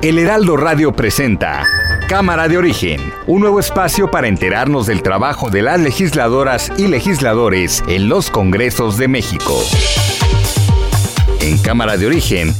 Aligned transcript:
El 0.00 0.20
Heraldo 0.20 0.56
Radio 0.56 0.92
presenta 0.92 1.66
Cámara 2.08 2.46
de 2.46 2.56
Origen, 2.56 3.00
un 3.26 3.40
nuevo 3.40 3.58
espacio 3.58 4.08
para 4.08 4.28
enterarnos 4.28 4.86
del 4.86 5.02
trabajo 5.02 5.50
de 5.50 5.60
las 5.60 5.80
legisladoras 5.80 6.70
y 6.78 6.86
legisladores 6.86 7.82
en 7.88 8.08
los 8.08 8.30
Congresos 8.30 8.96
de 8.96 9.08
México. 9.08 9.60
En 11.40 11.58
Cámara 11.58 11.96
de 11.96 12.06
Origen 12.06 12.54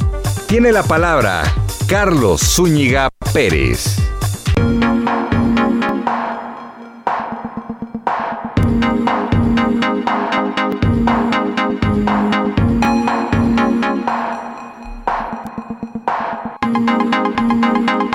tiene 0.48 0.72
la 0.72 0.82
palabra 0.82 1.44
Carlos 1.86 2.40
Zúñiga 2.40 3.08
Pérez. 3.32 3.98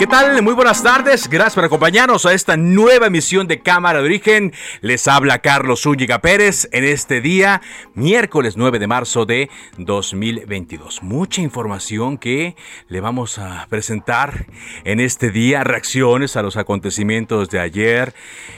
¿Qué 0.03 0.07
tal? 0.07 0.41
Muy 0.41 0.53
buenas 0.53 0.83
tardes. 0.83 1.29
Gracias 1.29 1.55
por 1.55 1.63
acompañarnos 1.63 2.25
a 2.25 2.33
esta 2.33 2.57
nueva 2.57 3.07
emisión 3.07 3.47
de 3.47 3.61
Cámara 3.61 3.99
de 3.99 4.05
Origen. 4.05 4.51
Les 4.81 5.07
habla 5.07 5.39
Carlos 5.39 5.83
Zúñiga 5.83 6.19
Pérez 6.19 6.67
en 6.73 6.83
este 6.83 7.21
día, 7.21 7.61
miércoles 7.93 8.57
9 8.57 8.79
de 8.79 8.87
marzo 8.87 9.25
de 9.25 9.49
2022. 9.77 11.03
Mucha 11.03 11.39
información 11.39 12.17
que 12.17 12.57
le 12.89 12.99
vamos 12.99 13.39
a 13.39 13.65
presentar 13.69 14.47
en 14.83 14.99
este 14.99 15.31
día, 15.31 15.63
reacciones 15.63 16.35
a 16.35 16.41
los 16.41 16.57
acontecimientos 16.57 17.49
de 17.49 17.61
ayer, 17.61 18.13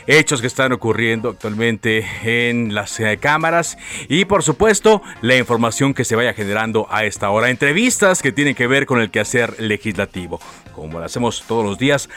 hechos 0.07 0.41
que 0.41 0.47
están 0.47 0.71
ocurriendo 0.71 1.29
actualmente 1.29 2.07
en 2.23 2.73
las 2.73 2.99
eh, 2.99 3.19
cámaras 3.21 3.77
y 4.09 4.25
por 4.25 4.41
supuesto 4.41 5.03
la 5.21 5.37
información 5.37 5.93
que 5.93 6.05
se 6.05 6.15
vaya 6.15 6.33
generando 6.33 6.87
a 6.89 7.05
esta 7.05 7.29
hora, 7.29 7.51
entrevistas 7.51 8.23
que 8.23 8.31
tienen 8.31 8.55
que 8.55 8.65
ver 8.65 8.87
con 8.87 8.99
el 8.99 9.11
quehacer 9.11 9.59
legislativo. 9.59 10.39
Como 10.75 10.99
lo 10.99 11.05
hacemos 11.05 11.43
todos 11.47 11.63
los 11.63 11.77
días, 11.77 12.09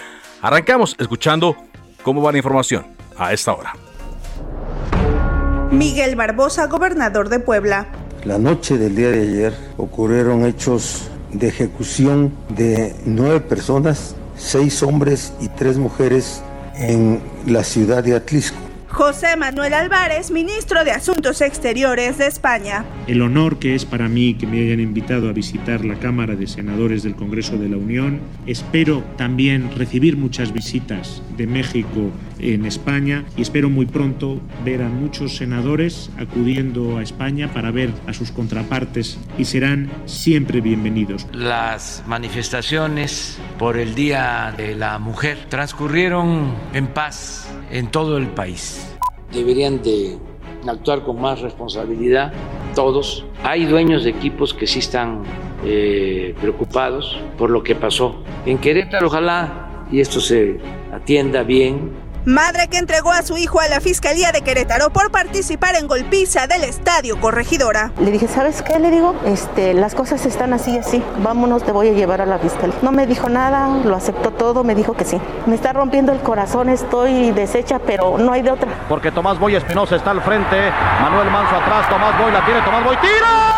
arrancamos 0.42 0.97
escuchando 0.98 1.56
cómo 2.03 2.23
va 2.23 2.33
la 2.33 2.39
información 2.39 2.87
a 3.17 3.33
esta 3.33 3.53
hora. 3.53 3.75
Miguel 5.70 6.17
Barbosa, 6.17 6.67
gobernador 6.67 7.29
de 7.29 7.41
Puebla. 7.41 7.86
La 8.25 8.39
noche 8.39 8.79
del 8.79 8.97
día 8.97 9.11
de 9.11 9.23
ayer 9.23 9.55
ocurrieron 9.77 10.45
hechos 10.45 11.09
de 11.33 11.48
ejecución 11.48 12.34
de 12.48 12.97
nueve 13.05 13.41
personas, 13.41 14.17
seis 14.36 14.83
hombres 14.83 15.33
y 15.41 15.48
tres 15.48 15.77
mujeres 15.77 16.42
en 16.75 17.23
la 17.47 17.62
ciudad 17.62 18.03
de 18.03 18.17
Atlisco. 18.17 18.59
José 18.89 19.36
Manuel 19.36 19.75
Álvarez, 19.75 20.31
ministro 20.31 20.84
de 20.84 20.92
Asuntos 20.92 21.42
Exteriores 21.42 22.19
de 22.19 22.27
España. 22.27 22.84
El 23.09 23.23
honor 23.23 23.59
que 23.59 23.75
es 23.75 23.87
para 23.87 24.06
mí 24.06 24.34
que 24.34 24.47
me 24.47 24.61
hayan 24.61 24.81
invitado 24.81 25.31
a 25.31 25.33
visitar 25.33 25.83
la 25.83 25.95
Cámara 25.95 26.37
de 26.37 26.47
Senadores 26.47 27.03
del 27.03 27.17
Congreso 27.17 27.56
de 27.56 27.70
la 27.70 27.78
Unión. 27.78 28.20
Espero 28.47 29.03
también 29.17 29.70
recibir 29.75 30.19
muchas 30.19 30.53
visitas 30.53 31.23
de 31.39 31.47
México 31.47 32.11
en 32.39 32.67
España 32.67 33.24
y 33.35 33.41
espero 33.41 33.70
muy 33.70 33.86
pronto 33.86 34.42
ver 34.63 34.83
a 34.83 34.91
muchos 34.91 35.39
senadores 35.39 36.11
acudiendo 36.18 36.98
a 36.98 37.02
España 37.02 37.51
para 37.51 37.70
ver 37.70 37.95
a 38.07 38.13
sus 38.13 38.30
contrapartes 38.30 39.18
y 39.39 39.47
serán 39.47 39.91
siempre 40.05 40.61
bienvenidos. 40.61 41.27
Las 41.33 42.05
manifestaciones 42.07 43.39
por 43.58 43.79
el 43.79 43.95
Día 43.95 44.52
de 44.55 44.77
la 44.77 44.98
Mujer 44.98 45.47
transcurrieron 45.48 46.55
en 46.74 46.89
paz 46.89 47.48
en 47.70 47.91
todo 47.91 48.18
el 48.18 48.27
país. 48.27 48.86
Deberían 49.33 49.83
de 49.83 50.18
actuar 50.67 51.02
con 51.02 51.20
más 51.20 51.41
responsabilidad 51.41 52.33
todos. 52.74 53.24
Hay 53.42 53.64
dueños 53.67 54.05
de 54.05 54.11
equipos 54.11 54.55
que 54.55 54.67
sí 54.67 54.80
están 54.80 55.23
eh, 55.64 56.35
preocupados 56.41 57.19
por 57.36 57.51
lo 57.51 57.63
que 57.63 57.74
pasó 57.74 58.23
en 58.46 58.58
Querétaro. 58.58 59.07
Ojalá 59.07 59.86
y 59.91 60.01
esto 60.01 60.20
se 60.20 60.61
atienda 60.92 61.42
bien 61.42 61.92
Madre 62.28 62.68
que 62.68 62.77
entregó 62.77 63.11
a 63.11 63.22
su 63.22 63.39
hijo 63.39 63.58
a 63.58 63.68
la 63.68 63.80
Fiscalía 63.80 64.33
de 64.33 64.42
Querétaro 64.42 64.90
por 64.90 65.11
participar 65.11 65.77
en 65.77 65.89
golpiza 65.89 66.46
del 66.46 66.62
Estadio 66.62 67.18
Corregidora. 67.18 67.90
Le 67.98 68.11
dije, 68.11 68.28
¿sabes 68.28 68.61
qué? 68.61 68.78
Le 68.78 68.90
digo, 68.90 69.14
este, 69.24 69.72
las 69.72 69.94
cosas 69.94 70.27
están 70.27 70.52
así 70.52 70.72
y 70.72 70.77
así. 70.77 71.02
Vámonos, 71.22 71.62
te 71.62 71.72
voy 71.72 71.88
a 71.88 71.92
llevar 71.92 72.20
a 72.20 72.27
la 72.27 72.38
fiscalía. 72.38 72.77
No 72.83 72.92
me 72.92 73.06
dijo 73.06 73.30
nada, 73.30 73.68
lo 73.83 73.96
aceptó 73.96 74.30
todo, 74.30 74.62
me 74.62 74.74
dijo 74.74 74.92
que 74.92 75.06
sí. 75.06 75.18
Me 75.46 75.55
está 75.55 75.72
rompiendo 75.72 76.12
el 76.12 76.20
corazón, 76.20 76.68
estoy 76.68 77.30
deshecha, 77.30 77.78
pero 77.78 78.18
no 78.18 78.30
hay 78.30 78.42
de 78.42 78.50
otra. 78.50 78.68
Porque 78.90 79.11
Tomás 79.11 79.38
Boy 79.38 79.56
Espinosa 79.56 79.96
está 79.96 80.11
al 80.11 80.20
frente, 80.20 80.70
Manuel 81.00 81.30
Manso 81.30 81.56
atrás, 81.56 81.88
Tomás 81.88 82.18
Boy 82.20 82.30
la 82.30 82.44
tiene, 82.44 82.61
Tomás 82.61 82.84
Boy 82.84 82.96
tira. 82.98 83.48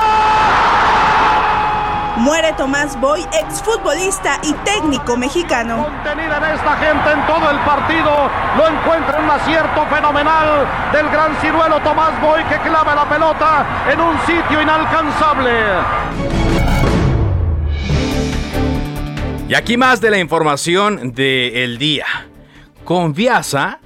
Muere 2.20 2.52
Tomás 2.52 3.00
Boy, 3.00 3.22
exfutbolista 3.32 4.38
y 4.42 4.52
técnico 4.62 5.16
mexicano. 5.16 5.86
Contenida 5.86 6.36
en 6.36 6.54
esta 6.54 6.76
gente 6.76 7.12
en 7.12 7.26
todo 7.26 7.50
el 7.50 7.58
partido, 7.60 8.10
lo 8.58 8.68
encuentra 8.68 9.20
un 9.20 9.30
acierto 9.30 9.86
fenomenal 9.86 10.66
del 10.92 11.08
gran 11.08 11.34
ciruelo 11.40 11.80
Tomás 11.80 12.20
Boy 12.20 12.44
que 12.44 12.58
clava 12.58 12.94
la 12.94 13.08
pelota 13.08 13.66
en 13.90 14.00
un 14.02 14.18
sitio 14.26 14.60
inalcanzable. 14.60 15.50
Y 19.48 19.54
aquí 19.54 19.78
más 19.78 20.02
de 20.02 20.10
la 20.10 20.18
información 20.18 21.14
del 21.14 21.78
día. 21.78 22.04
Conviasa, 22.84 23.78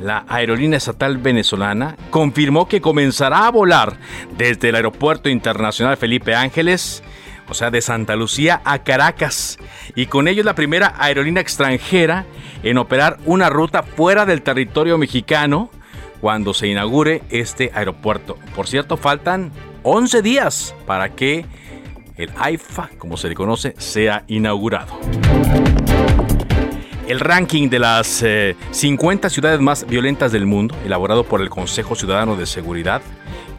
la 0.00 0.24
aerolínea 0.28 0.76
estatal 0.76 1.18
venezolana, 1.18 1.96
confirmó 2.10 2.68
que 2.68 2.80
comenzará 2.80 3.48
a 3.48 3.50
volar 3.50 3.96
desde 4.38 4.68
el 4.68 4.76
Aeropuerto 4.76 5.28
Internacional 5.28 5.96
Felipe 5.96 6.36
Ángeles, 6.36 7.02
o 7.48 7.54
sea, 7.54 7.70
de 7.70 7.80
Santa 7.80 8.16
Lucía 8.16 8.60
a 8.64 8.82
Caracas, 8.82 9.58
y 9.94 10.06
con 10.06 10.28
ello 10.28 10.40
es 10.40 10.46
la 10.46 10.54
primera 10.54 10.94
aerolínea 10.98 11.40
extranjera 11.40 12.24
en 12.62 12.78
operar 12.78 13.18
una 13.24 13.50
ruta 13.50 13.82
fuera 13.82 14.26
del 14.26 14.42
territorio 14.42 14.98
mexicano 14.98 15.70
cuando 16.20 16.54
se 16.54 16.68
inaugure 16.68 17.22
este 17.30 17.72
aeropuerto. 17.74 18.38
Por 18.54 18.68
cierto, 18.68 18.96
faltan 18.96 19.50
11 19.82 20.22
días 20.22 20.74
para 20.86 21.10
que 21.10 21.44
el 22.16 22.30
AIFA, 22.38 22.90
como 22.98 23.16
se 23.16 23.28
le 23.28 23.34
conoce, 23.34 23.74
sea 23.78 24.24
inaugurado. 24.28 24.98
El 27.08 27.18
ranking 27.18 27.68
de 27.68 27.78
las 27.80 28.22
eh, 28.22 28.56
50 28.70 29.28
ciudades 29.28 29.60
más 29.60 29.86
violentas 29.86 30.30
del 30.30 30.46
mundo, 30.46 30.76
elaborado 30.84 31.24
por 31.24 31.40
el 31.40 31.50
Consejo 31.50 31.96
Ciudadano 31.96 32.36
de 32.36 32.46
Seguridad, 32.46 33.02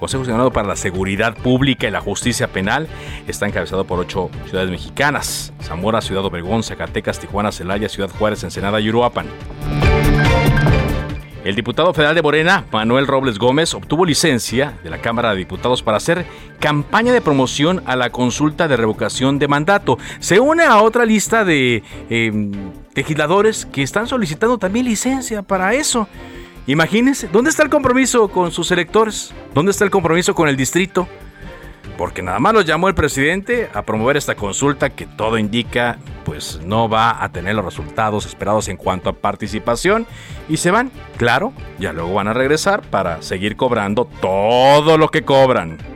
Consejo 0.04 0.26
Ciudadano 0.26 0.52
para 0.52 0.68
la 0.68 0.76
Seguridad 0.76 1.34
Pública 1.34 1.88
y 1.88 1.92
la 1.92 2.02
Justicia 2.02 2.50
Penal, 2.50 2.90
está 3.26 3.48
encabezado 3.48 3.86
por 3.86 4.00
ocho 4.00 4.30
ciudades 4.50 4.70
mexicanas: 4.70 5.54
Zamora, 5.62 6.02
Ciudad 6.02 6.26
Obregón, 6.26 6.62
Zacatecas, 6.62 7.20
Tijuana, 7.20 7.54
Celaya, 7.54 7.88
Ciudad 7.88 8.10
Juárez, 8.10 8.44
Ensenada 8.44 8.82
y 8.82 8.90
Uruapan. 8.90 9.28
El 11.46 11.56
diputado 11.56 11.94
federal 11.94 12.16
de 12.16 12.22
Morena, 12.22 12.66
Manuel 12.70 13.08
Robles 13.08 13.40
Gómez, 13.40 13.74
obtuvo 13.74 14.06
licencia 14.06 14.78
de 14.84 14.90
la 14.90 14.98
Cámara 14.98 15.32
de 15.32 15.38
Diputados 15.38 15.82
para 15.82 15.96
hacer 15.96 16.26
campaña 16.60 17.14
de 17.14 17.22
promoción 17.22 17.82
a 17.86 17.96
la 17.96 18.10
consulta 18.10 18.68
de 18.68 18.76
revocación 18.76 19.40
de 19.40 19.48
mandato. 19.48 19.98
Se 20.20 20.42
une 20.42 20.66
a 20.66 20.82
otra 20.82 21.06
lista 21.06 21.46
de 21.46 21.82
eh, 22.10 22.52
legisladores 22.94 23.66
que 23.68 23.84
están 23.84 24.08
solicitando 24.08 24.58
también 24.58 24.86
licencia 24.86 25.44
para 25.44 25.74
eso. 25.74 26.10
Imagínense, 26.66 27.28
¿dónde 27.28 27.50
está 27.50 27.64
el 27.64 27.70
compromiso 27.70 28.30
con 28.30 28.52
sus 28.52 28.72
electores? 28.72 29.34
¿Dónde 29.54 29.72
está 29.72 29.84
el 29.84 29.92
compromiso 29.92 30.34
con 30.34 30.48
el 30.48 30.56
distrito? 30.56 31.08
Porque 31.98 32.22
nada 32.22 32.40
más 32.40 32.54
lo 32.54 32.62
llamó 32.62 32.88
el 32.88 32.96
presidente 32.96 33.70
a 33.74 33.82
promover 33.84 34.16
esta 34.16 34.36
consulta 34.36 34.90
que 34.90 35.06
todo 35.06 35.38
indica 35.38 35.98
pues 36.24 36.62
no 36.66 36.88
va 36.88 37.22
a 37.22 37.30
tener 37.34 37.54
los 37.56 37.66
resultados 37.66 38.26
esperados 38.26 38.70
en 38.70 38.78
cuanto 38.78 39.10
a 39.10 39.14
participación 39.14 40.08
y 40.48 40.58
se 40.58 40.72
van, 40.72 40.90
claro, 41.18 41.52
ya 41.80 41.92
luego 41.92 42.14
van 42.14 42.30
a 42.30 42.34
regresar 42.34 42.82
para 42.82 43.22
seguir 43.22 43.58
cobrando 43.58 44.06
todo 44.22 44.98
lo 44.98 45.10
que 45.10 45.24
cobran. 45.24 45.93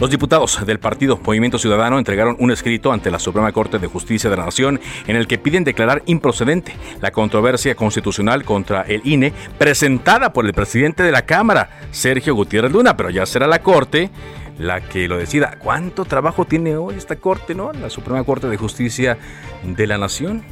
Los 0.00 0.08
diputados 0.08 0.64
del 0.64 0.80
partido 0.80 1.20
Movimiento 1.22 1.58
Ciudadano 1.58 1.98
entregaron 1.98 2.34
un 2.38 2.50
escrito 2.50 2.90
ante 2.90 3.10
la 3.10 3.18
Suprema 3.18 3.52
Corte 3.52 3.78
de 3.78 3.86
Justicia 3.86 4.30
de 4.30 4.36
la 4.38 4.46
Nación 4.46 4.80
en 5.06 5.14
el 5.14 5.26
que 5.26 5.36
piden 5.36 5.62
declarar 5.62 6.02
improcedente 6.06 6.74
la 7.02 7.10
controversia 7.10 7.74
constitucional 7.74 8.42
contra 8.42 8.80
el 8.80 9.02
INE 9.04 9.34
presentada 9.58 10.32
por 10.32 10.46
el 10.46 10.54
presidente 10.54 11.02
de 11.02 11.12
la 11.12 11.26
Cámara, 11.26 11.80
Sergio 11.90 12.34
Gutiérrez 12.34 12.72
Luna, 12.72 12.96
pero 12.96 13.10
ya 13.10 13.26
será 13.26 13.46
la 13.46 13.60
Corte 13.60 14.10
la 14.56 14.80
que 14.80 15.06
lo 15.06 15.18
decida. 15.18 15.58
¿Cuánto 15.58 16.06
trabajo 16.06 16.46
tiene 16.46 16.76
hoy 16.76 16.94
esta 16.94 17.16
Corte, 17.16 17.54
no? 17.54 17.70
La 17.74 17.90
Suprema 17.90 18.24
Corte 18.24 18.46
de 18.46 18.56
Justicia 18.56 19.18
de 19.62 19.86
la 19.86 19.98
Nación. 19.98 20.42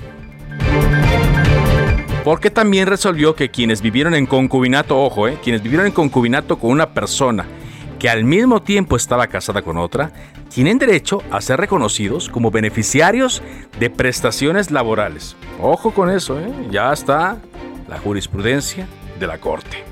Porque 2.23 2.51
también 2.51 2.87
resolvió 2.87 3.35
que 3.35 3.49
quienes 3.49 3.81
vivieron 3.81 4.15
en 4.15 4.27
concubinato, 4.27 5.03
ojo, 5.03 5.27
eh, 5.27 5.39
quienes 5.43 5.63
vivieron 5.63 5.87
en 5.87 5.93
concubinato 5.93 6.59
con 6.59 6.71
una 6.71 6.91
persona 6.91 7.47
que 7.99 8.09
al 8.09 8.25
mismo 8.25 8.63
tiempo 8.63 8.97
estaba 8.97 9.27
casada 9.27 9.63
con 9.63 9.77
otra, 9.77 10.13
tienen 10.49 10.79
derecho 10.79 11.23
a 11.31 11.41
ser 11.41 11.61
reconocidos 11.61 12.29
como 12.29 12.51
beneficiarios 12.51 13.43
de 13.79 13.91
prestaciones 13.91 14.71
laborales. 14.71 15.37
Ojo 15.61 15.93
con 15.93 16.11
eso, 16.11 16.39
¿eh? 16.39 16.51
ya 16.71 16.93
está 16.93 17.39
la 17.89 17.99
jurisprudencia 17.99 18.87
de 19.19 19.27
la 19.27 19.39
Corte. 19.39 19.85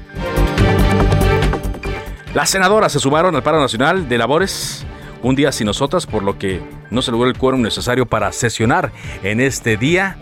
Las 2.34 2.50
senadoras 2.50 2.92
se 2.92 3.00
sumaron 3.00 3.34
al 3.34 3.42
paro 3.42 3.60
nacional 3.60 4.08
de 4.08 4.18
labores 4.18 4.86
un 5.22 5.34
día 5.34 5.50
sin 5.52 5.66
nosotras, 5.66 6.06
por 6.06 6.22
lo 6.22 6.38
que 6.38 6.60
no 6.90 7.02
se 7.02 7.10
logró 7.10 7.28
el 7.28 7.36
quórum 7.36 7.62
necesario 7.62 8.06
para 8.06 8.30
sesionar 8.32 8.92
en 9.22 9.40
este 9.40 9.76
día 9.76 10.18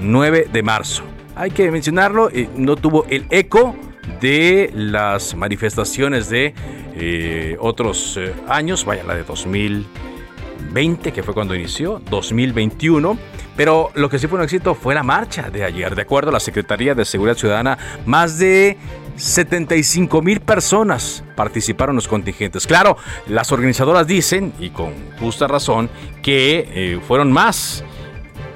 9 0.00 0.48
de 0.52 0.62
marzo. 0.62 1.04
Hay 1.36 1.50
que 1.50 1.70
mencionarlo, 1.70 2.30
eh, 2.30 2.48
no 2.56 2.76
tuvo 2.76 3.04
el 3.08 3.26
eco 3.30 3.76
de 4.20 4.70
las 4.74 5.34
manifestaciones 5.34 6.28
de 6.28 6.54
eh, 6.96 7.56
otros 7.60 8.16
eh, 8.16 8.34
años, 8.48 8.84
vaya 8.84 9.04
la 9.04 9.14
de 9.14 9.24
2020, 9.24 11.12
que 11.12 11.22
fue 11.22 11.34
cuando 11.34 11.54
inició, 11.54 12.00
2021. 12.10 13.18
Pero 13.56 13.90
lo 13.94 14.08
que 14.08 14.18
sí 14.18 14.26
fue 14.26 14.38
un 14.38 14.44
éxito 14.44 14.74
fue 14.74 14.94
la 14.94 15.02
marcha 15.02 15.50
de 15.50 15.64
ayer. 15.64 15.94
De 15.94 16.02
acuerdo 16.02 16.30
a 16.30 16.32
la 16.32 16.40
Secretaría 16.40 16.94
de 16.94 17.04
Seguridad 17.04 17.36
Ciudadana, 17.36 17.78
más 18.04 18.38
de 18.38 18.76
75 19.16 20.22
mil 20.22 20.40
personas 20.40 21.22
participaron 21.36 21.94
en 21.94 21.96
los 21.96 22.08
contingentes. 22.08 22.66
Claro, 22.66 22.96
las 23.28 23.52
organizadoras 23.52 24.06
dicen, 24.06 24.52
y 24.58 24.70
con 24.70 24.92
justa 25.20 25.46
razón, 25.46 25.88
que 26.22 26.68
eh, 26.74 27.00
fueron 27.06 27.30
más. 27.32 27.84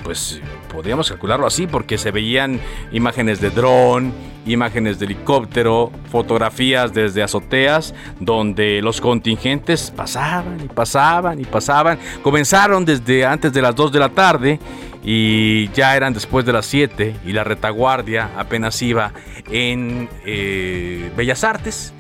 Pues 0.03 0.41
podríamos 0.73 1.09
calcularlo 1.09 1.47
así 1.47 1.67
porque 1.67 1.99
se 1.99 2.11
veían 2.11 2.61
imágenes 2.93 3.41
de 3.41 3.51
dron, 3.51 4.13
imágenes 4.47 4.99
de 4.99 5.07
helicóptero, 5.07 5.91
fotografías 6.11 6.93
desde 6.93 7.23
azoteas 7.23 7.95
donde 8.21 8.81
los 8.83 9.01
contingentes 9.01 9.91
pasaban 9.91 10.61
y 10.65 10.69
pasaban 10.69 11.41
y 11.41 11.45
pasaban. 11.45 11.99
Comenzaron 12.23 12.85
desde 12.85 13.25
antes 13.25 13.53
de 13.53 13.63
las 13.63 13.75
2 13.75 13.93
de 13.93 13.99
la 13.99 14.09
tarde 14.09 14.59
y 15.03 15.69
ya 15.73 15.97
eran 15.97 16.13
después 16.13 16.45
de 16.45 16.53
las 16.53 16.67
7 16.67 17.17
y 17.25 17.33
la 17.33 17.45
retaguardia 17.45 18.31
apenas 18.37 18.81
iba 18.83 19.13
en 19.51 20.09
eh, 20.25 21.11
Bellas 21.17 21.45
Artes, 21.45 21.93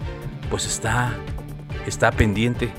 pues 0.50 0.66
está, 0.66 1.14
está 1.86 2.10
pendiente. 2.10 2.70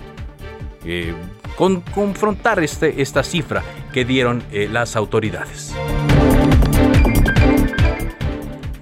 Eh, 0.86 1.14
con 1.58 1.82
confrontar 1.82 2.64
este, 2.64 3.02
esta 3.02 3.22
cifra 3.22 3.64
que 3.92 4.06
dieron 4.06 4.44
eh, 4.52 4.70
las 4.72 4.96
autoridades. 4.96 5.76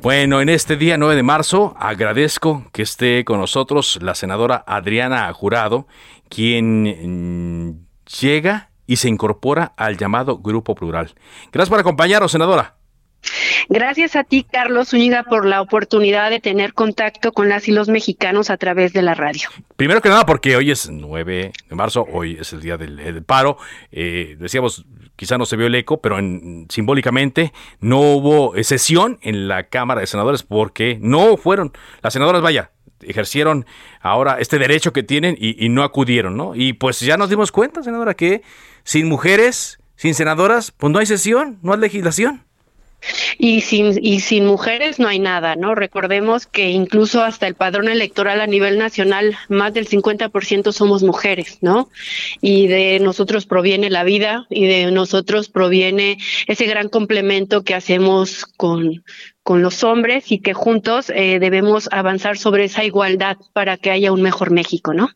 Bueno, 0.07 0.39
en 0.39 0.48
este 0.48 0.77
día 0.77 0.98
9 0.98 1.18
de 1.18 1.24
marzo 1.24 1.75
agradezco 1.77 2.63
que 2.71 2.81
esté 2.81 3.25
con 3.25 3.42
nosotros 3.42 4.00
la 4.01 4.15
senadora 4.15 4.63
Adriana 4.65 5.33
Jurado, 5.33 5.86
quien 6.30 7.68
mm, 7.68 7.86
llega 8.21 8.69
y 8.86 8.95
se 8.95 9.09
incorpora 9.09 9.74
al 9.75 9.98
llamado 9.98 10.38
Grupo 10.38 10.75
Plural. 10.75 11.13
Gracias 11.51 11.69
por 11.69 11.81
acompañarnos, 11.81 12.31
senadora. 12.31 12.77
Gracias 13.69 14.16
a 14.16 14.24
ti, 14.24 14.46
Carlos 14.50 14.90
Zúñiga, 14.90 15.24
por 15.24 15.46
la 15.46 15.62
oportunidad 15.62 16.30
de 16.30 16.40
tener 16.40 16.74
contacto 16.74 17.34
con 17.34 17.50
las 17.50 17.68
y 17.68 17.72
los 17.72 17.90
mexicanos 17.90 18.50
a 18.50 18.58
través 18.58 18.94
de 18.94 19.02
la 19.02 19.14
radio. 19.14 19.50
Primero 19.75 20.02
que 20.02 20.10
nada, 20.10 20.25
porque 20.25 20.56
hoy 20.56 20.72
es 20.72 20.90
9 20.90 21.52
de 21.69 21.75
marzo, 21.75 22.06
hoy 22.12 22.38
es 22.40 22.54
el 22.54 22.62
día 22.62 22.78
del, 22.78 23.24
paro. 23.24 23.58
Eh, 23.92 24.38
decíamos, 24.40 24.86
quizá 25.16 25.38
no 25.38 25.46
se 25.46 25.58
vio 25.58 25.68
el 25.68 25.75
eco, 25.75 26.00
pero 26.02 26.18
simbólicamente 26.69 27.52
no 27.81 28.00
hubo 28.00 28.54
sesión 28.64 29.19
en 29.22 29.48
la 29.48 29.64
Cámara 29.64 30.02
de 30.02 30.08
Senadores 30.08 30.44
porque 30.44 30.98
no 31.02 31.36
fueron, 31.36 31.74
las 32.02 32.14
senadoras, 32.14 32.42
vaya, 32.42 32.72
ejercieron 33.02 33.66
ahora 34.00 34.38
este 34.40 34.60
derecho 34.60 34.94
que 34.94 35.04
tienen 35.04 35.36
y, 35.38 35.64
y 35.64 35.69
no 35.69 35.84
acudieron, 35.84 36.38
¿no? 36.38 36.56
Y 36.56 36.74
pues 36.74 37.00
ya 37.02 37.18
nos 37.18 37.30
dimos 37.30 37.52
cuenta, 37.52 37.84
senadora, 37.84 38.14
que 38.14 38.44
sin 38.84 39.10
mujeres, 39.10 39.80
sin 39.96 40.16
senadoras, 40.16 40.72
pues 40.72 40.94
no 40.94 41.00
hay 41.00 41.06
sesión, 41.06 41.60
no 41.62 41.74
hay 41.74 41.80
legislación. 41.80 42.47
Y 43.38 43.62
sin, 43.62 44.04
y 44.04 44.20
sin 44.22 44.46
mujeres 44.46 45.00
no 45.00 45.08
hay 45.08 45.20
nada, 45.20 45.56
¿no? 45.56 45.76
Recordemos 45.76 46.48
que 46.48 46.72
incluso 46.72 47.24
hasta 47.24 47.48
el 47.48 47.54
padrón 47.54 47.88
electoral 47.88 48.42
a 48.42 48.48
nivel 48.48 48.78
nacional, 48.78 49.38
más 49.50 49.74
del 49.74 49.88
50% 49.88 50.72
somos 50.72 51.04
mujeres, 51.04 51.60
¿no? 51.62 51.90
Y 52.42 52.68
de 52.68 53.00
nosotros 53.00 53.46
proviene 53.46 53.90
la 53.90 54.04
vida 54.04 54.48
y 54.50 54.66
de 54.66 54.92
nosotros 54.92 55.50
proviene 55.50 56.18
ese 56.48 56.66
gran 56.66 56.90
complemento 56.90 57.64
que 57.64 57.76
hacemos 57.76 58.46
con, 58.46 59.04
con 59.44 59.62
los 59.62 59.84
hombres 59.84 60.32
y 60.32 60.40
que 60.40 60.54
juntos 60.54 61.10
eh, 61.10 61.40
debemos 61.40 61.90
avanzar 61.92 62.38
sobre 62.38 62.66
esa 62.66 62.84
igualdad 62.84 63.38
para 63.54 63.78
que 63.78 63.92
haya 63.92 64.12
un 64.12 64.22
mejor 64.22 64.52
México, 64.52 64.94
¿no? 64.94 65.10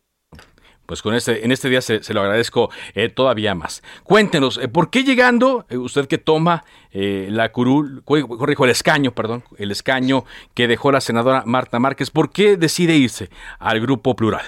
Pues 0.86 1.02
con 1.02 1.14
este, 1.14 1.44
en 1.44 1.52
este 1.52 1.68
día 1.68 1.80
se, 1.80 2.00
lo 2.12 2.20
agradezco 2.20 2.70
eh, 2.94 3.08
todavía 3.08 3.54
más. 3.54 3.82
Cuéntenos, 4.02 4.58
eh, 4.58 4.68
¿por 4.68 4.90
qué 4.90 5.04
llegando, 5.04 5.64
eh, 5.68 5.76
usted 5.76 6.06
que 6.06 6.18
toma 6.18 6.64
la 6.94 7.50
curul, 7.52 8.02
corrijo, 8.04 8.66
el 8.66 8.70
escaño, 8.70 9.12
perdón, 9.12 9.44
el 9.56 9.70
escaño 9.70 10.26
que 10.52 10.68
dejó 10.68 10.92
la 10.92 11.00
senadora 11.00 11.42
Marta 11.46 11.78
Márquez, 11.78 12.10
¿por 12.10 12.30
qué 12.30 12.58
decide 12.58 12.94
irse 12.96 13.30
al 13.58 13.80
grupo 13.80 14.14
plural? 14.14 14.44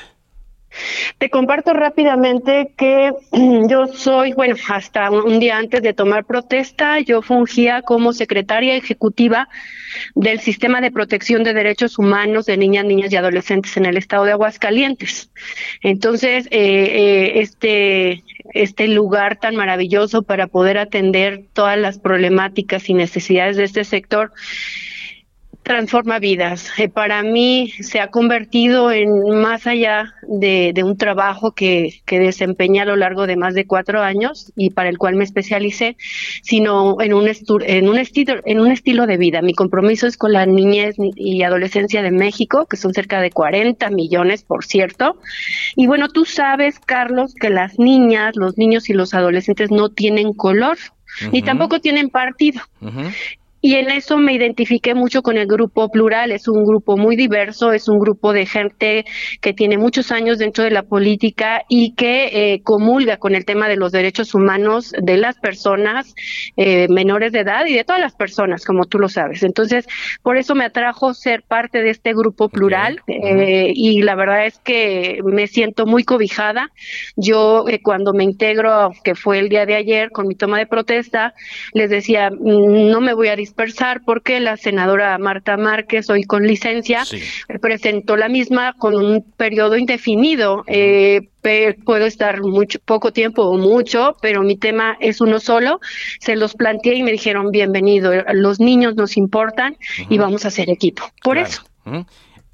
Te 1.18 1.30
comparto 1.30 1.72
rápidamente 1.72 2.72
que 2.76 3.12
yo 3.68 3.86
soy, 3.86 4.32
bueno, 4.32 4.56
hasta 4.68 5.10
un 5.10 5.38
día 5.38 5.56
antes 5.56 5.82
de 5.82 5.92
tomar 5.92 6.24
protesta, 6.24 7.00
yo 7.00 7.22
fungía 7.22 7.82
como 7.82 8.12
secretaria 8.12 8.74
ejecutiva 8.74 9.48
del 10.14 10.40
Sistema 10.40 10.80
de 10.80 10.90
Protección 10.90 11.44
de 11.44 11.54
Derechos 11.54 11.98
Humanos 11.98 12.46
de 12.46 12.56
Niñas, 12.56 12.84
Niñas 12.84 13.12
y 13.12 13.16
Adolescentes 13.16 13.76
en 13.76 13.86
el 13.86 13.96
estado 13.96 14.24
de 14.24 14.32
Aguascalientes. 14.32 15.30
Entonces, 15.82 16.46
eh, 16.50 16.50
eh, 16.50 17.40
este, 17.40 18.24
este 18.52 18.88
lugar 18.88 19.38
tan 19.38 19.56
maravilloso 19.56 20.22
para 20.22 20.46
poder 20.46 20.78
atender 20.78 21.44
todas 21.52 21.78
las 21.78 21.98
problemáticas 21.98 22.88
y 22.88 22.94
necesidades 22.94 23.56
de 23.56 23.64
este 23.64 23.84
sector, 23.84 24.32
transforma 25.64 26.18
vidas. 26.18 26.70
Eh, 26.78 26.88
para 26.88 27.22
mí 27.22 27.72
se 27.80 27.98
ha 27.98 28.08
convertido 28.08 28.92
en 28.92 29.10
más 29.40 29.66
allá 29.66 30.14
de, 30.28 30.74
un 30.84 30.96
trabajo 30.96 31.52
que, 31.52 32.02
que 32.04 32.20
desempeñé 32.20 32.82
a 32.82 32.84
lo 32.84 32.96
largo 32.96 33.26
de 33.26 33.36
más 33.36 33.54
de 33.54 33.66
cuatro 33.66 34.02
años 34.02 34.52
y 34.54 34.70
para 34.70 34.90
el 34.90 34.98
cual 34.98 35.16
me 35.16 35.24
especialicé, 35.24 35.96
sino 36.42 37.00
en 37.00 37.14
un, 37.14 37.26
en 37.26 37.88
un, 37.88 37.98
estilo, 37.98 38.40
en 38.44 38.60
un 38.60 38.70
estilo 38.70 39.06
de 39.06 39.16
vida. 39.16 39.40
Mi 39.40 39.54
compromiso 39.54 40.06
es 40.06 40.16
con 40.18 40.32
la 40.32 40.44
niñez 40.44 40.96
y 41.16 41.42
adolescencia 41.42 42.02
de 42.02 42.10
México, 42.10 42.66
que 42.66 42.76
son 42.76 42.92
cerca 42.92 43.20
de 43.20 43.30
40 43.30 43.88
millones, 43.90 44.42
por 44.42 44.64
cierto. 44.64 45.16
Y 45.76 45.86
bueno, 45.86 46.08
tú 46.10 46.26
sabes, 46.26 46.78
Carlos, 46.78 47.34
que 47.34 47.48
las 47.48 47.78
niñas, 47.78 48.36
los 48.36 48.58
niños 48.58 48.90
y 48.90 48.92
los 48.92 49.14
adolescentes 49.14 49.70
no 49.70 49.88
tienen 49.88 50.34
color. 50.34 50.76
ni 51.32 51.42
tampoco 51.42 51.80
tienen 51.80 52.10
partido. 52.10 52.60
Y 53.64 53.76
en 53.76 53.90
eso 53.90 54.18
me 54.18 54.34
identifiqué 54.34 54.94
mucho 54.94 55.22
con 55.22 55.38
el 55.38 55.46
grupo 55.46 55.88
Plural. 55.88 56.32
Es 56.32 56.48
un 56.48 56.66
grupo 56.66 56.98
muy 56.98 57.16
diverso, 57.16 57.72
es 57.72 57.88
un 57.88 57.98
grupo 57.98 58.34
de 58.34 58.44
gente 58.44 59.06
que 59.40 59.54
tiene 59.54 59.78
muchos 59.78 60.12
años 60.12 60.36
dentro 60.36 60.64
de 60.64 60.70
la 60.70 60.82
política 60.82 61.62
y 61.70 61.94
que 61.94 62.52
eh, 62.52 62.60
comulga 62.62 63.16
con 63.16 63.34
el 63.34 63.46
tema 63.46 63.66
de 63.66 63.76
los 63.76 63.90
derechos 63.90 64.34
humanos 64.34 64.92
de 65.02 65.16
las 65.16 65.38
personas 65.38 66.14
eh, 66.58 66.88
menores 66.90 67.32
de 67.32 67.40
edad 67.40 67.64
y 67.64 67.72
de 67.72 67.84
todas 67.84 68.02
las 68.02 68.14
personas, 68.14 68.66
como 68.66 68.84
tú 68.84 68.98
lo 68.98 69.08
sabes. 69.08 69.42
Entonces, 69.42 69.86
por 70.22 70.36
eso 70.36 70.54
me 70.54 70.66
atrajo 70.66 71.14
ser 71.14 71.42
parte 71.42 71.80
de 71.80 71.88
este 71.88 72.12
grupo 72.12 72.50
Plural 72.50 73.00
eh, 73.06 73.72
y 73.74 74.02
la 74.02 74.14
verdad 74.14 74.44
es 74.44 74.58
que 74.58 75.20
me 75.24 75.46
siento 75.46 75.86
muy 75.86 76.04
cobijada. 76.04 76.70
Yo 77.16 77.64
cuando 77.82 78.12
me 78.12 78.24
integro, 78.24 78.90
que 79.02 79.14
fue 79.14 79.38
el 79.38 79.48
día 79.48 79.64
de 79.64 79.74
ayer 79.74 80.10
con 80.10 80.26
mi 80.28 80.34
toma 80.34 80.58
de 80.58 80.66
protesta, 80.66 81.32
les 81.72 81.88
decía, 81.88 82.28
mm, 82.28 82.90
no 82.90 83.00
me 83.00 83.14
voy 83.14 83.28
a 83.28 83.36
porque 84.04 84.40
la 84.40 84.56
senadora 84.56 85.16
Marta 85.18 85.56
Márquez, 85.56 86.10
hoy 86.10 86.24
con 86.24 86.46
licencia, 86.46 87.04
presentó 87.60 88.16
la 88.16 88.28
misma 88.28 88.74
con 88.74 88.94
un 88.94 89.22
periodo 89.36 89.76
indefinido. 89.76 90.64
Eh, 90.66 91.28
puedo 91.84 92.06
estar 92.06 92.40
mucho, 92.40 92.78
poco 92.84 93.12
tiempo 93.12 93.42
o 93.42 93.58
mucho, 93.58 94.16
pero 94.20 94.42
mi 94.42 94.56
tema 94.56 94.96
es 95.00 95.20
uno 95.20 95.40
solo. 95.40 95.80
Se 96.20 96.36
los 96.36 96.54
planteé 96.54 96.94
y 96.94 97.02
me 97.02 97.12
dijeron, 97.12 97.50
bienvenido, 97.50 98.12
los 98.32 98.60
niños 98.60 98.96
nos 98.96 99.16
importan 99.16 99.76
y 100.08 100.18
vamos 100.18 100.44
a 100.44 100.48
hacer 100.48 100.70
equipo. 100.70 101.04
Por 101.22 101.38
eso. 101.38 101.62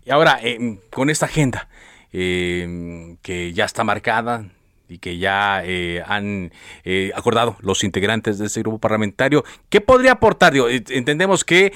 Y 0.04 0.11
ahora, 0.11 0.38
eh, 0.42 0.78
con 0.90 1.11
esta 1.11 1.26
agenda, 1.26 1.69
eh, 2.12 3.16
que 3.23 3.52
ya 3.52 3.64
está 3.64 3.85
marcada 3.85 4.47
y 4.90 4.99
que 4.99 5.18
ya 5.18 5.62
eh, 5.64 6.02
han 6.06 6.52
eh, 6.85 7.12
acordado 7.14 7.56
los 7.61 7.85
integrantes 7.85 8.38
de 8.38 8.47
ese 8.47 8.61
grupo 8.61 8.78
parlamentario. 8.78 9.44
¿Qué 9.68 9.80
podría 9.80 10.12
aportar? 10.12 10.52
entendemos 10.56 11.44
que 11.44 11.73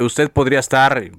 usted 0.00 0.30
podría 0.30 0.58
estar 0.58 1.10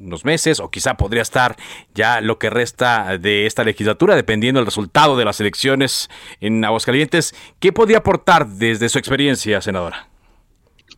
unos 0.00 0.24
meses 0.24 0.58
o 0.58 0.70
quizá 0.70 0.96
podría 0.96 1.22
estar 1.22 1.56
ya 1.94 2.20
lo 2.20 2.38
que 2.38 2.50
resta 2.50 3.16
de 3.18 3.46
esta 3.46 3.62
legislatura, 3.64 4.16
dependiendo 4.16 4.58
del 4.58 4.66
resultado 4.66 5.16
de 5.16 5.24
las 5.24 5.40
elecciones 5.40 6.10
en 6.40 6.64
Aguascalientes. 6.64 7.34
¿Qué 7.60 7.72
podría 7.72 7.98
aportar 7.98 8.48
desde 8.48 8.88
su 8.88 8.98
experiencia, 8.98 9.60
senadora? 9.60 10.09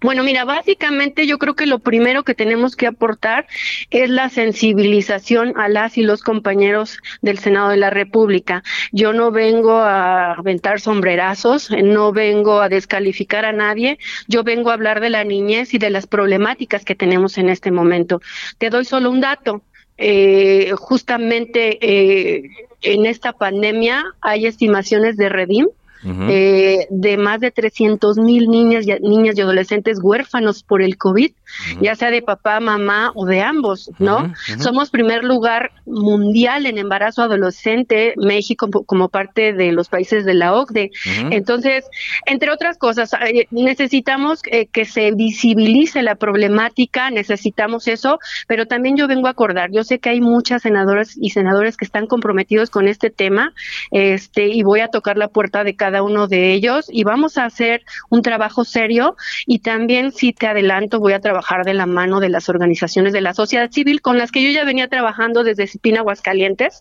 Bueno, 0.03 0.25
mira, 0.25 0.45
básicamente 0.45 1.29
yo 1.29 1.39
creo 1.39 1.55
que 1.55 1.67
lo 1.67 1.79
primero 1.79 2.25
que 2.25 2.35
tenemos 2.35 2.75
que 2.75 2.89
aportar 2.89 3.47
es 3.91 4.11
la 4.11 4.29
sensibilización 4.31 5.55
a 5.57 5.69
las 5.69 5.97
y 5.97 6.03
los 6.03 6.23
compañeros 6.23 6.99
del 7.21 7.39
Senado 7.39 7.69
de 7.69 7.77
la 7.77 7.91
República. 7.91 8.65
Yo 8.91 9.13
no 9.13 9.31
vengo 9.31 9.75
a 9.79 10.33
aventar 10.33 10.81
sombrerazos, 10.81 11.71
no 11.71 12.13
vengo 12.13 12.61
a 12.61 12.69
descalificar 12.69 13.45
a 13.45 13.53
nadie, 13.53 13.99
yo 14.27 14.43
vengo 14.43 14.71
a 14.71 14.75
hablar 14.75 15.01
de 15.01 15.11
la 15.11 15.23
niñez 15.23 15.73
y 15.73 15.79
de 15.79 15.91
las 15.91 16.09
problemáticas 16.09 16.85
que 16.85 16.97
tenemos 16.97 17.39
en 17.39 17.49
este 17.49 17.71
momento. 17.71 18.21
Te 18.59 18.71
doy 18.71 18.85
solo 18.85 19.09
un 19.09 19.21
dato. 19.21 19.63
Eh, 19.99 20.73
justamente 20.77 21.79
eh, 21.81 22.51
en 22.81 23.07
esta 23.07 23.35
pandemia 23.35 24.05
hay 24.21 24.47
estimaciones 24.47 25.17
de 25.17 25.29
Redim 25.29 25.69
eh, 26.05 26.87
de 26.91 27.17
más 27.17 27.41
de 27.41 27.51
300 27.51 28.19
mil 28.19 28.49
niñas, 28.49 28.87
y, 28.87 28.93
niñas 29.01 29.37
y 29.37 29.41
adolescentes 29.41 29.99
huérfanos 30.03 30.63
por 30.63 30.83
el 30.83 30.97
COVID, 30.97 31.33
ya 31.81 31.95
sea 31.95 32.11
de 32.11 32.23
papá, 32.23 32.61
mamá 32.61 33.13
o 33.15 33.27
de 33.27 33.43
ambos, 33.43 33.91
¿no? 33.99 34.33
Somos 34.59 34.91
primer 34.91 35.25
lugar 35.25 35.73
mundial 35.87 36.67
en 36.67 36.79
embarazo 36.79 37.23
adolescente, 37.23 38.15
México 38.17 38.69
como 38.87 39.09
parte 39.09 39.53
de 39.53 39.73
los 39.73 39.89
países 39.89 40.25
de 40.25 40.35
la 40.35 40.55
OCDE. 40.55 40.91
Entonces, 41.31 41.85
entre 42.27 42.51
otras 42.51 42.79
cosas, 42.79 43.11
necesitamos 43.51 44.41
eh, 44.51 44.67
que 44.67 44.85
se 44.85 45.13
visibilice 45.13 46.03
la 46.03 46.15
problemática, 46.15 47.11
necesitamos 47.11 47.89
eso, 47.89 48.19
pero 48.47 48.67
también 48.67 48.97
yo 48.97 49.09
vengo 49.09 49.27
a 49.27 49.31
acordar, 49.31 49.71
yo 49.73 49.85
sé 49.85 49.99
que 49.99 50.11
hay 50.11 50.21
muchas 50.21 50.63
senadoras 50.63 51.17
y 51.21 51.31
senadores 51.31 51.77
que 51.77 51.85
están 51.85 52.07
comprometidos 52.07 52.71
con 52.71 52.89
este 52.89 53.11
tema, 53.11 53.53
este, 53.91 54.49
y 54.49 54.63
voy 54.63 54.81
a 54.81 54.89
tocar 54.89 55.17
la 55.17 55.29
puerta 55.29 55.65
de 55.65 55.77
cada 55.77 56.03
uno 56.03 56.29
de 56.29 56.53
ellos 56.53 56.87
y 56.91 57.05
vamos 57.05 57.39
a 57.39 57.45
hacer 57.45 57.83
un 58.11 58.23
trabajo 58.23 58.65
serio 58.65 59.17
y 59.47 59.61
también 59.61 60.13
si 60.13 60.33
te 60.33 60.47
adelanto 60.47 61.01
voy 61.01 61.13
a 61.13 61.21
trabajar 61.21 61.42
de 61.65 61.75
la 61.75 61.87
mano 61.87 62.21
de 62.21 62.29
las 62.29 62.49
organizaciones 62.49 63.13
de 63.13 63.21
la 63.21 63.35
sociedad 63.35 63.71
civil 63.71 64.01
con 64.01 64.17
las 64.17 64.33
que 64.33 64.43
yo 64.43 64.51
ya 64.51 64.65
venía 64.65 64.89
trabajando 64.89 65.45
desde 65.45 65.67
Cipina 65.67 66.01
Aguascalientes 66.01 66.81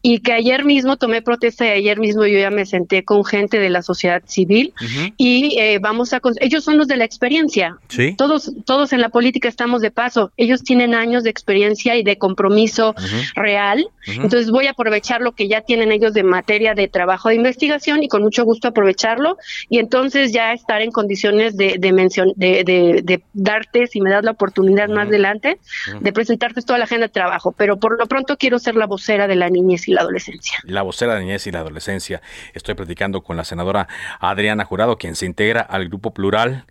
y 0.00 0.20
que 0.20 0.32
ayer 0.32 0.64
mismo 0.64 0.96
tomé 0.96 1.22
protesta 1.22 1.66
y 1.66 1.70
ayer 1.70 1.98
mismo 1.98 2.24
yo 2.24 2.38
ya 2.38 2.50
me 2.50 2.64
senté 2.64 3.04
con 3.04 3.24
gente 3.24 3.58
de 3.58 3.68
la 3.68 3.82
sociedad 3.82 4.22
civil 4.26 4.72
y 5.16 5.58
eh, 5.58 5.78
vamos 5.80 6.12
a 6.12 6.20
ellos 6.40 6.64
son 6.64 6.78
los 6.78 6.88
de 6.88 6.96
la 6.96 7.04
experiencia. 7.04 7.76
Todos 8.16 8.52
todos 8.64 8.92
en 8.92 9.00
la 9.00 9.10
política 9.10 9.48
estamos 9.48 9.82
de 9.82 9.90
paso. 9.90 10.32
Ellos 10.36 10.62
tienen 10.62 10.94
años 10.94 11.24
de 11.24 11.30
experiencia 11.30 11.96
y 11.96 12.02
de 12.02 12.16
compromiso 12.16 12.94
real. 13.34 13.86
Entonces 14.06 14.50
voy 14.50 14.66
a 14.66 14.70
aprovechar 14.70 15.20
lo 15.20 15.32
que 15.32 15.48
ya 15.48 15.60
tienen 15.60 15.92
ellos 15.92 16.14
de 16.14 16.22
materia 16.22 16.74
de 16.74 16.88
trabajo 16.88 17.28
de 17.28 17.34
investigación 17.34 18.02
y 18.02 18.08
con 18.08 18.22
mucho 18.22 18.44
gusto 18.44 18.68
aprovecharlo. 18.68 19.36
Y 19.68 19.78
entonces 19.78 20.32
ya 20.32 20.52
estar 20.52 20.80
en 20.80 20.90
condiciones 20.90 21.56
de, 21.56 21.76
de, 21.78 21.92
de, 22.36 23.02
de, 23.02 23.22
darte, 23.32 23.86
si 23.96 24.02
me 24.02 24.10
das 24.10 24.22
la 24.24 24.32
oportunidad 24.32 24.90
más 24.90 25.08
adelante, 25.08 25.58
de 26.00 26.12
presentarte 26.12 26.60
toda 26.60 26.78
la 26.78 26.84
agenda 26.84 27.06
de 27.06 27.12
trabajo. 27.12 27.52
Pero 27.52 27.78
por 27.78 27.98
lo 27.98 28.06
pronto 28.06 28.36
quiero 28.36 28.58
ser 28.58 28.74
la 28.74 28.84
vocera 28.84 29.26
de 29.26 29.36
la 29.36 29.48
niñez 29.48 29.88
y 29.88 29.92
la 29.92 30.02
adolescencia. 30.02 30.58
La 30.64 30.82
vocera 30.82 31.14
de 31.14 31.20
la 31.20 31.24
niñez 31.24 31.46
y 31.46 31.50
la 31.50 31.60
adolescencia. 31.60 32.20
Estoy 32.52 32.74
platicando 32.74 33.22
con 33.22 33.38
la 33.38 33.44
senadora 33.44 33.88
Adriana 34.20 34.66
Jurado, 34.66 34.98
quien 34.98 35.16
se 35.16 35.24
integra 35.24 35.62
al 35.62 35.88
Grupo 35.88 36.12
Plural. 36.12 36.66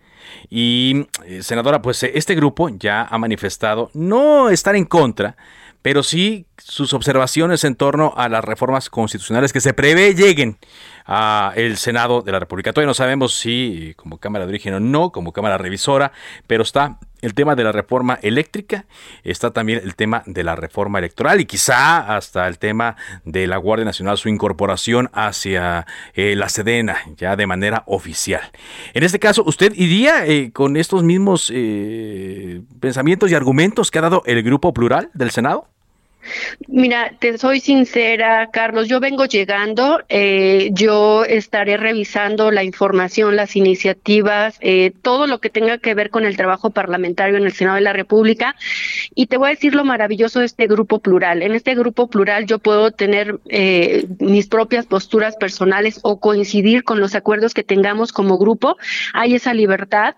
Y, 0.52 1.08
eh, 1.26 1.42
senadora, 1.42 1.82
pues 1.82 2.04
eh, 2.04 2.12
este 2.14 2.36
grupo 2.36 2.70
ya 2.70 3.02
ha 3.04 3.18
manifestado 3.18 3.90
no 3.96 4.50
estar 4.52 4.76
en 4.76 4.86
contra, 4.86 5.36
pero 5.82 6.02
sí 6.02 6.48
sus 6.58 6.94
observaciones 6.94 7.64
en 7.64 7.76
torno 7.76 8.14
a 8.18 8.28
las 8.28 8.44
reformas 8.44 8.90
constitucionales 8.90 9.54
que 9.54 9.62
se 9.62 9.74
prevé 9.74 10.16
lleguen 10.16 10.58
a 11.06 11.54
el 11.56 11.78
Senado 11.78 12.24
de 12.24 12.32
la 12.32 12.40
República. 12.40 12.74
Todavía 12.74 12.88
no 12.88 12.96
sabemos 12.96 13.36
si 13.36 13.94
como 13.96 14.18
Cámara 14.18 14.46
de 14.46 14.50
Origen 14.50 14.74
o 14.74 14.80
no, 14.80 15.12
como 15.12 15.32
Cámara 15.32 15.60
Revisora, 15.60 16.12
pero 16.48 16.64
está 16.64 16.98
el 17.26 17.34
tema 17.34 17.56
de 17.56 17.64
la 17.64 17.72
reforma 17.72 18.20
eléctrica, 18.22 18.86
está 19.24 19.52
también 19.52 19.82
el 19.84 19.96
tema 19.96 20.24
de 20.26 20.44
la 20.44 20.56
reforma 20.56 21.00
electoral 21.00 21.42
y 21.42 21.46
quizá 21.46 22.16
hasta 22.16 22.48
el 22.48 22.60
tema 22.60 22.96
de 23.24 23.48
la 23.48 23.58
Guardia 23.58 23.86
Nacional, 23.86 24.18
su 24.18 24.30
incorporación 24.30 25.10
hacia 25.12 25.88
eh, 26.14 26.36
la 26.36 26.50
Sedena, 26.50 26.98
ya 27.18 27.36
de 27.36 27.48
manera 27.48 27.84
oficial. 27.88 28.42
En 28.94 29.04
este 29.04 29.20
caso, 29.20 29.44
¿usted 29.46 29.74
iría 29.76 30.26
eh, 30.28 30.52
con 30.52 30.78
estos 30.78 31.04
mismos 31.04 31.52
eh, 31.54 32.62
pensamientos 32.80 33.32
y 33.32 33.36
argumentos 33.36 33.90
que 33.90 34.00
ha 34.00 34.04
dado 34.04 34.22
el 34.26 34.44
Grupo 34.44 34.74
Plural 34.74 35.10
del 35.14 35.32
Senado? 35.32 35.68
Mira, 36.68 37.14
te 37.20 37.38
soy 37.38 37.60
sincera, 37.60 38.50
Carlos, 38.52 38.88
yo 38.88 39.00
vengo 39.00 39.26
llegando, 39.26 40.02
eh, 40.10 40.70
yo 40.74 41.24
estaré 41.26 41.78
revisando 41.78 42.52
la 42.52 42.64
información, 42.64 43.36
las 43.36 43.56
iniciativas, 43.56 44.58
eh, 44.62 44.92
todo 45.02 45.28
lo 45.28 45.40
que 45.40 45.50
tenga 45.50 45.78
que 45.78 45.94
ver 45.94 46.10
con 46.10 46.26
el 46.26 46.38
trabajo 46.38 46.72
parlamentario 46.72 47.38
en 47.38 47.46
el 47.46 47.54
Senado 47.54 47.76
de 47.76 47.82
la 47.82 47.94
República. 47.94 48.56
Y 49.14 49.28
te 49.28 49.38
voy 49.38 49.48
a 49.48 49.50
decir 49.52 49.76
lo 49.76 49.86
maravilloso 49.86 50.40
de 50.40 50.46
este 50.46 50.68
grupo 50.68 51.00
plural. 51.00 51.42
En 51.42 51.54
este 51.54 51.76
grupo 51.76 52.08
plural 52.08 52.46
yo 52.46 52.60
puedo 52.60 52.92
tener 52.92 53.40
eh, 53.50 54.06
mis 54.20 54.48
propias 54.48 54.86
posturas 54.86 55.36
personales 55.36 56.00
o 56.04 56.20
coincidir 56.20 56.84
con 56.84 57.00
los 57.00 57.16
acuerdos 57.16 57.54
que 57.54 57.64
tengamos 57.64 58.12
como 58.12 58.38
grupo, 58.38 58.78
hay 59.14 59.36
esa 59.36 59.54
libertad 59.54 60.16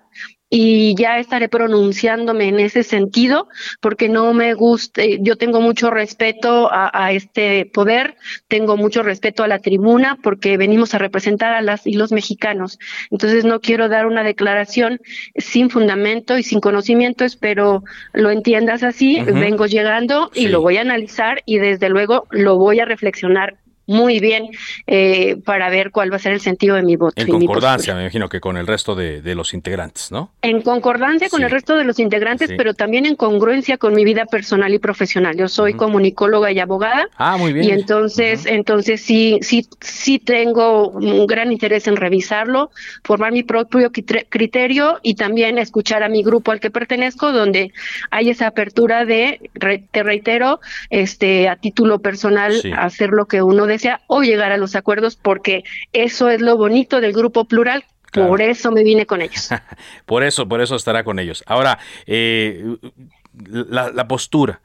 y 0.49 0.95
ya 0.95 1.19
estaré 1.19 1.49
pronunciándome 1.49 2.47
en 2.47 2.59
ese 2.59 2.83
sentido 2.83 3.49
porque 3.81 4.07
no 4.07 4.33
me 4.33 4.53
gusta, 4.53 5.01
yo 5.19 5.35
tengo 5.35 5.59
mucho 5.59 5.89
respeto 5.89 6.69
a, 6.71 7.11
este 7.11 7.65
poder, 7.65 8.15
tengo 8.47 8.77
mucho 8.77 9.03
respeto 9.03 9.43
a 9.43 9.47
la 9.47 9.59
tribuna 9.59 10.17
porque 10.21 10.57
venimos 10.57 10.93
a 10.93 10.99
representar 10.99 11.53
a 11.53 11.61
las 11.61 11.85
y 11.85 11.93
los 11.93 12.11
mexicanos. 12.11 12.79
Entonces 13.11 13.45
no 13.45 13.59
quiero 13.59 13.89
dar 13.89 14.05
una 14.05 14.23
declaración 14.23 14.99
sin 15.35 15.69
fundamento 15.69 16.37
y 16.37 16.43
sin 16.43 16.59
conocimiento, 16.59 17.25
espero 17.25 17.83
lo 18.13 18.31
entiendas 18.31 18.83
así, 18.83 19.21
vengo 19.21 19.65
llegando 19.65 20.31
y 20.33 20.47
lo 20.47 20.61
voy 20.61 20.77
a 20.77 20.81
analizar 20.81 21.41
y 21.45 21.57
desde 21.57 21.89
luego 21.89 22.27
lo 22.31 22.57
voy 22.57 22.79
a 22.79 22.85
reflexionar 22.85 23.57
muy 23.87 24.19
bien 24.19 24.49
eh, 24.85 25.37
para 25.45 25.69
ver 25.69 25.91
cuál 25.91 26.11
va 26.11 26.17
a 26.17 26.19
ser 26.19 26.33
el 26.33 26.41
sentido 26.41 26.75
de 26.75 26.83
mi 26.83 26.97
voto. 26.97 27.19
En 27.21 27.27
concordancia, 27.27 27.95
me 27.95 28.01
imagino 28.01 28.29
que 28.29 28.39
con 28.39 28.57
el 28.57 28.67
resto 28.67 28.95
de, 28.95 29.21
los 29.33 29.53
integrantes, 29.53 30.11
¿no? 30.11 30.31
En 30.41 30.61
concordancia 30.61 31.29
con 31.29 31.43
el 31.43 31.49
resto 31.49 31.75
de 31.75 31.83
los 31.83 31.99
integrantes, 31.99 32.51
pero 32.57 32.73
también 32.73 33.05
en 33.05 33.15
congruencia 33.15 33.77
con 33.77 33.93
mi 33.93 34.03
vida 34.03 34.25
personal 34.25 34.73
y 34.73 34.79
profesional. 34.79 35.37
Yo 35.37 35.47
soy 35.47 35.73
comunicóloga 35.73 36.51
y 36.51 36.59
abogada. 36.59 37.07
Ah, 37.17 37.37
muy 37.37 37.53
bien. 37.53 37.65
Y 37.65 37.71
entonces, 37.71 38.45
entonces 38.45 39.01
sí, 39.01 39.39
sí, 39.41 39.65
sí 39.79 40.19
tengo 40.19 40.89
un 40.89 41.25
gran 41.27 41.51
interés 41.51 41.87
en 41.87 41.95
revisarlo, 41.95 42.71
formar 43.03 43.31
mi 43.31 43.43
propio 43.43 43.91
criterio 43.91 44.99
y 45.01 45.15
también 45.15 45.57
escuchar 45.57 46.03
a 46.03 46.09
mi 46.09 46.23
grupo 46.23 46.51
al 46.51 46.59
que 46.59 46.71
pertenezco, 46.71 47.31
donde 47.31 47.71
hay 48.11 48.29
esa 48.29 48.47
apertura 48.47 49.05
de, 49.05 49.49
te 49.91 50.03
reitero, 50.03 50.59
este, 50.89 51.47
a 51.47 51.55
título 51.55 51.99
personal, 51.99 52.53
hacer 52.75 53.11
lo 53.11 53.25
que 53.27 53.41
uno 53.41 53.65
o 54.07 54.21
llegar 54.21 54.51
a 54.51 54.57
los 54.57 54.75
acuerdos, 54.75 55.15
porque 55.15 55.63
eso 55.93 56.29
es 56.29 56.41
lo 56.41 56.57
bonito 56.57 57.01
del 57.01 57.13
grupo 57.13 57.45
plural. 57.45 57.85
Por 58.13 58.41
eso 58.41 58.71
me 58.71 58.83
vine 58.83 59.05
con 59.05 59.21
ellos. 59.21 59.49
por 60.05 60.23
eso, 60.23 60.47
por 60.47 60.61
eso 60.61 60.75
estará 60.75 61.03
con 61.03 61.19
ellos. 61.19 61.43
Ahora, 61.45 61.77
eh, 62.05 62.77
la, 63.33 64.07
postura, 64.07 64.61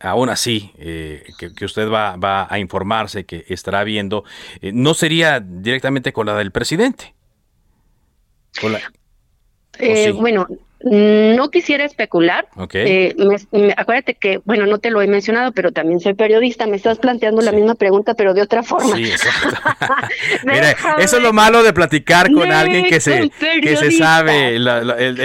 aún 0.00 0.28
así, 0.28 0.72
eh, 0.78 1.24
que, 1.38 1.64
usted 1.64 1.88
va, 1.90 2.16
va, 2.16 2.46
a 2.50 2.58
informarse, 2.58 3.24
que 3.24 3.44
estará 3.48 3.84
viendo, 3.84 4.24
eh, 4.60 4.72
no 4.72 4.94
sería 4.94 5.40
directamente 5.40 6.12
con 6.12 6.26
la 6.26 6.36
del 6.36 6.50
presidente. 6.50 7.14
Bueno, 8.60 10.46
no 10.90 11.50
quisiera 11.50 11.84
especular. 11.84 12.46
Eh, 12.72 13.14
acuérdate 13.76 14.14
que, 14.14 14.40
bueno, 14.44 14.66
no 14.66 14.78
te 14.78 14.90
lo 14.90 15.02
he 15.02 15.08
mencionado, 15.08 15.50
pero 15.50 15.72
también 15.72 15.98
soy 15.98 16.14
periodista. 16.14 16.66
Me 16.68 16.76
estás 16.76 16.98
planteando 16.98 17.42
la 17.42 17.50
misma 17.50 17.74
pregunta, 17.74 18.14
pero 18.14 18.34
de 18.34 18.42
otra 18.42 18.62
forma. 18.62 18.94
Sí, 18.94 19.02
Mire, 20.44 20.76
eso 20.98 21.16
es 21.16 21.22
lo 21.22 21.32
malo 21.32 21.64
de 21.64 21.72
platicar 21.72 22.30
con 22.30 22.52
alguien 22.52 22.84
que 22.84 23.00
se, 23.00 23.30
que 23.60 23.76
se 23.76 23.90
sabe 23.90 24.58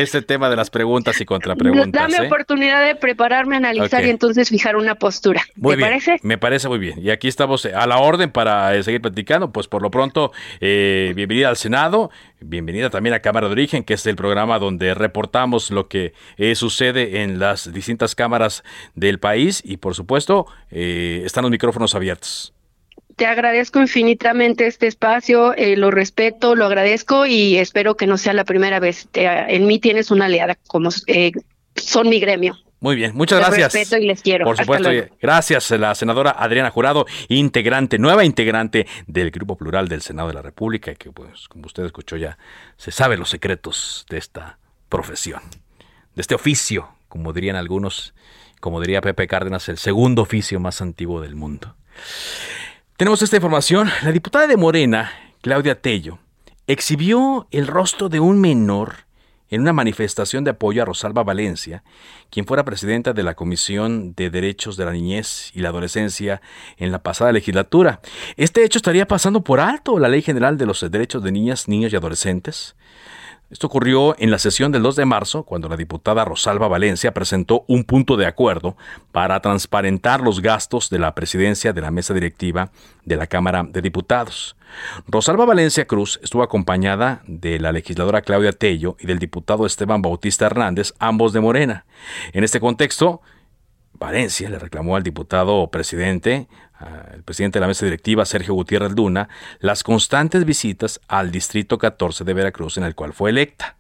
este 0.02 0.24
tema 0.24 0.50
de 0.50 0.56
las 0.56 0.72
preguntas 0.72 1.22
y 1.22 1.26
contrapreguntas. 1.26 1.92
Dame 1.92 2.26
¿eh? 2.26 2.28
oportunidad 2.28 2.84
de 2.84 2.96
prepararme, 2.96 3.58
analizar 3.58 4.04
y 4.06 4.10
entonces 4.10 4.50
fijar 4.50 4.76
una 4.76 4.96
postura. 4.96 5.44
Muy 5.56 5.76
¿Te 5.76 5.82
parece? 5.82 6.20
Me 6.24 6.40
parece 6.40 6.70
muy 6.70 6.80
bien. 6.80 7.00
Y 7.04 7.12
aquí 7.12 7.28
estamos 7.28 7.68
a 7.68 7.86
la 7.86 8.00
orden 8.00 8.32
para 8.32 8.76
eh, 8.76 8.82
seguir 8.82 9.02
platicando. 9.02 9.52
Pues 9.52 9.68
por 9.68 9.84
lo 9.84 9.92
pronto, 9.92 10.32
bienvenida 10.60 11.50
al 11.50 11.58
Senado. 11.58 12.10
Bienvenida 12.44 12.90
también 12.90 13.14
a 13.14 13.20
Cámara 13.20 13.46
de 13.48 13.52
Origen, 13.52 13.84
que 13.84 13.94
es 13.94 14.04
el 14.08 14.16
programa 14.16 14.58
donde 14.58 14.96
reportamos 14.96 15.51
lo 15.72 15.88
que 15.88 16.14
eh, 16.38 16.56
sucede 16.56 17.22
en 17.22 17.40
las 17.40 17.72
distintas 17.74 18.16
cámaras 18.16 18.64
del 18.96 19.20
país 19.20 19.62
y 19.66 19.78
por 19.78 19.96
supuesto 19.96 20.46
eh, 20.72 21.22
están 21.26 21.44
los 21.44 21.52
micrófonos 21.52 21.96
abiertos. 21.96 22.54
Te 23.18 23.26
agradezco 23.26 23.80
infinitamente 23.80 24.66
este 24.66 24.88
espacio, 24.88 25.54
eh, 25.56 25.76
lo 25.76 25.92
respeto, 25.92 26.56
lo 26.56 26.66
agradezco 26.66 27.26
y 27.26 27.58
espero 27.58 27.96
que 27.96 28.08
no 28.08 28.18
sea 28.18 28.34
la 28.34 28.46
primera 28.46 28.80
vez. 28.80 29.08
en 29.14 29.68
mí 29.68 29.80
tienes 29.80 30.10
una 30.12 30.26
aliada, 30.26 30.58
como 30.68 30.90
son 31.76 32.10
mi 32.10 32.20
gremio. 32.20 32.58
Muy 32.82 32.96
bien, 32.96 33.12
muchas 33.14 33.40
gracias. 33.40 33.74
Respeto 33.76 34.02
y 34.02 34.08
les 34.08 34.24
quiero. 34.24 34.44
Por 34.44 34.58
supuesto, 34.58 34.90
gracias 35.22 35.70
la 35.70 35.94
senadora 35.94 36.32
Adriana 36.32 36.72
Jurado, 36.72 37.06
integrante, 37.28 38.00
nueva 38.00 38.26
integrante 38.26 38.88
del 39.06 39.30
Grupo 39.30 39.56
Plural 39.56 39.88
del 39.88 40.02
Senado 40.02 40.30
de 40.30 40.34
la 40.34 40.42
República, 40.42 40.96
que 40.96 41.12
pues 41.12 41.48
como 41.48 41.68
usted 41.68 41.86
escuchó 41.86 42.18
ya, 42.18 42.40
se 42.78 42.92
sabe 42.92 43.18
los 43.18 43.30
secretos 43.30 44.08
de 44.10 44.18
esta 44.18 44.58
profesión, 44.92 45.42
de 46.14 46.22
este 46.22 46.36
oficio, 46.36 46.90
como 47.08 47.34
dirían 47.34 47.56
algunos, 47.56 48.14
como 48.60 48.80
diría 48.80 49.02
Pepe 49.02 49.26
Cárdenas, 49.26 49.68
el 49.70 49.80
segundo 49.80 50.22
oficio 50.22 50.60
más 50.60 50.82
antiguo 50.82 51.22
del 51.22 51.36
mundo. 51.36 51.76
Tenemos 52.98 53.24
esta 53.24 53.38
información. 53.38 53.90
La 54.04 54.12
diputada 54.12 54.46
de 54.46 54.58
Morena, 54.58 55.12
Claudia 55.42 55.82
Tello, 55.82 56.20
exhibió 56.68 57.48
el 57.50 57.66
rostro 57.66 58.10
de 58.10 58.20
un 58.20 58.40
menor 58.40 59.08
en 59.50 59.62
una 59.62 59.74
manifestación 59.74 60.44
de 60.44 60.52
apoyo 60.52 60.82
a 60.82 60.86
Rosalba 60.86 61.24
Valencia, 61.24 61.84
quien 62.30 62.46
fuera 62.46 62.64
presidenta 62.64 63.14
de 63.14 63.24
la 63.24 63.34
Comisión 63.34 64.14
de 64.14 64.30
Derechos 64.30 64.78
de 64.78 64.86
la 64.86 64.92
Niñez 64.92 65.52
y 65.54 65.62
la 65.62 65.70
Adolescencia 65.70 66.42
en 66.78 66.92
la 66.92 67.04
pasada 67.04 67.32
legislatura. 67.32 68.02
Este 68.38 68.64
hecho 68.64 68.78
estaría 68.78 69.08
pasando 69.08 69.44
por 69.44 69.60
alto 69.60 70.00
la 70.00 70.08
Ley 70.08 70.22
General 70.22 70.58
de 70.58 70.66
los 70.66 70.90
Derechos 70.90 71.24
de 71.24 71.32
Niñas, 71.32 71.68
Niños 71.68 71.92
y 71.92 71.96
Adolescentes. 71.96 72.76
Esto 73.52 73.68
ocurrió 73.68 74.16
en 74.18 74.32
la 74.32 74.40
sesión 74.40 74.72
del 74.72 74.82
2 74.82 74.96
de 74.96 75.06
marzo, 75.06 75.44
cuando 75.44 75.68
la 75.68 75.76
diputada 75.76 76.24
Rosalba 76.24 76.70
Valencia 76.70 77.14
presentó 77.14 77.66
un 77.68 77.84
punto 77.84 78.16
de 78.16 78.26
acuerdo 78.26 78.78
para 79.12 79.42
transparentar 79.42 80.22
los 80.22 80.42
gastos 80.42 80.90
de 80.90 81.00
la 81.00 81.14
presidencia 81.14 81.74
de 81.74 81.82
la 81.82 81.92
mesa 81.92 82.14
directiva 82.14 82.72
de 83.04 83.18
la 83.18 83.28
Cámara 83.28 83.64
de 83.68 83.82
Diputados. 83.82 84.56
Rosalba 85.06 85.46
Valencia 85.46 85.86
Cruz 85.86 86.18
estuvo 86.24 86.44
acompañada 86.44 87.24
de 87.28 87.60
la 87.60 87.74
legisladora 87.74 88.22
Claudia 88.22 88.54
Tello 88.54 88.96
y 89.02 89.06
del 89.06 89.20
diputado 89.20 89.66
Esteban 89.66 90.02
Bautista 90.02 90.46
Hernández, 90.46 90.94
ambos 90.98 91.34
de 91.34 91.42
Morena. 91.42 91.86
En 92.32 92.46
este 92.46 92.62
contexto, 92.62 93.22
Valencia 93.92 94.50
le 94.50 94.60
reclamó 94.60 94.96
al 94.96 95.04
diputado 95.04 95.70
presidente, 95.72 96.48
el 97.14 97.24
presidente 97.24 97.60
de 97.60 97.62
la 97.62 97.68
mesa 97.68 97.86
directiva, 97.86 98.26
Sergio 98.26 98.54
Gutiérrez 98.54 98.92
Luna, 98.94 99.30
las 99.60 99.84
constantes 99.84 100.46
visitas 100.46 101.00
al 101.08 101.32
Distrito 101.32 101.78
14 101.78 102.24
de 102.24 102.34
Veracruz 102.34 102.78
en 102.78 102.84
el 102.84 102.96
cual 102.96 103.14
fue 103.14 103.30
electa. 103.30 103.78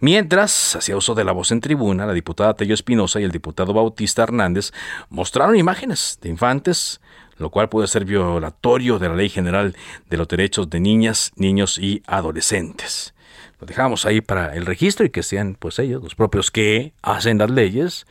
Mientras 0.00 0.76
hacía 0.76 0.96
uso 0.96 1.14
de 1.14 1.24
la 1.24 1.32
voz 1.32 1.52
en 1.52 1.60
tribuna, 1.60 2.06
la 2.06 2.12
diputada 2.12 2.54
Tello 2.54 2.74
Espinosa 2.74 3.20
y 3.20 3.24
el 3.24 3.30
diputado 3.30 3.72
Bautista 3.72 4.24
Hernández 4.24 4.72
mostraron 5.08 5.56
imágenes 5.56 6.18
de 6.20 6.28
infantes, 6.28 7.00
lo 7.38 7.50
cual 7.50 7.68
puede 7.68 7.86
ser 7.86 8.04
violatorio 8.04 8.98
de 8.98 9.08
la 9.08 9.14
Ley 9.14 9.28
General 9.28 9.76
de 10.10 10.16
los 10.16 10.28
Derechos 10.28 10.68
de 10.70 10.80
Niñas, 10.80 11.32
Niños 11.36 11.78
y 11.78 12.02
Adolescentes. 12.06 13.14
Lo 13.60 13.66
dejamos 13.66 14.04
ahí 14.04 14.20
para 14.20 14.56
el 14.56 14.66
registro 14.66 15.06
y 15.06 15.10
que 15.10 15.22
sean 15.22 15.56
pues 15.56 15.78
ellos 15.78 16.02
los 16.02 16.16
propios 16.16 16.50
que 16.50 16.94
hacen 17.00 17.38
las 17.38 17.50
leyes, 17.50 18.06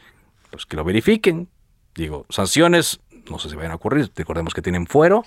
pues 0.49 0.65
que 0.65 0.77
lo 0.77 0.85
verifiquen. 0.85 1.49
Digo, 1.93 2.25
sanciones 2.29 3.01
no 3.31 3.39
si 3.39 3.55
vayan 3.55 3.71
a 3.71 3.75
ocurrir, 3.75 4.11
recordemos 4.15 4.53
que 4.53 4.61
tienen 4.61 4.85
fuero 4.85 5.23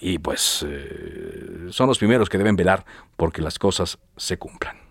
y 0.00 0.18
pues 0.18 0.64
eh, 0.68 1.68
son 1.70 1.88
los 1.88 1.98
primeros 1.98 2.28
que 2.28 2.38
deben 2.38 2.56
velar 2.56 2.84
porque 3.16 3.42
las 3.42 3.58
cosas 3.58 3.98
se 4.16 4.38
cumplan. 4.38 4.84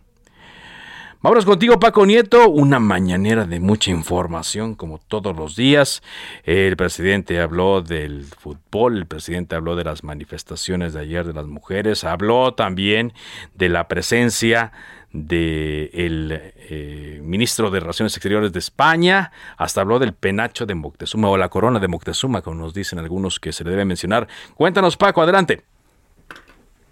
Vámonos 1.24 1.46
contigo, 1.46 1.80
Paco 1.80 2.06
Nieto. 2.06 2.50
Una 2.50 2.80
mañanera 2.80 3.46
de 3.46 3.62
mucha 3.62 3.92
información, 3.92 4.76
como 4.76 4.98
todos 4.98 5.34
los 5.34 5.56
días. 5.56 6.04
El 6.44 6.76
presidente 6.76 7.40
habló 7.40 7.82
del 7.82 8.26
fútbol, 8.26 8.98
el 8.98 9.06
presidente 9.06 9.56
habló 9.56 9.78
de 9.78 9.86
las 9.86 10.04
manifestaciones 10.04 10.92
de 10.92 11.00
ayer 11.00 11.26
de 11.26 11.32
las 11.32 11.46
mujeres, 11.46 12.04
habló 12.04 12.56
también 12.56 13.14
de 13.56 13.70
la 13.70 13.88
presencia 13.88 14.74
del 15.14 16.42
eh, 16.70 17.20
ministro 17.22 17.70
de 17.70 17.80
Relaciones 17.80 18.18
Exteriores 18.18 18.52
de 18.52 18.60
España, 18.60 19.32
hasta 19.58 19.82
habló 19.82 20.00
del 20.00 20.14
penacho 20.14 20.66
de 20.66 20.74
Moctezuma 20.74 21.30
o 21.30 21.38
la 21.38 21.50
corona 21.50 21.80
de 21.80 21.88
Moctezuma, 21.88 22.42
como 22.42 22.60
nos 22.60 22.74
dicen 22.74 22.98
algunos 23.00 23.40
que 23.40 23.52
se 23.52 23.64
le 23.64 23.70
debe 23.70 23.86
mencionar. 23.86 24.28
Cuéntanos, 24.56 24.98
Paco, 24.98 25.22
adelante. 25.22 25.62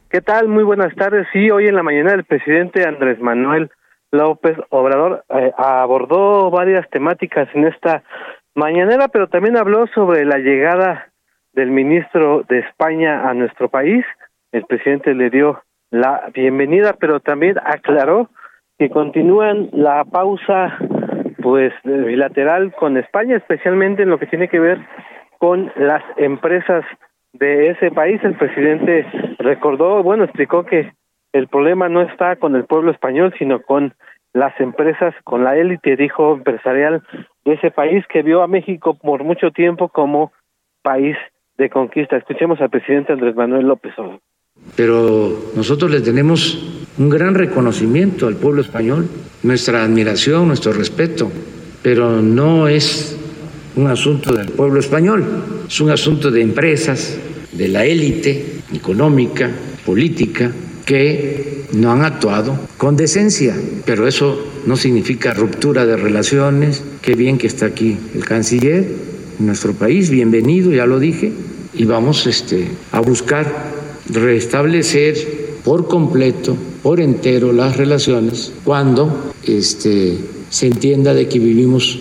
¿Qué 0.10 0.22
tal? 0.22 0.48
Muy 0.48 0.64
buenas 0.64 0.94
tardes. 0.96 1.28
Sí, 1.34 1.50
hoy 1.50 1.68
en 1.68 1.76
la 1.76 1.84
mañana 1.84 2.14
el 2.14 2.24
presidente 2.24 2.88
Andrés 2.88 3.20
Manuel 3.20 3.72
López 4.12 4.58
Obrador 4.70 5.24
eh, 5.30 5.52
abordó 5.58 6.52
varias 6.52 6.88
temáticas 6.90 7.48
en 7.54 7.66
esta 7.66 8.04
mañanera, 8.54 9.08
pero 9.08 9.30
también 9.30 9.58
habló 9.58 9.88
sobre 9.96 10.26
la 10.26 10.38
llegada 10.38 11.08
del 11.54 11.72
ministro 11.72 12.44
de 12.48 12.60
España 12.60 13.30
a 13.30 13.34
nuestro 13.34 13.70
país. 13.70 14.06
El 14.52 14.66
presidente 14.66 15.14
le 15.16 15.30
dio 15.30 15.64
la 15.92 16.32
bienvenida, 16.34 16.94
pero 17.00 17.20
también 17.20 17.58
aclaró 17.64 18.30
que 18.80 18.90
continúan 18.90 19.70
la 19.74 20.04
pausa 20.06 20.78
pues 21.42 21.74
bilateral 21.84 22.74
con 22.74 22.98
España, 22.98 23.38
especialmente 23.38 24.04
en 24.04 24.10
lo 24.10 24.18
que 24.18 24.28
tiene 24.28 24.48
que 24.48 24.60
ver 24.60 24.80
con 25.38 25.72
las 25.76 26.04
empresas 26.18 26.86
de 27.34 27.72
ese 27.72 27.92
país. 27.92 28.24
El 28.24 28.36
presidente 28.36 29.06
recordó, 29.40 30.02
bueno, 30.02 30.24
explicó 30.24 30.66
que 30.66 30.94
el 31.34 31.48
problema 31.48 31.90
no 31.90 32.02
está 32.02 32.38
con 32.38 32.56
el 32.56 32.66
pueblo 32.66 32.92
español, 32.92 33.34
sino 33.38 33.62
con 33.62 33.94
las 34.34 34.58
empresas, 34.60 35.14
con 35.24 35.44
la 35.44 35.58
élite, 35.58 35.96
dijo, 35.98 36.34
empresarial 36.34 37.04
de 37.44 37.54
ese 37.54 37.70
país 37.70 38.06
que 38.08 38.22
vio 38.22 38.44
a 38.44 38.48
México 38.48 38.96
por 38.96 39.24
mucho 39.24 39.52
tiempo 39.52 39.90
como 39.90 40.32
país 40.82 41.18
de 41.58 41.70
conquista. 41.70 42.18
Escuchemos 42.18 42.62
al 42.62 42.70
presidente 42.70 43.14
Andrés 43.14 43.36
Manuel 43.36 43.68
López 43.68 43.98
Obrador. 43.98 44.22
Pero 44.76 45.52
nosotros 45.56 45.92
le 45.92 46.02
tenemos 46.02 46.60
un 46.98 47.10
gran 47.10 47.36
reconocimiento 47.36 48.28
al 48.28 48.36
pueblo 48.36 48.62
español, 48.62 49.08
nuestra 49.44 49.84
admiración, 49.84 50.48
nuestro 50.48 50.74
respeto, 50.74 51.32
pero 51.82 52.22
no 52.22 52.68
es 52.68 53.16
un 53.76 53.88
asunto 53.88 54.34
del 54.34 54.50
pueblo 54.50 54.80
español, 54.80 55.26
es 55.68 55.82
un 55.82 55.90
asunto 55.90 56.30
de 56.30 56.42
empresas, 56.42 57.18
de 57.52 57.68
la 57.68 57.86
élite 57.86 58.62
económica, 58.74 59.50
política, 59.86 60.52
que 60.86 61.66
no 61.74 61.92
han 61.92 62.04
actuado 62.04 62.60
con 62.78 62.98
decencia, 62.98 63.56
pero 63.86 64.08
eso 64.08 64.46
no 64.66 64.76
significa 64.76 65.34
ruptura 65.34 65.86
de 65.86 65.96
relaciones. 65.96 66.84
Qué 67.02 67.16
bien 67.16 67.38
que 67.38 67.48
está 67.48 67.68
aquí 67.68 67.98
el 68.14 68.26
canciller 68.26 68.86
en 69.40 69.46
nuestro 69.46 69.74
país, 69.74 70.10
bienvenido, 70.10 70.72
ya 70.72 70.86
lo 70.86 71.00
dije, 71.00 71.32
y 71.74 71.86
vamos 71.86 72.28
este, 72.28 72.68
a 72.92 73.00
buscar 73.00 73.81
restablecer 74.10 75.16
por 75.64 75.88
completo, 75.88 76.56
por 76.84 77.00
entero 77.00 77.54
las 77.54 77.78
relaciones 77.78 78.54
cuando 78.64 79.32
este, 79.48 80.18
se 80.50 80.68
entienda 80.68 81.14
de 81.14 81.28
que 81.30 81.40
vivimos 81.40 82.00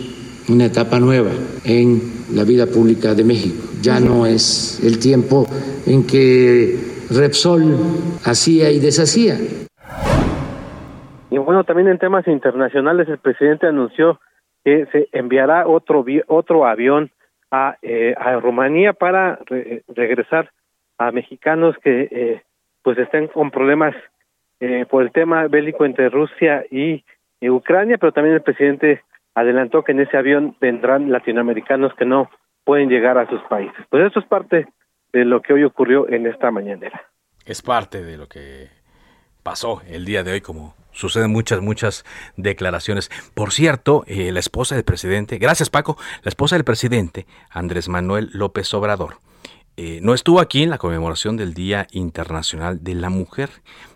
una 0.49 0.67
etapa 0.67 0.99
nueva 0.99 1.31
en 1.65 2.01
la 2.35 2.45
vida 2.45 2.67
pública 2.67 3.15
de 3.15 3.25
México. 3.25 3.69
Ya 3.83 4.01
no 4.01 4.27
es 4.27 4.81
el 4.85 4.99
tiempo 4.99 5.47
en 5.87 6.07
que 6.07 6.77
Repsol 7.11 7.77
hacía 8.25 8.71
y 8.71 8.81
deshacía. 8.81 9.37
Y 11.31 11.39
bueno, 11.39 11.65
también 11.65 11.89
en 11.89 11.99
temas 11.99 12.27
internacionales 12.27 13.09
el 13.09 13.19
presidente 13.19 13.67
anunció 13.67 14.21
que 14.65 14.87
se 14.93 15.09
enviará 15.13 15.67
otro 15.67 16.05
otro 16.27 16.67
avión 16.67 17.11
a, 17.51 17.77
eh, 17.83 18.15
a 18.19 18.39
Rumanía 18.41 18.93
para 18.93 19.39
regresar 19.89 20.51
a 21.01 21.11
mexicanos 21.13 21.75
que 21.83 22.09
eh, 22.11 22.43
pues 22.83 22.99
estén 22.99 23.29
con 23.29 23.51
problemas 23.51 23.95
eh, 24.61 24.85
por 24.89 25.03
el 25.03 25.11
tema 25.13 25.49
bélico 25.49 25.87
entre 25.87 26.11
Rusia 26.11 26.65
y, 26.71 27.03
Ucrania, 27.43 27.97
pero 27.97 28.13
también 28.13 28.35
el 28.35 28.43
presidente 28.43 29.03
adelantó 29.35 29.83
que 29.83 29.93
en 29.93 30.01
ese 30.01 30.19
avión 30.19 30.55
vendrán 30.61 31.11
latinoamericanos 31.11 31.95
que 31.95 32.05
no 32.05 32.31
pueden 32.65 32.91
llegar 32.91 33.17
a 33.17 33.27
sus 33.31 33.41
países. 33.45 33.83
Pues 33.89 34.05
eso 34.05 34.21
es 34.21 34.27
parte 34.27 34.69
de 35.15 35.25
lo 35.25 35.41
que 35.41 35.55
hoy 35.55 35.65
ocurrió 35.65 36.07
en 36.07 36.27
esta 36.27 36.51
mañanera. 36.51 37.01
Es 37.47 37.63
parte 37.63 38.05
de 38.05 38.19
lo 38.19 38.29
que 38.29 38.69
pasó 39.43 39.81
el 39.89 40.05
día 40.05 40.23
de 40.23 40.33
hoy, 40.33 40.43
como 40.43 40.75
suceden 40.93 41.33
muchas, 41.33 41.63
muchas 41.63 42.05
declaraciones. 42.37 43.11
Por 43.35 43.53
cierto, 43.53 44.05
eh, 44.07 44.33
la 44.33 44.41
esposa 44.41 44.75
del 44.75 44.85
presidente, 44.85 45.39
gracias 45.39 45.71
Paco, 45.71 45.97
la 46.23 46.29
esposa 46.29 46.57
del 46.57 46.65
presidente, 46.65 47.27
Andrés 47.49 47.89
Manuel 47.89 48.29
López 48.35 48.75
Obrador, 48.75 49.15
eh, 49.83 49.99
no 50.03 50.13
estuvo 50.13 50.41
aquí 50.41 50.63
en 50.63 50.69
la 50.69 50.77
conmemoración 50.77 51.39
del 51.39 51.55
Día 51.55 51.87
Internacional 51.91 52.85
de 52.85 52.95
la 52.95 53.09
Mujer, 53.09 53.49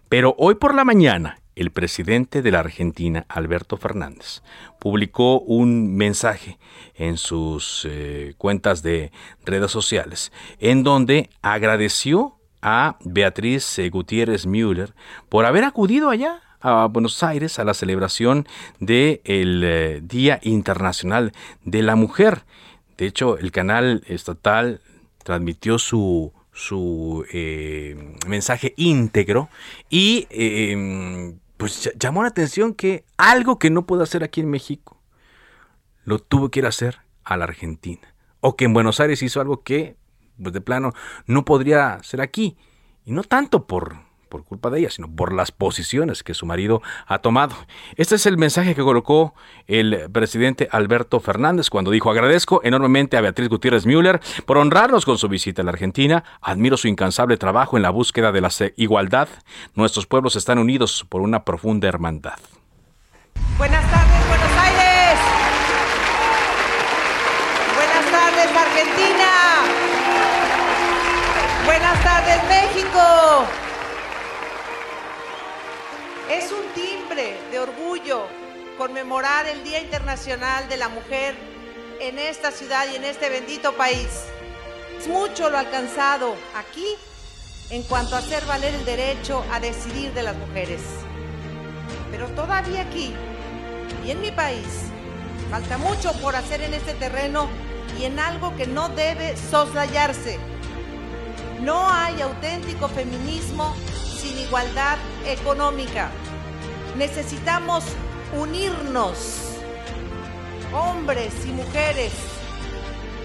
pero 0.08 0.34
hoy 0.38 0.54
por 0.54 0.74
la 0.74 0.82
mañana 0.82 1.42
el 1.56 1.72
presidente 1.72 2.40
de 2.40 2.50
la 2.50 2.60
Argentina, 2.60 3.26
Alberto 3.28 3.76
Fernández, 3.76 4.40
publicó 4.78 5.40
un 5.40 5.94
mensaje 5.94 6.58
en 6.94 7.18
sus 7.18 7.86
eh, 7.86 8.32
cuentas 8.38 8.82
de 8.82 9.12
redes 9.44 9.70
sociales 9.70 10.32
en 10.58 10.84
donde 10.84 11.28
agradeció 11.42 12.38
a 12.62 12.96
Beatriz 13.04 13.78
eh, 13.78 13.90
Gutiérrez 13.90 14.46
Müller 14.46 14.94
por 15.28 15.44
haber 15.44 15.64
acudido 15.64 16.08
allá 16.08 16.40
a 16.62 16.86
Buenos 16.86 17.22
Aires 17.22 17.58
a 17.58 17.64
la 17.64 17.74
celebración 17.74 18.48
del 18.80 20.00
Día 20.08 20.40
Internacional 20.44 21.34
de 21.62 21.82
la 21.82 21.94
Mujer. 21.94 22.44
De 22.96 23.06
hecho, 23.06 23.36
el 23.36 23.52
canal 23.52 24.02
estatal 24.06 24.80
transmitió 25.24 25.78
su, 25.78 26.32
su 26.52 27.26
eh, 27.32 28.16
mensaje 28.28 28.74
íntegro 28.76 29.48
y 29.90 30.28
em, 30.30 31.38
pues 31.56 31.90
llamó 31.98 32.22
la 32.22 32.28
atención 32.28 32.74
que 32.74 33.04
algo 33.16 33.58
que 33.58 33.70
no 33.70 33.86
puedo 33.86 34.04
hacer 34.04 34.22
aquí 34.22 34.40
en 34.40 34.50
México, 34.50 35.00
lo 36.04 36.20
tuvo 36.20 36.50
que 36.50 36.60
ir 36.60 36.66
a 36.66 36.68
hacer 36.68 36.98
a 37.24 37.36
la 37.36 37.44
Argentina. 37.44 38.14
O 38.40 38.56
que 38.56 38.66
en 38.66 38.74
Buenos 38.74 39.00
Aires 39.00 39.22
hizo 39.22 39.40
algo 39.40 39.62
que, 39.62 39.96
pues 40.40 40.52
de 40.52 40.60
plano, 40.60 40.92
no 41.26 41.44
podría 41.44 42.02
ser 42.02 42.20
aquí. 42.20 42.56
Y 43.06 43.12
no 43.12 43.22
tanto 43.22 43.66
por 43.66 43.96
por 44.34 44.42
culpa 44.42 44.68
de 44.68 44.80
ella, 44.80 44.90
sino 44.90 45.06
por 45.06 45.32
las 45.32 45.52
posiciones 45.52 46.24
que 46.24 46.34
su 46.34 46.44
marido 46.44 46.82
ha 47.06 47.20
tomado. 47.20 47.54
Este 47.94 48.16
es 48.16 48.26
el 48.26 48.36
mensaje 48.36 48.74
que 48.74 48.82
colocó 48.82 49.32
el 49.68 50.10
presidente 50.10 50.66
Alberto 50.72 51.20
Fernández 51.20 51.70
cuando 51.70 51.92
dijo 51.92 52.10
agradezco 52.10 52.60
enormemente 52.64 53.16
a 53.16 53.20
Beatriz 53.20 53.48
Gutiérrez 53.48 53.86
Müller 53.86 54.20
por 54.44 54.58
honrarnos 54.58 55.04
con 55.04 55.18
su 55.18 55.28
visita 55.28 55.62
a 55.62 55.64
la 55.64 55.70
Argentina, 55.70 56.24
admiro 56.40 56.76
su 56.76 56.88
incansable 56.88 57.36
trabajo 57.36 57.76
en 57.76 57.84
la 57.84 57.90
búsqueda 57.90 58.32
de 58.32 58.40
la 58.40 58.50
igualdad, 58.74 59.28
nuestros 59.76 60.08
pueblos 60.08 60.34
están 60.34 60.58
unidos 60.58 61.06
por 61.08 61.20
una 61.20 61.44
profunda 61.44 61.86
hermandad. 61.86 62.40
Buenas 63.56 63.88
tardes, 63.88 64.28
Buenos 64.28 64.58
Aires. 64.58 65.18
Buenas 67.76 68.10
tardes, 68.10 68.56
Argentina. 68.56 69.30
Buenas 71.64 72.02
tardes, 72.02 72.40
México. 72.48 73.63
Es 76.34 76.50
un 76.50 76.66
timbre 76.74 77.36
de 77.52 77.60
orgullo 77.60 78.26
conmemorar 78.76 79.46
el 79.46 79.62
Día 79.62 79.80
Internacional 79.80 80.68
de 80.68 80.76
la 80.76 80.88
Mujer 80.88 81.36
en 82.00 82.18
esta 82.18 82.50
ciudad 82.50 82.86
y 82.92 82.96
en 82.96 83.04
este 83.04 83.28
bendito 83.28 83.72
país. 83.74 84.08
Es 84.98 85.06
mucho 85.06 85.48
lo 85.48 85.58
alcanzado 85.58 86.34
aquí 86.56 86.96
en 87.70 87.84
cuanto 87.84 88.16
a 88.16 88.18
hacer 88.18 88.44
valer 88.46 88.74
el 88.74 88.84
derecho 88.84 89.44
a 89.52 89.60
decidir 89.60 90.12
de 90.12 90.24
las 90.24 90.36
mujeres. 90.36 90.80
Pero 92.10 92.26
todavía 92.30 92.82
aquí 92.82 93.14
y 94.04 94.10
en 94.10 94.20
mi 94.20 94.32
país 94.32 94.66
falta 95.52 95.78
mucho 95.78 96.12
por 96.14 96.34
hacer 96.34 96.62
en 96.62 96.74
este 96.74 96.94
terreno 96.94 97.48
y 97.96 98.06
en 98.06 98.18
algo 98.18 98.56
que 98.56 98.66
no 98.66 98.88
debe 98.88 99.36
soslayarse. 99.36 100.40
No 101.60 101.88
hay 101.88 102.20
auténtico 102.22 102.88
feminismo 102.88 103.72
sin 104.20 104.36
igualdad 104.36 104.98
económica. 105.26 106.10
Necesitamos 106.96 107.82
unirnos, 108.38 109.16
hombres 110.72 111.32
y 111.44 111.50
mujeres, 111.50 112.12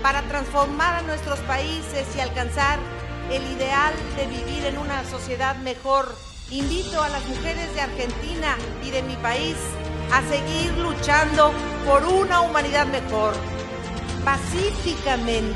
para 0.01 0.23
transformar 0.23 0.95
a 0.95 1.01
nuestros 1.03 1.37
países 1.41 2.07
y 2.15 2.19
alcanzar 2.19 2.79
el 3.31 3.43
ideal 3.43 3.93
de 4.17 4.25
vivir 4.25 4.65
en 4.65 4.79
una 4.79 5.03
sociedad 5.05 5.55
mejor. 5.57 6.15
Invito 6.49 7.03
a 7.03 7.09
las 7.09 7.23
mujeres 7.27 7.71
de 7.75 7.81
Argentina 7.81 8.57
y 8.83 8.89
de 8.89 9.03
mi 9.03 9.15
país 9.17 9.55
a 10.11 10.23
seguir 10.23 10.75
luchando 10.79 11.53
por 11.85 12.03
una 12.05 12.41
humanidad 12.41 12.87
mejor, 12.87 13.35
pacíficamente. 14.25 15.53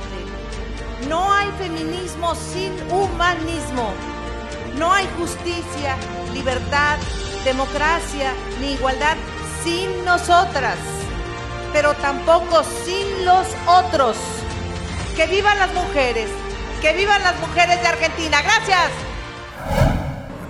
No 1.10 1.34
hay 1.34 1.50
feminismo 1.58 2.36
sin 2.36 2.74
humanismo. 2.92 3.92
No 4.78 4.92
hay 4.92 5.08
justicia, 5.18 5.98
libertad, 6.32 7.00
democracia 7.44 8.34
ni 8.60 8.74
igualdad 8.74 9.18
sin 9.64 10.06
nosotras, 10.06 10.78
pero 11.72 11.94
tampoco 11.96 12.64
sin 12.64 13.26
los 13.26 13.48
otros. 13.68 14.18
Que 15.16 15.28
vivan 15.28 15.60
las 15.60 15.74
mujeres, 15.74 16.30
que 16.82 16.94
vivan 16.94 17.22
las 17.22 17.40
mujeres 17.40 17.82
de 17.82 17.88
Argentina. 17.88 18.42
Gracias. 18.42 18.92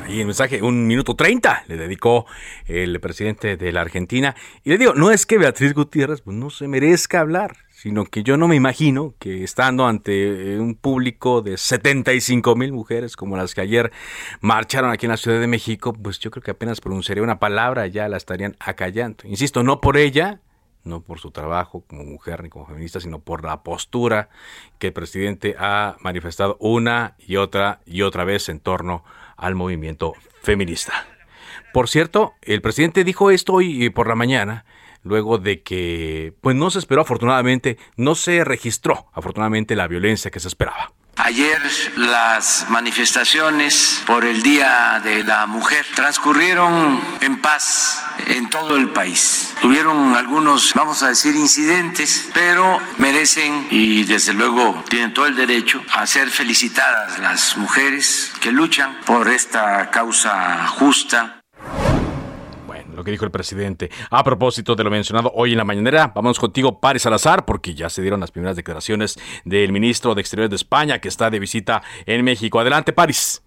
Y 0.08 0.20
el 0.20 0.26
mensaje, 0.26 0.62
un 0.62 0.86
minuto 0.86 1.16
treinta, 1.16 1.64
le 1.68 1.78
dedicó 1.78 2.26
el 2.66 3.00
presidente 3.00 3.58
de 3.58 3.72
la 3.72 3.82
Argentina. 3.82 4.36
Y 4.64 4.70
le 4.70 4.78
digo, 4.78 4.94
no 4.94 5.12
es 5.12 5.26
que 5.26 5.38
Beatriz 5.38 5.74
Gutiérrez 5.74 6.22
pues, 6.22 6.36
no 6.38 6.50
se 6.50 6.68
merezca 6.68 7.20
hablar 7.20 7.56
sino 7.84 8.06
que 8.06 8.24
yo 8.24 8.38
no 8.38 8.48
me 8.48 8.56
imagino 8.56 9.13
que 9.19 9.43
estando 9.43 9.86
ante 9.86 10.54
eh, 10.54 10.58
un 10.58 10.74
público 10.74 11.41
de 11.41 11.58
75 11.58 12.56
mil 12.56 12.72
mujeres 12.72 13.17
como 13.17 13.36
las 13.36 13.54
que 13.54 13.60
ayer 13.60 13.91
marcharon 14.39 14.89
aquí 14.89 15.06
en 15.06 15.10
la 15.10 15.17
Ciudad 15.17 15.41
de 15.41 15.48
México, 15.48 15.91
pues 15.91 16.17
yo 16.19 16.32
creo 16.32 16.41
que 16.41 16.52
apenas 16.52 16.80
pronunciaría 16.80 17.22
una 17.22 17.39
palabra 17.39 17.86
ya 17.88 18.08
la 18.08 18.15
estarían 18.15 18.56
acallando. 18.62 19.28
Insisto, 19.28 19.63
no 19.63 19.82
por 19.82 19.98
ella, 19.98 20.39
no 20.86 21.02
por 21.02 21.19
su 21.19 21.32
trabajo 21.32 21.84
como 21.86 22.06
mujer 22.06 22.41
ni 22.41 22.48
como 22.48 22.65
feminista, 22.67 23.02
sino 23.02 23.19
por 23.19 23.43
la 23.43 23.63
postura 23.63 24.30
que 24.80 24.88
el 24.88 24.93
presidente 24.93 25.58
ha 25.60 25.98
manifestado 26.00 26.56
una 26.62 27.17
y 27.19 27.36
otra 27.36 27.82
y 27.86 28.04
otra 28.04 28.24
vez 28.24 28.48
en 28.48 28.62
torno 28.62 29.04
al 29.36 29.56
movimiento 29.56 30.13
feminista. 30.41 30.93
Por 31.74 31.89
cierto, 31.89 32.32
el 32.43 32.62
presidente 32.62 33.04
dijo 33.04 33.30
esto 33.30 33.56
hoy 33.56 33.89
por 33.89 34.08
la 34.08 34.15
mañana 34.15 34.63
luego 35.04 35.38
de 35.38 35.62
que, 35.62 36.34
pues 36.42 36.56
no 36.56 36.70
se 36.70 36.80
esperó 36.80 37.02
afortunadamente, 37.02 37.78
no 37.98 38.16
se 38.16 38.44
registró 38.44 39.10
afortunadamente 39.13 39.76
la 39.76 39.88
violencia 39.88 40.32
que 40.32 40.39
se 40.39 40.48
esperaba. 40.48 40.92
Ayer 41.16 41.62
las 41.96 42.66
manifestaciones 42.70 44.02
por 44.08 44.26
el 44.26 44.42
Día 44.42 45.00
de 45.04 45.24
la 45.24 45.46
Mujer 45.46 45.86
transcurrieron 45.96 47.00
en 47.22 47.39
paz 47.39 48.04
en 48.28 48.50
todo 48.50 48.76
el 48.78 48.89
país. 48.89 49.54
Tuvieron 49.62 50.16
algunos, 50.16 50.74
vamos 50.74 51.04
a 51.04 51.10
decir, 51.10 51.36
incidentes, 51.36 52.30
pero 52.34 52.80
merecen 52.98 53.68
y 53.70 54.06
desde 54.06 54.34
luego 54.34 54.84
tienen 54.89 55.13
todo 55.13 55.28
el 55.28 55.36
derecho 55.36 55.84
a 55.94 56.08
ser 56.08 56.30
felicitadas 56.30 57.20
las 57.20 57.58
mujeres 57.58 58.32
que 58.42 58.52
luchan 58.52 59.00
por 59.06 59.30
esta 59.30 59.92
causa 59.92 60.68
justa 60.68 61.43
lo 62.96 63.04
que 63.04 63.12
dijo 63.12 63.26
el 63.26 63.32
presidente. 63.32 63.90
A 64.12 64.24
propósito 64.24 64.76
de 64.76 64.84
lo 64.84 64.90
mencionado 64.90 65.32
hoy 65.36 65.52
en 65.52 65.58
la 65.58 65.64
mañanera, 65.64 66.12
vamos 66.16 66.40
contigo, 66.40 66.80
Paris 66.80 67.04
Salazar, 67.04 67.46
porque 67.46 67.74
ya 67.74 67.90
se 67.90 68.02
dieron 68.02 68.20
las 68.20 68.32
primeras 68.32 68.56
declaraciones 68.56 69.18
del 69.46 69.72
ministro 69.72 70.16
de 70.16 70.22
Exteriores 70.22 70.50
de 70.50 70.56
España, 70.56 71.00
que 71.00 71.08
está 71.08 71.30
de 71.30 71.40
visita 71.40 71.82
en 72.06 72.24
México. 72.24 72.60
Adelante, 72.60 72.94
Paris. 72.94 73.44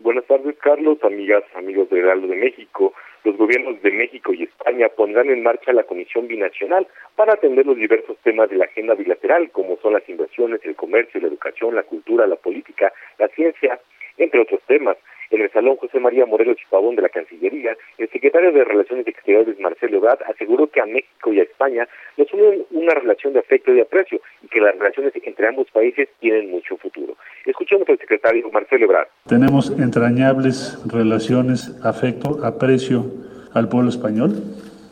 Buenas 0.00 0.24
tardes, 0.26 0.56
Carlos, 0.58 0.98
amigas, 1.04 1.44
amigos 1.54 1.88
de 1.90 2.00
Heraldo 2.00 2.26
de 2.26 2.36
México. 2.36 2.92
Los 3.24 3.36
gobiernos 3.36 3.80
de 3.82 3.92
México 3.92 4.34
y 4.34 4.42
España 4.42 4.88
pondrán 4.88 5.30
en 5.30 5.44
marcha 5.44 5.72
la 5.72 5.84
Comisión 5.84 6.26
Binacional 6.26 6.88
para 7.14 7.34
atender 7.34 7.64
los 7.64 7.76
diversos 7.76 8.16
temas 8.24 8.50
de 8.50 8.56
la 8.56 8.64
agenda 8.64 8.94
bilateral, 8.94 9.50
como 9.52 9.78
son 9.80 9.92
las 9.92 10.08
inversiones, 10.08 10.60
el 10.64 10.74
comercio, 10.74 11.20
la 11.20 11.28
educación, 11.28 11.76
la 11.76 11.84
cultura, 11.84 12.26
la 12.26 12.34
política, 12.34 12.92
la 13.18 13.28
ciencia, 13.28 13.78
entre 14.16 14.40
otros 14.40 14.60
temas. 14.66 14.96
En 15.32 15.40
el 15.40 15.50
Salón 15.50 15.76
José 15.76 15.98
María 15.98 16.26
Morelos 16.26 16.58
Chipabón 16.58 16.94
de 16.94 17.00
la 17.00 17.08
Cancillería, 17.08 17.74
el 17.96 18.10
secretario 18.10 18.52
de 18.52 18.64
Relaciones 18.64 19.06
Exteriores 19.06 19.58
Marcelo 19.58 19.96
Ebrard 19.96 20.18
aseguró 20.28 20.66
que 20.66 20.82
a 20.82 20.84
México 20.84 21.32
y 21.32 21.40
a 21.40 21.44
España 21.44 21.88
nos 22.18 22.30
une 22.34 22.66
una 22.70 22.92
relación 22.92 23.32
de 23.32 23.38
afecto 23.38 23.72
y 23.72 23.76
de 23.76 23.82
aprecio 23.82 24.20
y 24.42 24.48
que 24.48 24.60
las 24.60 24.76
relaciones 24.78 25.14
entre 25.24 25.48
ambos 25.48 25.70
países 25.70 26.10
tienen 26.20 26.50
mucho 26.50 26.76
futuro. 26.76 27.16
Escuchemos 27.46 27.88
al 27.88 27.98
secretario 27.98 28.50
Marcelo 28.50 28.84
Ebrard. 28.84 29.08
Tenemos 29.26 29.70
entrañables 29.70 30.78
relaciones, 30.86 31.80
afecto, 31.82 32.44
aprecio 32.44 33.06
al 33.54 33.70
pueblo 33.70 33.88
español, 33.88 34.32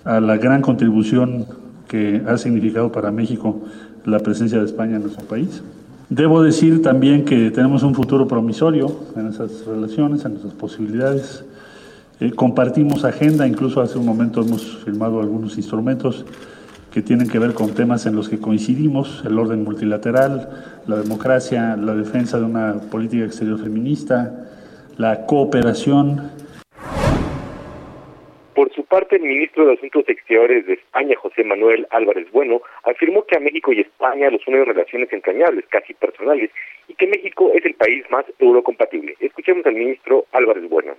a 0.07 0.20
la 0.20 0.38
gran 0.38 0.62
contribución 0.62 1.44
que 1.87 2.22
ha 2.26 2.38
significado 2.38 2.90
para 2.90 3.11
México 3.11 3.61
la 4.07 4.20
presencia 4.20 4.59
de 4.59 4.64
España 4.64 4.96
en 4.96 5.03
nuestro 5.03 5.29
país 5.29 5.62
Debo 6.11 6.42
decir 6.42 6.83
también 6.83 7.25
que 7.25 7.53
tenemos 7.53 7.85
un 7.85 7.94
futuro 7.94 8.27
promisorio 8.27 8.92
en 9.14 9.29
esas 9.29 9.64
relaciones, 9.64 10.25
en 10.25 10.33
nuestras 10.33 10.55
posibilidades. 10.55 11.44
Eh, 12.18 12.33
compartimos 12.33 13.05
agenda, 13.05 13.46
incluso 13.46 13.81
hace 13.81 13.96
un 13.96 14.07
momento 14.07 14.42
hemos 14.42 14.79
firmado 14.79 15.20
algunos 15.20 15.57
instrumentos 15.57 16.25
que 16.92 17.01
tienen 17.01 17.29
que 17.29 17.38
ver 17.38 17.55
con 17.55 17.70
temas 17.75 18.07
en 18.07 18.16
los 18.16 18.29
que 18.29 18.40
coincidimos, 18.40 19.23
el 19.25 19.38
orden 19.38 19.62
multilateral, 19.62 20.49
la 20.88 20.96
democracia, 20.96 21.77
la 21.77 21.94
defensa 21.94 22.40
de 22.40 22.44
una 22.44 22.75
política 22.90 23.25
exterior 23.25 23.61
feminista, 23.61 24.49
la 24.99 25.27
cooperación 25.27 26.23
por 28.61 28.75
su 28.75 28.85
parte, 28.85 29.16
el 29.16 29.23
ministro 29.23 29.64
de 29.64 29.73
Asuntos 29.73 30.07
Exteriores 30.07 30.66
de 30.66 30.75
España, 30.75 31.16
José 31.16 31.44
Manuel 31.44 31.87
Álvarez 31.92 32.31
Bueno, 32.31 32.61
afirmó 32.85 33.25
que 33.25 33.38
a 33.38 33.40
México 33.40 33.73
y 33.73 33.81
España 33.81 34.29
los 34.29 34.46
unen 34.46 34.66
relaciones 34.66 35.11
entrañables, 35.14 35.64
casi 35.70 35.94
personales, 35.94 36.51
y 36.87 36.92
que 36.92 37.07
México 37.07 37.51
es 37.55 37.64
el 37.64 37.73
país 37.73 38.05
más 38.11 38.27
eurocompatible. 38.38 39.16
Escuchemos 39.18 39.64
al 39.64 39.77
ministro 39.77 40.27
Álvarez 40.33 40.68
Bueno. 40.68 40.92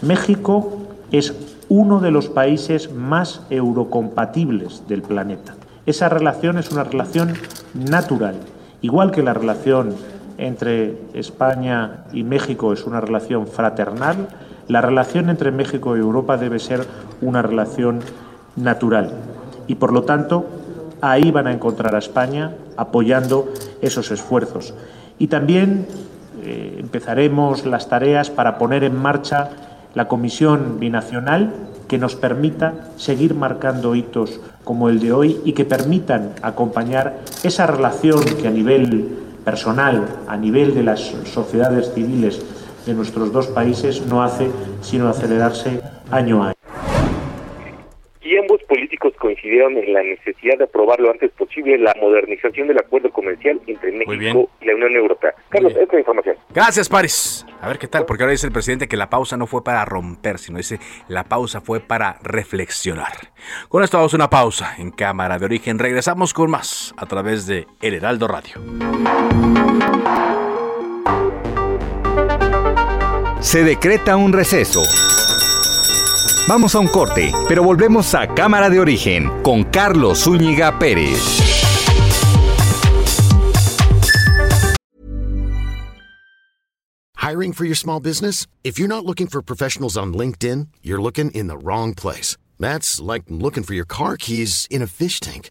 México 0.00 0.88
es 1.12 1.60
uno 1.68 2.00
de 2.00 2.12
los 2.12 2.30
países 2.30 2.90
más 2.90 3.46
eurocompatibles 3.50 4.88
del 4.88 5.02
planeta. 5.02 5.54
Esa 5.84 6.08
relación 6.08 6.56
es 6.56 6.72
una 6.72 6.84
relación 6.84 7.34
natural, 7.74 8.40
igual 8.80 9.10
que 9.10 9.20
la 9.20 9.34
relación 9.34 9.96
entre 10.38 10.94
España 11.12 12.04
y 12.14 12.22
México 12.24 12.72
es 12.72 12.86
una 12.86 13.02
relación 13.02 13.46
fraternal, 13.46 14.28
La 14.68 14.80
relación 14.80 15.28
entre 15.28 15.50
México 15.50 15.96
y 15.96 16.00
Europa 16.00 16.36
debe 16.36 16.58
ser 16.58 16.86
una 17.20 17.42
relación 17.42 18.00
natural 18.56 19.12
y 19.66 19.76
por 19.76 19.92
lo 19.92 20.02
tanto 20.02 20.46
ahí 21.00 21.30
van 21.30 21.46
a 21.46 21.52
encontrar 21.52 21.94
a 21.94 21.98
España 21.98 22.52
apoyando 22.76 23.52
esos 23.80 24.10
esfuerzos. 24.10 24.74
Y 25.18 25.26
también 25.26 25.86
eh, 26.42 26.76
empezaremos 26.78 27.66
las 27.66 27.88
tareas 27.88 28.30
para 28.30 28.58
poner 28.58 28.84
en 28.84 28.96
marcha 28.96 29.50
la 29.94 30.08
comisión 30.08 30.78
binacional 30.78 31.52
que 31.88 31.98
nos 31.98 32.16
permita 32.16 32.74
seguir 32.96 33.34
marcando 33.34 33.94
hitos 33.94 34.40
como 34.64 34.88
el 34.88 35.00
de 35.00 35.12
hoy 35.12 35.40
y 35.44 35.52
que 35.52 35.64
permitan 35.64 36.32
acompañar 36.40 37.18
esa 37.42 37.66
relación 37.66 38.24
que 38.40 38.48
a 38.48 38.50
nivel 38.50 39.18
personal, 39.44 40.06
a 40.28 40.36
nivel 40.36 40.74
de 40.74 40.84
las 40.84 41.00
sociedades 41.24 41.92
civiles 41.92 42.40
de 42.86 42.94
nuestros 42.94 43.32
dos 43.32 43.46
países, 43.48 44.04
no 44.06 44.22
hace 44.22 44.50
sino 44.80 45.08
acelerarse 45.08 45.80
año 46.10 46.42
a 46.42 46.48
año 46.48 46.62
y 48.32 48.38
ambos 48.38 48.62
políticos 48.62 49.12
coincidieron 49.18 49.76
en 49.76 49.92
la 49.92 50.02
necesidad 50.02 50.56
de 50.56 50.64
aprobar 50.64 50.98
lo 51.00 51.10
antes 51.10 51.30
posible 51.32 51.76
la 51.76 51.94
modernización 52.00 52.68
del 52.68 52.78
acuerdo 52.78 53.10
comercial 53.10 53.60
entre 53.66 53.92
México 53.92 54.48
y 54.60 54.64
la 54.64 54.74
Unión 54.74 54.94
Europea. 54.94 55.34
Carlos, 55.50 55.74
esta 55.76 55.98
información. 55.98 56.36
Gracias, 56.54 56.88
Paris. 56.88 57.44
A 57.60 57.68
ver 57.68 57.78
qué 57.78 57.88
tal, 57.88 58.06
porque 58.06 58.22
ahora 58.22 58.32
dice 58.32 58.46
el 58.46 58.52
presidente 58.52 58.88
que 58.88 58.96
la 58.96 59.10
pausa 59.10 59.36
no 59.36 59.46
fue 59.46 59.62
para 59.62 59.84
romper, 59.84 60.38
sino 60.38 60.58
dice 60.58 60.78
la 61.08 61.24
pausa 61.24 61.60
fue 61.60 61.80
para 61.80 62.18
reflexionar. 62.22 63.12
Con 63.68 63.84
esto 63.84 63.98
vamos 63.98 64.14
a 64.14 64.16
una 64.16 64.30
pausa 64.30 64.76
en 64.78 64.92
Cámara 64.92 65.38
de 65.38 65.44
Origen. 65.44 65.78
Regresamos 65.78 66.32
con 66.32 66.50
más 66.50 66.94
a 66.96 67.06
través 67.06 67.46
de 67.46 67.66
El 67.82 67.94
Heraldo 67.94 68.28
Radio. 68.28 69.71
Se 73.52 73.62
decreta 73.62 74.16
un 74.16 74.32
receso. 74.32 74.82
Vamos 76.48 76.74
a 76.74 76.78
un 76.78 76.88
corte, 76.88 77.30
pero 77.50 77.62
volvemos 77.62 78.14
a 78.14 78.26
Cámara 78.26 78.70
de 78.70 78.80
Origen 78.80 79.28
con 79.42 79.64
Carlos 79.64 80.24
Zúñiga 80.24 80.78
Pérez. 80.78 81.20
Hiring 87.18 87.52
for 87.52 87.66
your 87.66 87.76
small 87.76 88.00
business? 88.00 88.46
If 88.64 88.78
you're 88.78 88.88
not 88.88 89.04
looking 89.04 89.26
for 89.26 89.42
professionals 89.42 89.98
on 89.98 90.14
LinkedIn, 90.14 90.68
you're 90.82 91.02
looking 91.02 91.30
in 91.32 91.48
the 91.48 91.58
wrong 91.58 91.92
place. 91.92 92.38
That's 92.58 93.02
like 93.02 93.24
looking 93.28 93.64
for 93.64 93.74
your 93.74 93.84
car 93.84 94.16
keys 94.16 94.66
in 94.70 94.80
a 94.80 94.86
fish 94.86 95.20
tank. 95.20 95.50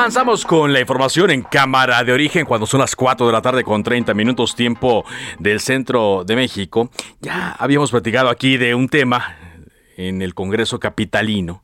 Avanzamos 0.00 0.46
con 0.46 0.72
la 0.72 0.80
información 0.80 1.30
en 1.30 1.42
cámara 1.42 2.02
de 2.02 2.12
origen 2.14 2.46
cuando 2.46 2.66
son 2.66 2.80
las 2.80 2.96
4 2.96 3.26
de 3.26 3.32
la 3.34 3.42
tarde 3.42 3.62
con 3.62 3.82
30 3.82 4.14
minutos 4.14 4.56
tiempo 4.56 5.04
del 5.38 5.60
centro 5.60 6.24
de 6.24 6.36
México. 6.36 6.90
Ya 7.20 7.52
habíamos 7.52 7.90
platicado 7.90 8.30
aquí 8.30 8.56
de 8.56 8.74
un 8.74 8.88
tema 8.88 9.36
en 9.98 10.22
el 10.22 10.34
Congreso 10.34 10.80
Capitalino 10.80 11.62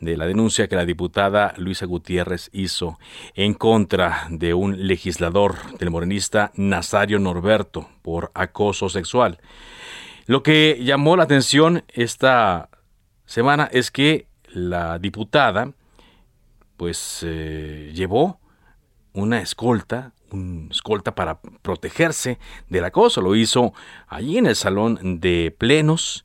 de 0.00 0.16
la 0.16 0.26
denuncia 0.26 0.66
que 0.66 0.76
la 0.76 0.86
diputada 0.86 1.52
Luisa 1.58 1.84
Gutiérrez 1.84 2.48
hizo 2.54 2.98
en 3.34 3.52
contra 3.52 4.28
de 4.30 4.54
un 4.54 4.86
legislador 4.86 5.56
del 5.78 5.90
morenista 5.90 6.52
Nazario 6.54 7.18
Norberto 7.18 7.86
por 8.00 8.30
acoso 8.32 8.88
sexual. 8.88 9.40
Lo 10.24 10.42
que 10.42 10.78
llamó 10.80 11.18
la 11.18 11.24
atención 11.24 11.84
esta 11.88 12.70
semana 13.26 13.68
es 13.70 13.90
que 13.90 14.26
la 14.54 14.98
diputada 14.98 15.74
pues 16.78 17.20
eh, 17.26 17.90
llevó 17.92 18.40
una 19.12 19.42
escolta, 19.42 20.12
un 20.30 20.68
escolta 20.70 21.14
para 21.14 21.40
protegerse 21.40 22.38
del 22.68 22.86
acoso. 22.86 23.20
Lo 23.20 23.34
hizo 23.36 23.74
allí 24.06 24.38
en 24.38 24.46
el 24.46 24.56
salón 24.56 25.20
de 25.20 25.54
plenos 25.58 26.24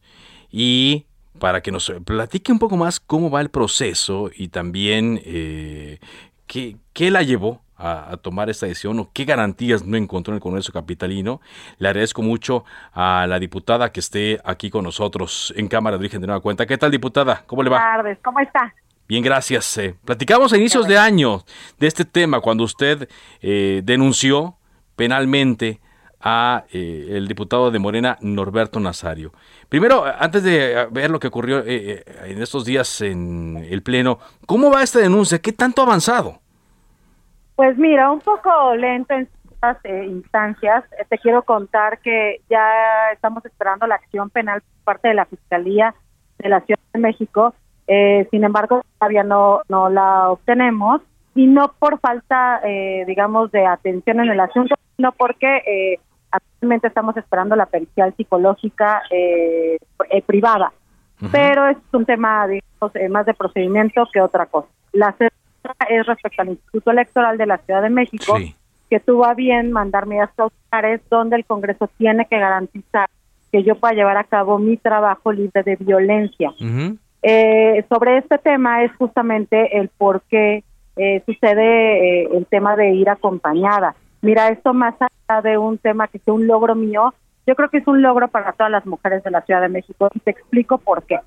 y 0.50 1.08
para 1.40 1.62
que 1.62 1.72
nos 1.72 1.92
platique 2.06 2.52
un 2.52 2.60
poco 2.60 2.78
más 2.78 3.00
cómo 3.00 3.30
va 3.30 3.42
el 3.42 3.50
proceso 3.50 4.30
y 4.34 4.50
también 4.50 5.20
eh, 5.26 6.00
qué, 6.46 7.12
la 7.12 7.24
llevó 7.24 7.64
a, 7.76 8.16
tomar 8.18 8.52
esta 8.52 8.68
decisión 8.68 9.00
o 9.00 9.10
qué 9.12 9.26
garantías 9.26 9.84
no 9.84 9.98
encontró 9.98 10.34
en 10.34 10.36
el 10.36 10.42
Congreso 10.42 10.72
Capitalino. 10.72 11.42
Le 11.80 11.90
agradezco 11.90 12.22
mucho 12.22 12.64
a 12.94 13.26
la 13.28 13.40
diputada 13.40 13.92
que 13.92 14.00
esté 14.00 14.40
aquí 14.46 14.70
con 14.70 14.84
nosotros 14.84 15.52
en 15.58 15.68
Cámara 15.68 15.98
de 15.98 16.02
Origen 16.02 16.22
de 16.22 16.28
Nueva 16.28 16.42
Cuenta. 16.42 16.68
¿Qué 16.68 16.78
tal, 16.78 16.92
diputada? 16.92 17.44
¿Cómo 17.48 17.64
le 17.64 17.72
va? 17.72 17.78
Buenas 17.78 17.98
tardes, 17.98 18.20
¿cómo 18.24 18.40
está? 18.40 18.74
Bien, 19.14 19.24
gracias. 19.24 19.78
Eh, 19.78 19.94
platicamos 20.04 20.52
a 20.54 20.58
inicios 20.58 20.88
de 20.88 20.98
año 20.98 21.42
de 21.78 21.86
este 21.86 22.04
tema 22.04 22.42
cuando 22.42 22.64
usted 22.64 23.08
eh, 23.44 23.82
denunció 23.84 24.56
penalmente 24.96 25.80
a 26.20 26.64
eh, 26.74 27.10
el 27.12 27.28
diputado 27.28 27.70
de 27.70 27.78
Morena 27.78 28.18
Norberto 28.22 28.80
Nazario. 28.80 29.32
Primero, 29.70 30.04
antes 30.04 30.42
de 30.42 30.88
ver 30.90 31.12
lo 31.12 31.20
que 31.20 31.28
ocurrió 31.28 31.64
en 31.64 32.42
estos 32.42 32.66
días 32.66 33.02
en 33.02 33.58
el 33.70 33.84
Pleno, 33.84 34.18
¿cómo 34.48 34.72
va 34.72 34.82
esta 34.82 34.98
denuncia? 34.98 35.38
¿Qué 35.38 35.52
tanto 35.52 35.84
ha 35.84 35.86
avanzado? 35.86 36.40
Pues 37.56 37.78
mira, 37.78 38.10
un 38.10 38.20
poco 38.20 38.74
lento 38.74 39.14
en 39.14 39.30
estas 39.54 39.78
instancias. 40.08 40.86
Te 41.08 41.20
quiero 41.20 41.44
contar 41.44 42.00
que 42.00 42.42
ya 42.50 43.12
estamos 43.14 43.46
esperando 43.46 43.86
la 43.86 43.94
acción 43.94 44.32
penal 44.32 44.62
por 44.62 44.96
parte 44.96 45.10
de 45.10 45.14
la 45.14 45.26
Fiscalía 45.26 45.94
de 46.40 46.50
la 46.50 46.62
Ciudad 46.62 46.80
de 46.94 47.00
México 47.00 47.54
eh, 47.88 48.28
sin 48.32 48.44
embargo, 48.44 48.82
todavía 49.00 49.24
no, 49.24 49.62
no 49.70 49.90
la 49.90 50.30
obtenemos 50.30 51.02
y 51.36 51.48
no 51.48 51.74
por 51.80 52.00
falta, 52.00 52.62
eh, 52.64 53.04
digamos, 53.08 53.52
de 53.52 53.66
atención 53.66 54.20
en 54.20 54.30
el 54.30 54.40
asunto, 54.40 54.76
sino 54.96 55.12
porque 55.14 55.58
eh, 55.66 56.00
actualmente 56.32 56.88
estamos 56.88 57.18
esperando 57.18 57.56
la 57.56 57.66
pericial 57.66 58.14
psicológica 58.16 59.02
eh, 59.10 59.78
privada. 60.26 60.72
Pero 61.32 61.70
es 61.70 61.78
un 61.94 62.06
tema, 62.06 62.46
digamos, 62.48 62.92
más 63.10 63.26
de 63.26 63.34
procedimiento 63.34 64.06
que 64.12 64.20
otra 64.20 64.46
cosa. 64.46 64.68
La 64.92 65.14
segunda 65.14 65.86
es 65.90 66.06
respecto 66.06 66.42
al 66.42 66.50
Instituto 66.50 66.92
Electoral 66.92 67.38
de 67.38 67.46
la 67.46 67.60
Ciudad 67.60 67.82
de 67.82 67.90
México, 67.90 68.36
que 68.90 69.00
tuvo 69.00 69.26
a 69.26 69.34
bien 69.34 69.72
mandar 69.72 70.06
medidas 70.06 70.32
cautelares 70.36 71.02
donde 71.10 71.38
el 71.38 71.46
Congreso 71.46 71.90
tiene 71.98 72.26
que 72.26 72.38
garantizar 72.38 73.10
que 73.54 73.64
yo 73.64 73.76
pueda 73.76 73.94
llevar 73.94 74.18
a 74.18 74.26
cabo 74.26 74.60
mi 74.60 74.76
trabajo 74.76 75.32
libre 75.32 75.64
de 75.64 75.78
violencia. 75.78 76.52
Eh, 77.24 77.86
sobre 77.88 78.18
este 78.18 78.38
tema 78.38 78.84
es 78.84 78.92
justamente 78.98 79.80
el 79.80 79.88
por 79.88 80.22
qué 80.24 80.64
eh, 80.98 81.24
sucede 81.26 82.24
eh, 82.24 82.30
el 82.34 82.46
tema 82.46 82.76
de 82.76 82.92
ir 82.92 83.10
acompañada. 83.10 83.96
Mira, 84.22 84.50
esto 84.50 84.74
más 84.74 84.96
allá 85.00 85.42
de 85.42 85.58
un 85.58 85.78
tema 85.78 86.08
que 86.10 86.20
sea 86.20 86.34
un 86.34 86.46
logro 86.48 86.76
mío, 86.76 87.14
yo 87.48 87.56
creo 87.56 87.70
que 87.70 87.78
es 87.78 87.88
un 87.88 88.02
logro 88.02 88.28
para 88.28 88.52
todas 88.54 88.72
las 88.72 88.86
mujeres 88.86 89.24
de 89.24 89.32
la 89.32 89.42
Ciudad 89.42 89.62
de 89.62 89.70
México 89.70 90.10
y 90.14 90.20
te 90.20 90.32
explico 90.32 90.78
por 90.78 91.04
qué. 91.04 91.20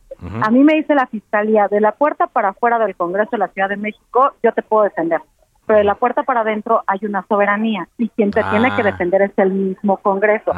A 0.42 0.50
mí 0.50 0.64
me 0.64 0.74
dice 0.74 0.94
la 0.94 1.06
Fiscalía, 1.06 1.68
de 1.68 1.80
la 1.80 1.92
puerta 1.92 2.26
para 2.26 2.50
afuera 2.50 2.78
del 2.78 2.96
Congreso 2.96 3.30
de 3.32 3.38
la 3.38 3.48
Ciudad 3.48 3.68
de 3.68 3.76
México, 3.76 4.32
yo 4.42 4.52
te 4.52 4.62
puedo 4.62 4.85
defender, 4.85 5.20
pero 5.66 5.78
de 5.78 5.85
la 5.85 5.94
puerta 5.94 6.22
para 6.22 6.40
adentro 6.40 6.82
hay 6.87 7.00
una 7.02 7.24
soberanía 7.28 7.88
y 7.98 8.09
quien 8.11 8.30
te 8.30 8.42
tiene 8.44 8.74
que 8.74 8.82
ah. 8.82 8.85
defender 8.85 9.22
es 9.22 9.32
el 9.37 9.50
mismo 9.50 9.98
Congreso. 9.98 10.52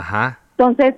Entonces, 0.57 0.95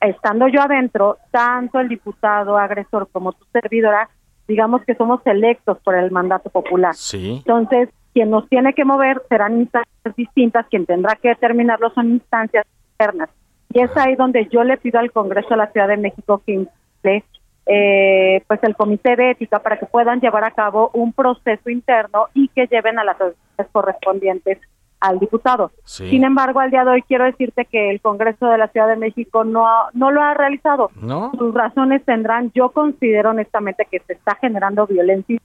estando 0.00 0.48
yo 0.48 0.60
adentro, 0.62 1.18
tanto 1.30 1.80
el 1.80 1.88
diputado 1.88 2.58
agresor 2.58 3.08
como 3.10 3.32
tu 3.32 3.44
servidora, 3.52 4.08
digamos 4.46 4.82
que 4.84 4.94
somos 4.94 5.20
electos 5.26 5.78
por 5.82 5.94
el 5.94 6.10
mandato 6.10 6.50
popular. 6.50 6.94
Sí. 6.94 7.36
Entonces, 7.38 7.88
quien 8.12 8.30
nos 8.30 8.48
tiene 8.48 8.72
que 8.74 8.84
mover 8.84 9.22
serán 9.28 9.60
instancias 9.60 10.16
distintas, 10.16 10.66
quien 10.68 10.86
tendrá 10.86 11.16
que 11.16 11.28
determinarlo 11.28 11.90
son 11.90 12.12
instancias 12.12 12.64
externas. 12.90 13.30
Y 13.72 13.80
es 13.80 13.94
ahí 13.96 14.14
donde 14.14 14.48
yo 14.50 14.64
le 14.64 14.76
pido 14.76 15.00
al 15.00 15.12
Congreso 15.12 15.50
de 15.50 15.56
la 15.56 15.72
Ciudad 15.72 15.88
de 15.88 15.96
México 15.96 16.40
que 16.46 16.52
instale 16.52 17.24
eh, 17.66 18.42
pues 18.46 18.62
el 18.62 18.76
comité 18.76 19.16
de 19.16 19.32
ética 19.32 19.58
para 19.58 19.78
que 19.78 19.86
puedan 19.86 20.20
llevar 20.20 20.44
a 20.44 20.52
cabo 20.52 20.90
un 20.94 21.12
proceso 21.12 21.68
interno 21.68 22.26
y 22.32 22.48
que 22.48 22.68
lleven 22.68 22.98
a 22.98 23.04
las 23.04 23.20
autoridades 23.20 23.72
correspondientes 23.72 24.58
al 25.00 25.18
diputado. 25.18 25.70
Sin 25.84 26.24
embargo, 26.24 26.60
al 26.60 26.70
día 26.70 26.84
de 26.84 26.90
hoy 26.90 27.02
quiero 27.02 27.24
decirte 27.24 27.64
que 27.64 27.90
el 27.90 28.00
Congreso 28.00 28.46
de 28.46 28.58
la 28.58 28.68
Ciudad 28.68 28.88
de 28.88 28.96
México 28.96 29.44
no, 29.44 29.66
no 29.92 30.10
lo 30.10 30.22
ha 30.22 30.34
realizado. 30.34 30.90
¿No? 31.00 31.32
Sus 31.38 31.54
razones 31.54 32.04
tendrán, 32.04 32.50
yo 32.54 32.70
considero 32.70 33.30
honestamente 33.30 33.86
que 33.90 34.00
se 34.00 34.14
está 34.14 34.36
generando 34.36 34.86
violencia 34.86 35.38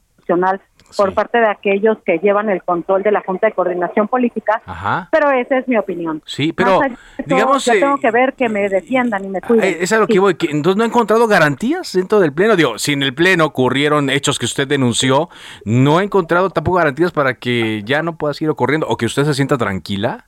por 0.96 1.14
parte 1.14 1.40
de 1.40 1.48
aquellos 1.48 1.98
que 2.06 2.20
llevan 2.20 2.50
el 2.50 2.64
control 2.64 3.04
de 3.04 3.12
la 3.12 3.22
Junta 3.22 3.48
de 3.48 3.54
Coordinación 3.54 4.08
Política, 4.08 4.62
Ajá. 4.66 5.10
pero 5.12 5.32
esa 5.32 5.58
es 5.58 5.68
mi 5.68 5.78
opinión. 5.78 6.22
Sí, 6.26 6.54
pero 6.54 6.80
digamos... 7.26 7.66
Yo 7.66 7.74
tengo 7.74 7.98
que 7.98 8.12
ver 8.12 8.34
que 8.34 8.50
me 8.50 8.68
defiendan 8.70 9.26
y 9.26 9.30
me 9.30 9.42
cuiden. 9.42 9.64
Eh, 9.64 9.78
es 9.82 9.92
a 9.92 9.98
lo 9.98 10.08
que 10.08 10.20
voy, 10.20 10.36
entonces 10.50 10.78
no 10.78 10.84
ha 10.84 10.88
encontrado 10.88 11.28
garantías 11.28 11.94
dentro 11.94 12.20
del 12.20 12.34
Pleno. 12.34 12.56
Digo, 12.56 12.78
si 12.78 12.94
en 12.94 13.04
el 13.04 13.14
Pleno 13.14 13.46
ocurrieron 13.46 14.10
hechos 14.10 14.40
que 14.40 14.46
usted 14.46 14.68
denunció, 14.68 15.30
¿no 15.66 16.00
ha 16.00 16.04
encontrado 16.04 16.50
tampoco 16.50 16.78
garantías 16.78 17.12
para 17.12 17.36
que 17.36 17.84
ya 17.84 18.04
no 18.04 18.18
pueda 18.18 18.34
seguir 18.34 18.50
ocurriendo 18.50 18.88
o 18.88 18.98
que 18.98 19.06
usted 19.06 19.24
se 19.24 19.34
sienta 19.34 19.58
tranquila? 19.58 20.26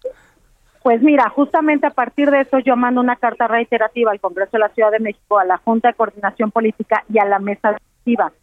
Pues 0.82 1.02
mira, 1.02 1.30
justamente 1.30 1.88
a 1.88 1.92
partir 1.92 2.30
de 2.30 2.42
eso 2.42 2.60
yo 2.60 2.76
mando 2.76 3.00
una 3.00 3.16
carta 3.16 3.48
reiterativa 3.48 4.12
al 4.12 4.20
Congreso 4.20 4.52
de 4.54 4.60
la 4.60 4.70
Ciudad 4.70 4.92
de 4.92 5.00
México, 5.00 5.40
a 5.40 5.46
la 5.46 5.58
Junta 5.58 5.90
de 5.90 5.94
Coordinación 5.94 6.52
Política 6.52 7.04
y 7.12 7.20
a 7.20 7.26
la 7.26 7.40
mesa 7.40 7.70
directiva 8.04 8.34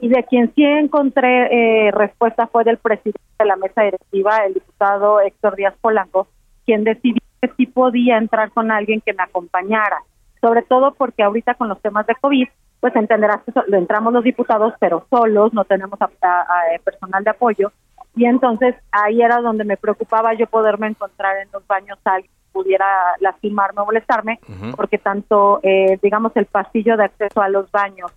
y 0.00 0.08
de 0.08 0.24
quien 0.24 0.52
sí 0.54 0.64
encontré 0.64 1.86
eh, 1.86 1.90
respuesta 1.90 2.46
fue 2.46 2.64
del 2.64 2.78
presidente 2.78 3.20
de 3.38 3.44
la 3.44 3.56
mesa 3.56 3.82
directiva, 3.82 4.38
el 4.46 4.54
diputado 4.54 5.20
Héctor 5.20 5.56
Díaz 5.56 5.74
Polanco, 5.80 6.28
quien 6.64 6.84
decidió 6.84 7.20
que 7.40 7.50
sí 7.56 7.66
podía 7.66 8.18
entrar 8.18 8.50
con 8.50 8.70
alguien 8.70 9.00
que 9.00 9.12
me 9.12 9.22
acompañara, 9.22 10.02
sobre 10.40 10.62
todo 10.62 10.94
porque 10.94 11.22
ahorita 11.22 11.54
con 11.54 11.68
los 11.68 11.80
temas 11.80 12.06
de 12.06 12.14
COVID, 12.14 12.48
pues 12.80 12.96
entenderás 12.96 13.42
que 13.44 13.52
lo 13.66 13.76
entramos 13.76 14.12
los 14.12 14.24
diputados, 14.24 14.72
pero 14.80 15.06
solos, 15.10 15.52
no 15.52 15.64
tenemos 15.64 15.98
eh, 16.00 16.80
personal 16.82 17.22
de 17.22 17.30
apoyo, 17.30 17.72
y 18.16 18.24
entonces 18.24 18.74
ahí 18.90 19.22
era 19.22 19.40
donde 19.40 19.64
me 19.64 19.76
preocupaba 19.76 20.34
yo 20.34 20.46
poderme 20.46 20.88
encontrar 20.88 21.36
en 21.38 21.48
los 21.52 21.66
baños 21.66 21.98
a 22.04 22.14
alguien 22.14 22.32
que 22.32 22.52
pudiera 22.52 22.86
lastimarme 23.20 23.82
o 23.82 23.86
molestarme, 23.86 24.40
porque 24.74 24.98
tanto, 24.98 25.60
eh, 25.62 25.98
digamos, 26.02 26.32
el 26.36 26.46
pasillo 26.46 26.96
de 26.96 27.04
acceso 27.04 27.42
a 27.42 27.48
los 27.48 27.70
baños 27.70 28.10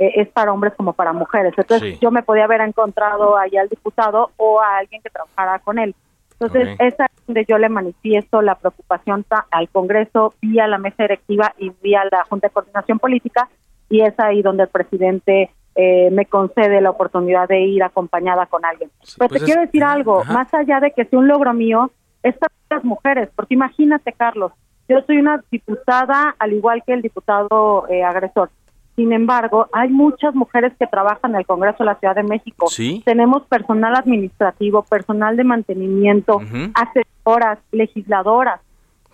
eh, 0.00 0.12
es 0.16 0.28
para 0.28 0.50
hombres 0.50 0.72
como 0.76 0.94
para 0.94 1.12
mujeres. 1.12 1.52
Entonces 1.56 2.00
yo 2.00 2.10
me 2.10 2.22
podía 2.22 2.44
haber 2.44 2.62
encontrado 2.62 3.36
ahí 3.36 3.56
al 3.58 3.68
diputado 3.68 4.30
o 4.38 4.58
a 4.58 4.78
alguien 4.78 5.02
que 5.02 5.10
trabajara 5.10 5.58
con 5.58 5.78
él. 5.78 5.94
Entonces 6.32 6.74
esa 6.78 7.04
es 7.04 7.26
donde 7.26 7.44
yo 7.46 7.58
le 7.58 7.68
manifiesto 7.68 8.40
la 8.40 8.54
preocupación 8.54 9.26
al 9.50 9.68
Congreso 9.68 10.32
vía 10.40 10.66
la 10.66 10.78
mesa 10.78 11.02
directiva 11.02 11.54
y 11.58 11.70
vía 11.82 12.02
la 12.10 12.24
Junta 12.24 12.48
de 12.48 12.54
Coordinación 12.54 12.98
Política 12.98 13.50
y 13.90 14.00
es 14.00 14.18
ahí 14.18 14.40
donde 14.40 14.62
el 14.62 14.70
presidente 14.70 15.50
eh, 15.74 16.08
me 16.10 16.24
concede 16.24 16.80
la 16.80 16.90
oportunidad 16.90 17.46
de 17.46 17.60
ir 17.60 17.82
acompañada 17.82 18.46
con 18.46 18.64
alguien. 18.64 18.90
Pero 19.18 19.28
te 19.28 19.34
pues 19.34 19.44
quiero 19.44 19.60
decir 19.60 19.84
algo, 19.84 20.24
más 20.24 20.52
allá 20.54 20.80
de 20.80 20.92
que 20.92 21.04
sea 21.04 21.18
un 21.18 21.28
logro 21.28 21.52
mío, 21.52 21.90
estas 22.22 22.48
las 22.70 22.84
mujeres, 22.84 23.28
porque 23.36 23.54
imagínate 23.54 24.12
Carlos, 24.12 24.52
yo 24.88 25.02
soy 25.02 25.18
una 25.18 25.44
diputada 25.50 26.34
al 26.38 26.52
igual 26.54 26.82
que 26.86 26.94
el 26.94 27.02
diputado 27.02 27.86
eh, 27.88 28.02
agresor 28.02 28.48
sin 28.96 29.12
embargo, 29.12 29.68
hay 29.72 29.88
muchas 29.88 30.34
mujeres 30.34 30.72
que 30.78 30.86
trabajan 30.86 31.32
en 31.32 31.38
el 31.38 31.46
Congreso 31.46 31.78
de 31.80 31.86
la 31.86 31.94
Ciudad 31.96 32.14
de 32.14 32.22
México. 32.22 32.66
Tenemos 33.04 33.42
personal 33.44 33.94
administrativo, 33.96 34.82
personal 34.82 35.36
de 35.36 35.44
mantenimiento, 35.44 36.40
asesoras, 36.74 37.58
legisladoras. 37.72 38.60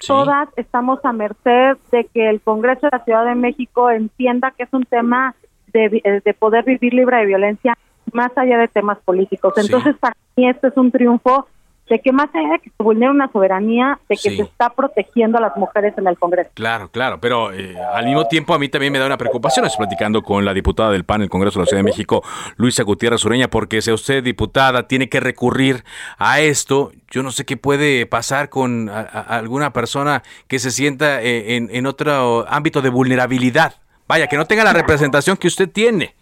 Todas 0.06 0.48
estamos 0.56 0.98
a 1.04 1.12
merced 1.12 1.76
de 1.90 2.04
que 2.12 2.28
el 2.28 2.40
Congreso 2.40 2.82
de 2.82 2.98
la 2.98 3.04
Ciudad 3.04 3.24
de 3.24 3.34
México 3.34 3.90
entienda 3.90 4.50
que 4.50 4.64
es 4.64 4.72
un 4.72 4.84
tema 4.84 5.34
de, 5.72 6.02
eh, 6.04 6.34
poder 6.34 6.64
vivir 6.64 6.92
libre 6.92 7.18
de 7.18 7.26
violencia 7.26 7.76
más 8.12 8.30
allá 8.36 8.58
de 8.58 8.68
temas 8.68 8.98
políticos. 9.04 9.54
Entonces, 9.56 9.96
para 9.98 10.16
mí 10.36 10.48
esto 10.48 10.68
es 10.68 10.76
un 10.76 10.90
triunfo 10.90 11.46
de 11.88 12.01
que 12.01 12.12
más 12.12 12.29
allá 12.35 12.53
de 12.55 12.59
que 12.59 12.70
se 12.70 12.83
vulnera 12.83 13.12
una 13.12 13.31
soberanía, 13.31 13.99
de 14.09 14.16
que 14.16 14.37
se 14.37 14.42
está 14.42 14.70
protegiendo 14.70 15.38
a 15.38 15.40
las 15.40 15.57
mujeres 15.57 15.94
en 15.96 16.07
el 16.09 16.18
Congreso. 16.18 16.51
Claro, 16.55 16.88
claro, 16.88 17.20
pero 17.20 17.53
eh, 17.53 17.77
al 17.94 18.07
mismo 18.07 18.27
tiempo 18.27 18.55
a 18.55 18.59
mí 18.59 18.68
también 18.68 18.92
me 18.92 18.99
da 18.99 19.07
una 19.07 19.16
preocupación. 19.16 19.66
Estoy 19.66 19.87
platicando 19.87 20.22
con 20.22 20.44
la 20.44 20.53
diputada 20.53 20.90
del 20.90 21.05
PAN, 21.05 21.22
el 21.22 21.31
Congreso 21.31 21.61
de 21.61 21.64
la 21.64 21.66
Ciudad 21.66 21.83
de 21.83 21.90
México, 21.90 22.25
Luisa 22.57 22.83
Gutiérrez 22.83 23.25
Ureña, 23.25 23.49
porque 23.49 23.83
si 23.83 23.92
usted, 23.92 24.25
diputada, 24.25 24.88
tiene 24.88 25.09
que 25.09 25.20
recurrir 25.20 25.85
a 26.18 26.40
esto, 26.40 26.90
yo 27.11 27.22
no 27.22 27.31
sé 27.31 27.44
qué 27.44 27.57
puede 27.57 28.07
pasar 28.07 28.49
con 28.49 28.88
alguna 28.88 29.72
persona 29.72 30.25
que 30.49 30.59
se 30.59 30.72
sienta 30.72 31.22
eh, 31.22 31.57
en, 31.57 31.68
en 31.70 31.87
otro 31.87 32.46
ámbito 32.49 32.83
de 32.83 32.90
vulnerabilidad. 32.90 33.75
Vaya, 34.09 34.27
que 34.27 34.37
no 34.37 34.46
tenga 34.46 34.64
la 34.64 34.72
representación 34.72 35.37
que 35.37 35.49
usted 35.49 35.70
tiene. 35.70 36.14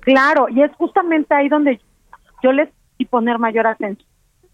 Claro, 0.00 0.48
y 0.48 0.62
es 0.62 0.70
justamente 0.76 1.32
ahí 1.34 1.48
donde 1.48 1.80
yo 2.42 2.52
les 2.52 2.68
y 2.98 3.06
poner 3.06 3.38
mayor 3.38 3.66
atención 3.66 4.09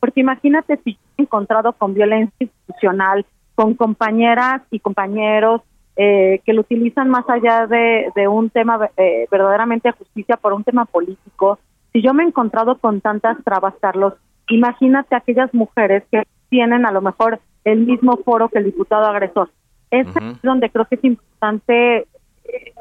porque 0.06 0.20
imagínate 0.20 0.78
si 0.84 0.96
he 1.18 1.22
encontrado 1.22 1.72
con 1.72 1.92
violencia 1.92 2.32
institucional, 2.38 3.26
con 3.56 3.74
compañeras 3.74 4.62
y 4.70 4.78
compañeros 4.78 5.62
eh, 5.96 6.42
que 6.46 6.52
lo 6.52 6.60
utilizan 6.60 7.10
más 7.10 7.28
allá 7.28 7.66
de, 7.66 8.28
un 8.28 8.48
tema 8.50 8.88
eh, 8.98 9.26
verdaderamente 9.32 9.88
de 9.88 9.94
justicia 9.94 10.36
por 10.36 10.52
un 10.52 10.62
tema 10.62 10.84
político. 10.84 11.58
Si 11.92 12.02
yo 12.02 12.14
me 12.14 12.22
he 12.22 12.26
encontrado 12.28 12.78
con 12.78 13.00
tantas 13.00 13.36
trabas, 13.42 13.74
Carlos, 13.80 14.14
imagínate 14.48 15.16
aquellas 15.16 15.52
mujeres 15.52 16.04
que 16.12 16.22
tienen 16.50 16.86
a 16.86 16.92
lo 16.92 17.02
mejor 17.02 17.40
el 17.64 17.80
mismo 17.80 18.16
foro 18.18 18.48
que 18.48 18.58
el 18.58 18.66
diputado 18.66 19.06
agresor. 19.06 19.50
Es 19.90 20.06
donde 20.40 20.70
creo 20.70 20.84
que 20.84 20.94
es 20.94 21.04
importante 21.04 22.06
eh, 22.44 22.74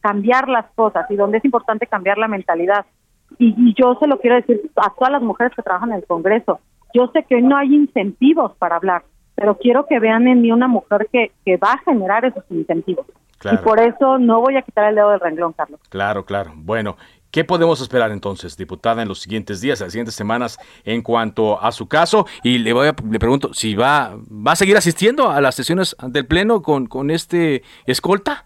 cambiar 0.00 0.48
las 0.48 0.64
cosas 0.74 1.04
y 1.10 1.16
donde 1.16 1.36
es 1.36 1.44
importante 1.44 1.86
cambiar 1.86 2.16
la 2.16 2.28
mentalidad 2.28 2.86
y, 3.38 3.74
yo 3.74 3.96
se 4.00 4.06
lo 4.06 4.18
quiero 4.18 4.36
decir 4.36 4.60
a 4.76 4.92
todas 4.94 5.12
las 5.12 5.22
mujeres 5.22 5.52
que 5.54 5.62
trabajan 5.62 5.90
en 5.90 5.96
el 5.96 6.06
Congreso. 6.06 6.60
Yo 6.94 7.10
sé 7.12 7.24
que 7.24 7.36
hoy 7.36 7.42
no 7.42 7.56
hay 7.56 7.74
incentivos 7.74 8.52
para 8.58 8.76
hablar, 8.76 9.04
pero 9.34 9.56
quiero 9.58 9.86
que 9.86 9.98
vean 9.98 10.28
en 10.28 10.42
mí 10.42 10.52
una 10.52 10.68
mujer 10.68 11.08
que, 11.12 11.32
que 11.44 11.56
va 11.56 11.72
a 11.72 11.78
generar 11.78 12.24
esos 12.24 12.44
incentivos. 12.50 13.06
Y 13.50 13.56
por 13.56 13.80
eso 13.80 14.18
no 14.18 14.40
voy 14.40 14.56
a 14.56 14.62
quitar 14.62 14.88
el 14.88 14.94
dedo 14.94 15.10
del 15.10 15.18
renglón, 15.18 15.52
Carlos. 15.52 15.80
Claro, 15.88 16.24
claro. 16.24 16.52
Bueno, 16.54 16.96
¿Qué 17.32 17.44
podemos 17.44 17.80
esperar 17.80 18.10
entonces, 18.10 18.58
diputada, 18.58 19.00
en 19.00 19.08
los 19.08 19.20
siguientes 19.22 19.62
días, 19.62 19.80
en 19.80 19.86
las 19.86 19.92
siguientes 19.94 20.14
semanas, 20.14 20.58
en 20.84 21.00
cuanto 21.00 21.58
a 21.62 21.72
su 21.72 21.88
caso? 21.88 22.26
Y 22.42 22.58
le 22.58 22.74
voy 22.74 22.88
a, 22.88 22.94
le 23.10 23.18
pregunto 23.18 23.54
si 23.54 23.74
va, 23.74 24.14
va 24.30 24.52
a 24.52 24.56
seguir 24.56 24.76
asistiendo 24.76 25.30
a 25.30 25.40
las 25.40 25.54
sesiones 25.54 25.96
del 26.08 26.26
pleno 26.26 26.60
con, 26.60 26.86
con 26.86 27.10
este 27.10 27.62
escolta. 27.86 28.44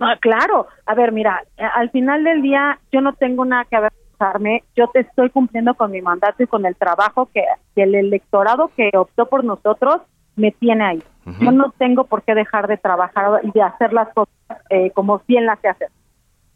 Ah, 0.00 0.16
claro, 0.20 0.66
a 0.86 0.94
ver, 0.94 1.12
mira, 1.12 1.44
eh, 1.56 1.64
al 1.74 1.90
final 1.90 2.24
del 2.24 2.42
día 2.42 2.78
yo 2.90 3.00
no 3.00 3.12
tengo 3.12 3.44
nada 3.44 3.64
que 3.64 3.76
avergonzarme, 3.76 4.64
yo 4.74 4.88
te 4.88 5.00
estoy 5.00 5.30
cumpliendo 5.30 5.74
con 5.74 5.90
mi 5.92 6.02
mandato 6.02 6.42
y 6.42 6.46
con 6.46 6.66
el 6.66 6.74
trabajo 6.74 7.28
que, 7.32 7.44
el 7.76 7.94
electorado 7.94 8.70
que 8.76 8.90
optó 8.96 9.26
por 9.26 9.44
nosotros 9.44 10.00
me 10.36 10.50
tiene 10.50 10.84
ahí. 10.84 11.02
Yo 11.40 11.52
no 11.52 11.72
tengo 11.78 12.04
por 12.04 12.22
qué 12.22 12.34
dejar 12.34 12.66
de 12.66 12.76
trabajar 12.76 13.40
y 13.44 13.50
de 13.52 13.62
hacer 13.62 13.94
las 13.94 14.12
cosas 14.12 14.34
eh, 14.68 14.90
como 14.90 15.22
bien 15.26 15.46
las 15.46 15.58
sé 15.60 15.68
hacer. 15.68 15.88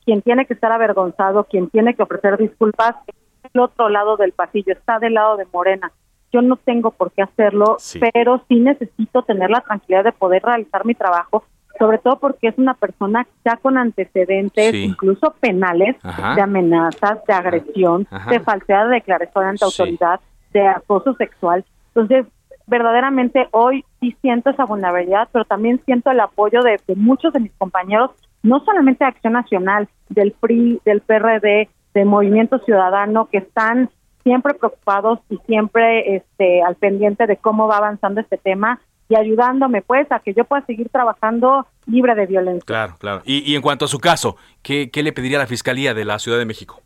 Quien 0.05 0.20
tiene 0.20 0.44
que 0.44 0.55
estar 0.55 0.70
avergonzado, 0.72 1.44
quien 1.44 1.70
tiene 1.70 1.94
que 1.94 2.03
ofrecer 2.03 2.37
disculpas, 2.37 2.96
es 3.07 3.51
el 3.55 3.61
otro 3.61 3.88
lado 3.88 4.16
del 4.16 4.33
pasillo, 4.33 4.72
está 4.72 4.98
del 4.98 5.14
lado 5.14 5.38
de 5.38 5.46
Morena. 5.53 5.90
Yo 6.33 6.42
no 6.42 6.57
tengo 6.57 6.90
por 6.90 7.12
qué 7.12 7.22
hacerlo, 7.22 7.79
pero 8.12 8.44
sí 8.48 8.61
necesito 8.61 9.22
tener 9.22 9.48
la 9.48 9.62
tranquilidad 9.62 10.05
de 10.05 10.12
poder 10.12 10.42
realizar 10.42 10.85
mi 10.85 10.94
trabajo 10.94 11.44
sobre 11.79 11.99
todo 11.99 12.19
porque 12.19 12.49
es 12.49 12.59
una 12.59 12.75
persona 12.75 13.27
ya 13.45 13.57
con 13.57 13.79
antecedentes, 13.79 14.75
incluso 14.75 15.35
penales, 15.41 15.97
de 16.35 16.41
amenazas, 16.41 17.25
de 17.27 17.33
agresión, 17.33 18.07
de 18.29 18.41
falsedad 18.41 18.88
de 18.88 18.95
declaración 18.97 19.45
ante 19.45 19.64
autoridad, 19.64 20.21
de 20.53 20.67
acoso 20.67 21.14
sexual. 21.14 21.64
Entonces, 21.95 22.27
verdaderamente 22.67 23.49
hoy 23.53 23.85
sí 24.01 24.17
siento 24.21 24.51
esa 24.51 24.64
vulnerabilidad, 24.64 25.29
pero 25.33 25.45
también 25.45 25.81
siento 25.85 26.11
el 26.11 26.21
apoyo 26.21 26.61
de, 26.62 26.79
muchos 26.97 27.33
de 27.33 27.41
mis 27.41 27.53
compañeros, 27.53 28.11
no 28.43 28.61
solamente 28.64 29.05
de 29.05 29.09
Acción 29.09 29.33
Nacional, 29.33 29.88
del 30.09 30.33
PRI, 30.33 30.81
del 30.85 31.01
PRD, 31.01 31.69
del 31.95 32.07
Movimiento 32.07 32.59
Ciudadano, 32.61 33.27
que 33.27 33.38
están 33.38 33.91
siempre 34.23 34.55
preocupados 34.55 35.21
y 35.31 35.38
siempre 35.47 36.17
este, 36.17 36.62
al 36.62 36.75
pendiente 36.77 37.27
de 37.27 37.37
cómo 37.37 37.67
va 37.67 37.79
avanzando 37.79 38.21
este 38.21 38.37
tema 38.37 38.81
y 39.09 39.16
ayudándome 39.16 39.83
pues 39.83 40.11
a 40.12 40.21
que 40.21 40.35
yo 40.35 40.44
pueda 40.44 40.64
seguir 40.66 40.88
trabajando 40.90 41.66
libre 41.87 42.14
de 42.14 42.27
violencia. 42.27 42.64
Claro, 42.66 42.97
claro. 42.99 43.23
Y, 43.25 43.55
en 43.55 43.62
cuanto 43.62 43.87
a 43.87 43.88
su 43.88 43.99
caso, 43.99 44.37
¿qué, 44.62 44.90
le 44.94 45.12
pediría 45.12 45.38
a 45.38 45.40
la 45.42 45.47
Fiscalía 45.47 45.94
de 45.94 46.05
la 46.05 46.18
Ciudad 46.18 46.38
de 46.38 46.44
México? 46.44 46.83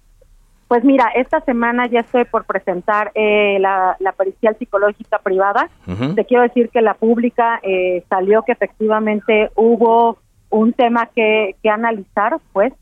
Pues 0.69 0.85
mira, 0.85 1.09
esta 1.15 1.41
semana 1.43 1.87
ya 1.87 2.01
estoy 2.01 2.25
por 2.25 2.45
presentar 2.45 3.13
eh, 3.15 3.59
la, 3.61 3.97
la 3.99 4.13
pericial 4.13 4.57
psicológica 4.59 5.19
privada. 5.19 5.69
Te 6.15 6.25
quiero 6.25 6.45
decir 6.45 6.71
que 6.71 6.81
la 6.81 6.95
pública 6.95 7.61
eh, 7.63 8.05
salió 8.09 8.43
que 8.43 8.53
efectivamente 8.53 9.51
hubo 9.55 10.19
un 10.49 10.73
tema 10.73 11.11
que, 11.15 11.57
que 11.63 11.69
analizar, 11.69 12.39
pues. 12.53 12.73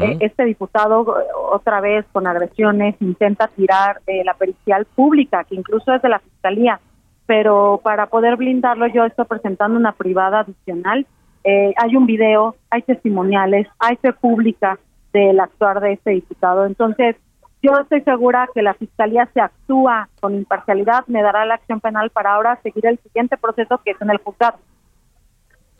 Eh, 0.00 0.16
este 0.20 0.46
diputado 0.46 1.06
otra 1.52 1.80
vez 1.82 2.06
con 2.10 2.26
agresiones 2.26 2.96
intenta 2.98 3.46
tirar 3.48 4.00
la 4.24 4.32
pericial 4.34 4.86
pública, 4.86 5.44
que 5.44 5.54
incluso 5.54 5.92
es 5.92 6.00
de 6.00 6.08
la 6.08 6.18
Fiscalía 6.18 6.80
pero 7.26 7.80
para 7.82 8.06
poder 8.06 8.36
blindarlo 8.36 8.86
yo 8.86 9.04
estoy 9.04 9.24
presentando 9.26 9.78
una 9.78 9.92
privada 9.92 10.40
adicional. 10.40 11.06
Eh, 11.44 11.74
hay 11.76 11.96
un 11.96 12.06
video, 12.06 12.56
hay 12.70 12.82
testimoniales, 12.82 13.68
hay 13.78 13.96
fe 13.96 14.12
pública 14.12 14.78
del 15.12 15.38
actuar 15.40 15.80
de 15.80 15.92
este 15.92 16.10
diputado. 16.10 16.66
Entonces, 16.66 17.16
yo 17.62 17.72
estoy 17.78 18.02
segura 18.02 18.48
que 18.54 18.62
la 18.62 18.74
Fiscalía 18.74 19.28
se 19.32 19.40
actúa 19.40 20.08
con 20.20 20.34
imparcialidad, 20.34 21.04
me 21.06 21.22
dará 21.22 21.44
la 21.46 21.54
acción 21.54 21.80
penal 21.80 22.10
para 22.10 22.34
ahora 22.34 22.58
seguir 22.62 22.86
el 22.86 22.98
siguiente 22.98 23.36
proceso 23.36 23.80
que 23.84 23.92
es 23.92 24.00
en 24.00 24.10
el 24.10 24.18
juzgado. 24.18 24.58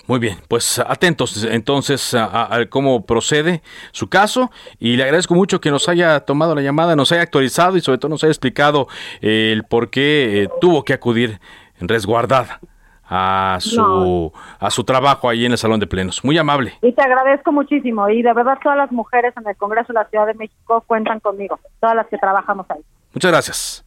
Muy 0.07 0.21
bien, 0.21 0.37
pues 0.49 0.79
atentos 0.79 1.45
entonces 1.45 2.15
a, 2.15 2.61
cómo 2.71 3.05
procede 3.05 3.63
su 3.91 4.09
caso 4.09 4.53
y 4.79 4.97
le 4.97 5.03
agradezco 5.03 5.35
mucho 5.35 5.61
que 5.61 5.71
nos 5.71 5.89
haya 5.89 6.21
tomado 6.21 6.55
la 6.55 6.63
llamada, 6.63 6.95
nos 6.95 7.11
haya 7.11 7.23
actualizado 7.23 7.77
y 7.77 7.81
sobre 7.81 7.99
todo 7.99 8.11
nos 8.11 8.23
haya 8.23 8.31
explicado 8.31 8.87
eh, 9.21 9.51
el 9.53 9.65
por 9.65 9.91
qué 9.91 10.45
eh, 10.45 10.49
tuvo 10.61 10.85
que 10.85 10.93
acudir 10.93 11.41
resguardada 11.81 12.61
a 13.09 13.59
su 13.61 14.33
a 14.59 14.71
su 14.71 14.85
trabajo 14.85 15.29
ahí 15.29 15.45
en 15.45 15.53
el 15.53 15.59
salón 15.59 15.81
de 15.81 15.87
plenos. 15.89 16.25
Muy 16.25 16.39
amable. 16.39 16.75
Y 16.83 16.93
te 16.93 17.03
agradezco 17.03 17.51
muchísimo 17.51 18.09
y 18.09 18.23
de 18.23 18.33
verdad 18.33 18.59
todas 18.63 18.79
las 18.79 18.93
mujeres 18.93 19.35
en 19.37 19.49
el 19.49 19.57
Congreso 19.57 19.93
de 19.93 19.95
la 19.95 20.05
Ciudad 20.07 20.27
de 20.27 20.35
México 20.35 20.85
cuentan 20.87 21.19
conmigo, 21.19 21.59
todas 21.81 21.97
las 21.97 22.07
que 22.07 22.19
trabajamos 22.19 22.67
ahí. 22.71 22.81
Muchas 23.13 23.33
gracias. 23.33 23.85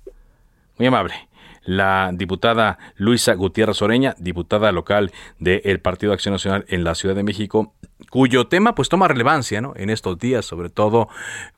Muy 0.78 0.88
amable 0.88 1.29
la 1.70 2.10
diputada 2.12 2.80
Luisa 2.96 3.36
Gutiérrez 3.36 3.80
Oreña, 3.84 4.16
diputada 4.18 4.72
local 4.72 5.12
del 5.38 5.80
Partido 5.82 6.14
Acción 6.14 6.34
Nacional 6.34 6.66
en 6.68 6.84
la 6.84 6.96
Ciudad 6.96 7.14
de 7.14 7.22
México, 7.22 7.76
cuyo 8.10 8.48
tema 8.48 8.74
pues 8.74 8.90
toma 8.90 9.08
relevancia 9.08 9.62
¿no? 9.62 9.74
en 9.76 9.92
estos 9.92 10.18
días, 10.18 10.46
sobre 10.46 10.72
todo 10.72 11.10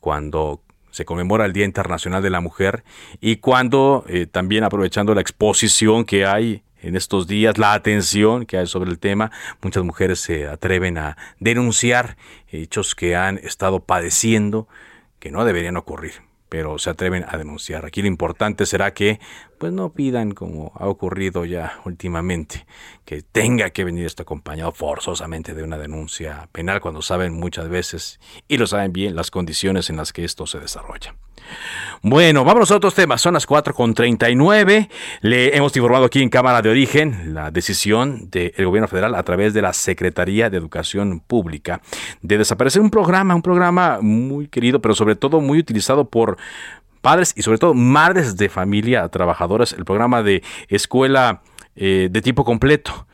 cuando 0.02 0.62
se 0.90 1.06
conmemora 1.06 1.46
el 1.46 1.54
Día 1.54 1.64
Internacional 1.64 2.22
de 2.22 2.30
la 2.30 2.42
Mujer 2.42 2.84
y 3.22 3.38
cuando 3.38 4.04
eh, 4.10 4.26
también 4.26 4.66
aprovechando 4.66 5.16
la 5.16 5.22
exposición 5.22 6.04
que 6.04 6.26
hay 6.26 6.64
en 6.82 6.98
estos 6.98 7.26
días, 7.26 7.58
la 7.58 7.72
atención 7.72 8.46
que 8.46 8.58
hay 8.58 8.68
sobre 8.68 8.90
el 8.90 9.00
tema, 9.00 9.32
muchas 9.62 9.86
mujeres 9.86 10.20
se 10.20 10.46
atreven 10.46 10.98
a 10.98 11.16
denunciar 11.40 12.18
hechos 12.50 12.96
que 12.96 13.16
han 13.16 13.38
estado 13.38 13.80
padeciendo 13.80 14.68
que 15.20 15.32
no 15.32 15.46
deberían 15.46 15.78
ocurrir 15.78 16.31
pero 16.52 16.78
se 16.80 16.90
atreven 16.90 17.24
a 17.30 17.38
denunciar. 17.38 17.86
Aquí 17.86 18.02
lo 18.02 18.10
importante 18.10 18.66
será 18.66 18.94
que 18.94 19.22
pues 19.58 19.72
no 19.72 19.94
pidan 19.94 20.34
como 20.34 20.74
ha 20.76 20.90
ocurrido 20.90 21.46
ya 21.46 21.80
últimamente, 21.86 22.66
que 23.06 23.22
tenga 23.22 23.70
que 23.70 23.86
venir 23.86 24.06
esto 24.06 24.24
acompañado 24.24 24.74
forzosamente 24.74 25.54
de 25.54 25.64
una 25.64 25.78
denuncia 25.78 26.50
penal 26.52 26.82
cuando 26.82 27.02
saben 27.02 27.32
muchas 27.40 27.70
veces 27.70 28.20
y 28.50 28.58
lo 28.58 28.68
saben 28.68 28.92
bien 28.92 29.16
las 29.16 29.32
condiciones 29.32 29.90
en 29.90 29.96
las 29.96 30.12
que 30.12 30.26
esto 30.26 30.46
se 30.46 30.60
desarrolla. 30.60 31.16
Bueno, 32.04 32.44
vamos 32.44 32.72
a 32.72 32.76
otros 32.78 32.96
temas. 32.96 33.22
Son 33.22 33.36
las 33.36 33.48
4.39. 33.48 34.90
Le 35.22 35.56
hemos 35.56 35.76
informado 35.76 36.06
aquí 36.06 36.22
en 36.22 36.30
Cámara 36.30 36.62
de 36.62 36.70
Origen 36.70 37.34
la 37.34 37.52
decisión 37.52 38.30
del 38.32 38.66
gobierno 38.66 38.88
federal 38.88 39.14
a 39.14 39.24
través 39.24 39.54
de 39.54 39.62
la 39.62 39.72
Secretaría 39.74 40.50
de 40.50 40.58
Educación 40.58 41.20
Pública 41.20 41.82
de 42.22 42.40
desaparecer 42.40 42.82
un 42.82 42.90
programa, 42.90 43.36
un 43.36 43.42
programa 43.44 44.00
muy 44.02 44.48
querido, 44.48 44.82
pero 44.82 44.96
sobre 44.96 45.16
todo 45.16 45.42
muy 45.42 45.60
utilizado 45.60 46.10
por 46.10 46.38
padres 47.02 47.34
y 47.36 47.42
sobre 47.42 47.58
todo 47.58 47.74
madres 47.74 48.36
de 48.38 48.50
familia 48.50 49.08
trabajadoras, 49.10 49.74
el 49.74 49.86
programa 49.86 50.24
de 50.24 50.42
escuela 50.70 51.42
eh, 51.76 52.10
de 52.12 52.22
tiempo 52.22 52.44
completo. 52.44 53.08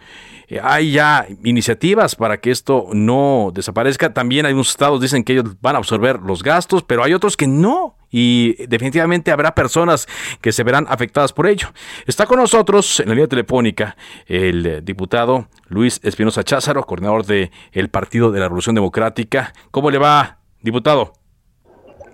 Eh, 0.47 0.61
hay 0.63 0.91
ya 0.91 1.27
iniciativas 1.43 2.15
para 2.15 2.37
que 2.39 2.51
esto 2.51 2.87
no 2.93 3.51
desaparezca. 3.53 4.13
También 4.13 4.45
hay 4.45 4.53
unos 4.53 4.69
estados 4.69 5.01
dicen 5.01 5.23
que 5.23 5.33
ellos 5.33 5.59
van 5.61 5.75
a 5.75 5.79
absorber 5.79 6.19
los 6.21 6.41
gastos, 6.41 6.83
pero 6.83 7.03
hay 7.03 7.13
otros 7.13 7.35
que 7.35 7.47
no. 7.47 7.96
Y 8.09 8.65
definitivamente 8.67 9.31
habrá 9.31 9.53
personas 9.53 10.07
que 10.41 10.51
se 10.51 10.63
verán 10.63 10.85
afectadas 10.89 11.33
por 11.33 11.47
ello. 11.47 11.67
Está 12.05 12.25
con 12.25 12.39
nosotros 12.39 12.99
en 12.99 13.09
la 13.09 13.15
línea 13.15 13.27
telefónica 13.27 13.97
el 14.25 14.83
diputado 14.83 15.47
Luis 15.67 15.99
Espinosa 16.03 16.43
Cházaro, 16.43 16.83
coordinador 16.83 17.25
del 17.25 17.51
el 17.71 17.89
Partido 17.89 18.31
de 18.31 18.39
la 18.39 18.45
Revolución 18.45 18.75
Democrática. 18.75 19.53
¿Cómo 19.71 19.91
le 19.91 19.97
va, 19.97 20.39
diputado? 20.61 21.13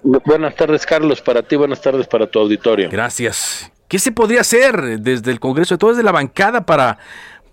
Buenas 0.04 0.56
tardes, 0.56 0.86
Carlos, 0.86 1.22
para 1.22 1.44
ti, 1.44 1.56
buenas 1.56 1.82
tardes 1.82 2.08
para 2.08 2.28
tu 2.28 2.40
auditorio. 2.40 2.90
Gracias. 2.90 3.72
¿Qué 3.88 4.00
se 4.00 4.12
podría 4.12 4.42
hacer 4.42 5.00
desde 5.00 5.32
el 5.32 5.40
Congreso, 5.40 5.76
de 5.76 5.78
todo 5.78 5.92
desde 5.92 6.04
la 6.04 6.12
bancada, 6.12 6.66
para 6.66 6.98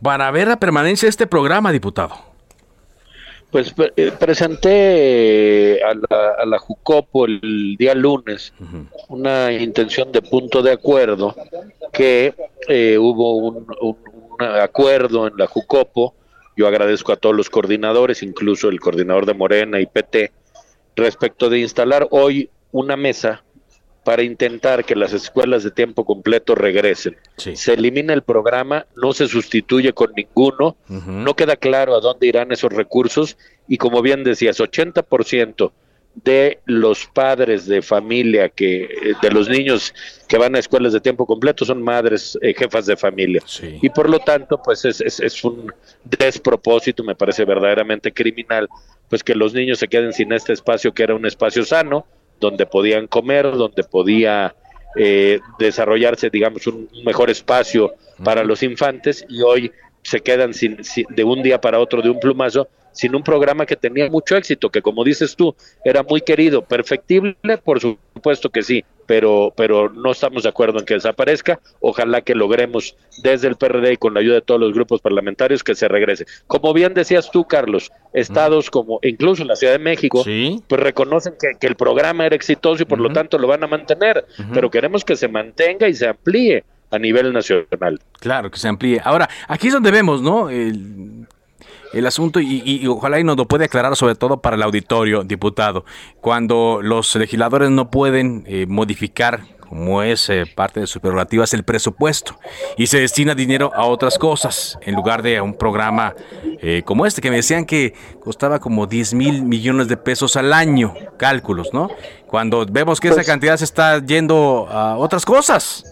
para 0.02 0.30
ver 0.30 0.48
la 0.48 0.58
permanencia 0.58 1.06
de 1.06 1.10
este 1.10 1.26
programa, 1.26 1.72
diputado? 1.72 2.29
Pues 3.50 3.74
eh, 3.96 4.12
presenté 4.18 5.78
eh, 5.78 5.82
a 5.82 6.44
la, 6.46 6.58
Jucopo 6.58 7.24
el 7.26 7.76
día 7.76 7.94
lunes 7.94 8.52
una 9.08 9.52
intención 9.52 10.12
de 10.12 10.22
punto 10.22 10.62
de 10.62 10.72
acuerdo 10.72 11.34
que 11.92 12.32
eh, 12.68 12.96
hubo 12.96 13.36
un, 13.36 13.66
acuerdo 14.40 15.26
en 15.26 15.36
la 15.36 15.46
Jucopo. 15.46 16.14
Yo 16.56 16.68
agradezco 16.68 17.12
a 17.12 17.16
todos 17.16 17.34
los 17.34 17.50
coordinadores, 17.50 18.22
incluso 18.22 18.68
el 18.68 18.78
coordinador 18.78 19.26
de 19.26 19.34
Morena 19.34 19.80
y 19.80 19.86
PT, 19.86 20.32
respecto 20.94 21.48
de 21.48 21.58
instalar 21.58 22.06
hoy 22.10 22.50
una 22.70 22.96
mesa 22.96 23.42
para 24.04 24.22
intentar 24.22 24.84
que 24.84 24.96
las 24.96 25.12
escuelas 25.12 25.62
de 25.62 25.70
tiempo 25.70 26.04
completo 26.04 26.54
regresen. 26.54 27.16
Se 27.36 27.74
elimina 27.74 28.14
el 28.14 28.22
programa, 28.22 28.86
no 28.96 29.12
se 29.12 29.28
sustituye 29.28 29.92
con 29.92 30.12
ninguno, 30.16 30.76
no 30.88 31.34
queda 31.34 31.56
claro 31.56 31.94
a 31.94 32.00
dónde 32.00 32.26
irán 32.26 32.52
esos 32.52 32.72
recursos 32.72 33.36
y 33.68 33.76
como 33.76 34.02
bien 34.02 34.24
decías, 34.24 34.58
80% 34.58 35.70
de 36.14 36.58
los 36.64 37.06
padres 37.06 37.66
de 37.66 37.82
familia 37.82 38.48
que 38.48 38.82
eh, 38.82 38.88
de 39.22 39.30
los 39.30 39.48
niños 39.48 39.94
que 40.26 40.38
van 40.38 40.56
a 40.56 40.58
escuelas 40.58 40.92
de 40.92 41.00
tiempo 41.00 41.24
completo 41.24 41.64
son 41.64 41.82
madres 41.82 42.36
eh, 42.42 42.52
jefas 42.52 42.86
de 42.86 42.96
familia. 42.96 43.42
Y 43.80 43.88
por 43.90 44.10
lo 44.10 44.18
tanto 44.18 44.60
pues 44.60 44.84
es, 44.84 45.00
es, 45.00 45.20
es, 45.20 45.44
un 45.44 45.72
despropósito 46.04 47.04
me 47.04 47.14
parece 47.14 47.44
verdaderamente 47.44 48.12
criminal 48.12 48.68
pues 49.08 49.22
que 49.22 49.36
los 49.36 49.54
niños 49.54 49.78
se 49.78 49.86
queden 49.86 50.12
sin 50.12 50.32
este 50.32 50.52
espacio 50.52 50.92
que 50.92 51.04
era 51.04 51.14
un 51.14 51.26
espacio 51.26 51.64
sano 51.64 52.06
donde 52.40 52.66
podían 52.66 53.06
comer, 53.06 53.52
donde 53.52 53.84
podía 53.84 54.54
eh, 54.96 55.40
desarrollarse, 55.58 56.30
digamos, 56.30 56.66
un 56.66 56.88
mejor 57.04 57.30
espacio 57.30 57.94
para 58.24 58.42
los 58.44 58.62
infantes 58.62 59.24
y 59.28 59.42
hoy 59.42 59.70
se 60.02 60.20
quedan 60.20 60.54
sin, 60.54 60.78
de 61.10 61.24
un 61.24 61.42
día 61.42 61.60
para 61.60 61.78
otro 61.78 62.02
de 62.02 62.10
un 62.10 62.18
plumazo 62.18 62.68
sin 62.92 63.14
un 63.14 63.22
programa 63.22 63.66
que 63.66 63.76
tenía 63.76 64.08
mucho 64.10 64.36
éxito, 64.36 64.70
que 64.70 64.82
como 64.82 65.04
dices 65.04 65.36
tú, 65.36 65.54
era 65.84 66.02
muy 66.02 66.20
querido, 66.20 66.62
perfectible, 66.62 67.36
por 67.64 67.80
supuesto 67.80 68.50
que 68.50 68.62
sí, 68.62 68.84
pero, 69.10 69.52
pero 69.56 69.90
no 69.90 70.12
estamos 70.12 70.44
de 70.44 70.50
acuerdo 70.50 70.78
en 70.78 70.84
que 70.84 70.94
desaparezca. 70.94 71.58
Ojalá 71.80 72.20
que 72.20 72.36
logremos 72.36 72.94
desde 73.24 73.48
el 73.48 73.56
PRD 73.56 73.94
y 73.94 73.96
con 73.96 74.14
la 74.14 74.20
ayuda 74.20 74.36
de 74.36 74.40
todos 74.40 74.60
los 74.60 74.72
grupos 74.72 75.00
parlamentarios 75.00 75.64
que 75.64 75.74
se 75.74 75.88
regrese. 75.88 76.26
Como 76.46 76.72
bien 76.72 76.94
decías 76.94 77.28
tú, 77.32 77.44
Carlos, 77.44 77.90
estados 78.12 78.70
como 78.70 79.00
incluso 79.02 79.44
la 79.44 79.56
Ciudad 79.56 79.72
de 79.72 79.80
México, 79.80 80.22
pues 80.24 80.80
reconocen 80.80 81.34
que, 81.58 81.66
el 81.66 81.74
programa 81.74 82.24
era 82.24 82.36
exitoso 82.36 82.84
y 82.84 82.86
por 82.86 83.00
lo 83.00 83.12
tanto 83.12 83.36
lo 83.36 83.48
van 83.48 83.64
a 83.64 83.66
mantener, 83.66 84.26
pero 84.54 84.70
queremos 84.70 85.04
que 85.04 85.16
se 85.16 85.26
mantenga 85.26 85.88
y 85.88 85.94
se 85.94 86.06
amplíe 86.06 86.62
a 86.92 86.98
nivel 86.98 87.32
nacional. 87.32 88.00
Claro, 88.20 88.48
que 88.48 88.58
se 88.58 88.68
amplíe. 88.68 89.00
Ahora, 89.02 89.28
aquí 89.48 89.66
es 89.68 89.72
donde 89.72 89.90
vemos, 89.90 90.22
¿no? 90.22 90.50
El 90.50 91.26
el 91.92 92.06
asunto 92.06 92.40
y, 92.40 92.86
ojalá 92.86 93.20
y 93.20 93.24
nos 93.24 93.36
lo 93.36 93.46
puede 93.46 93.64
aclarar 93.64 93.96
sobre 93.96 94.14
todo 94.14 94.40
para 94.40 94.56
el 94.56 94.62
auditorio, 94.62 95.24
diputado, 95.24 95.84
cuando 96.20 96.80
los 96.82 97.14
legisladores 97.16 97.70
no 97.70 97.90
pueden 97.90 98.44
eh, 98.46 98.66
modificar 98.68 99.40
como 99.70 100.02
es 100.02 100.28
eh, 100.28 100.46
parte 100.52 100.80
de 100.80 100.88
sus 100.88 101.00
prerrogativas, 101.00 101.54
el 101.54 101.62
presupuesto 101.62 102.36
y 102.76 102.88
se 102.88 102.98
destina 102.98 103.36
dinero 103.36 103.70
a 103.72 103.86
otras 103.86 104.18
cosas 104.18 104.76
en 104.82 104.96
lugar 104.96 105.22
de 105.22 105.36
a 105.36 105.44
un 105.44 105.54
programa 105.54 106.16
eh, 106.60 106.82
como 106.84 107.06
este, 107.06 107.20
que 107.22 107.30
me 107.30 107.36
decían 107.36 107.64
que 107.64 107.94
costaba 108.18 108.58
como 108.58 108.88
10 108.88 109.14
mil 109.14 109.42
millones 109.44 109.86
de 109.86 109.96
pesos 109.96 110.34
al 110.34 110.52
año, 110.52 110.92
cálculos, 111.18 111.72
¿no? 111.72 111.88
Cuando 112.26 112.66
vemos 112.66 112.98
que 112.98 113.08
esa 113.08 113.18
pues 113.18 113.28
cantidad 113.28 113.56
se 113.58 113.64
está 113.64 114.04
yendo 114.04 114.66
a 114.68 114.96
otras 114.96 115.24
cosas. 115.24 115.84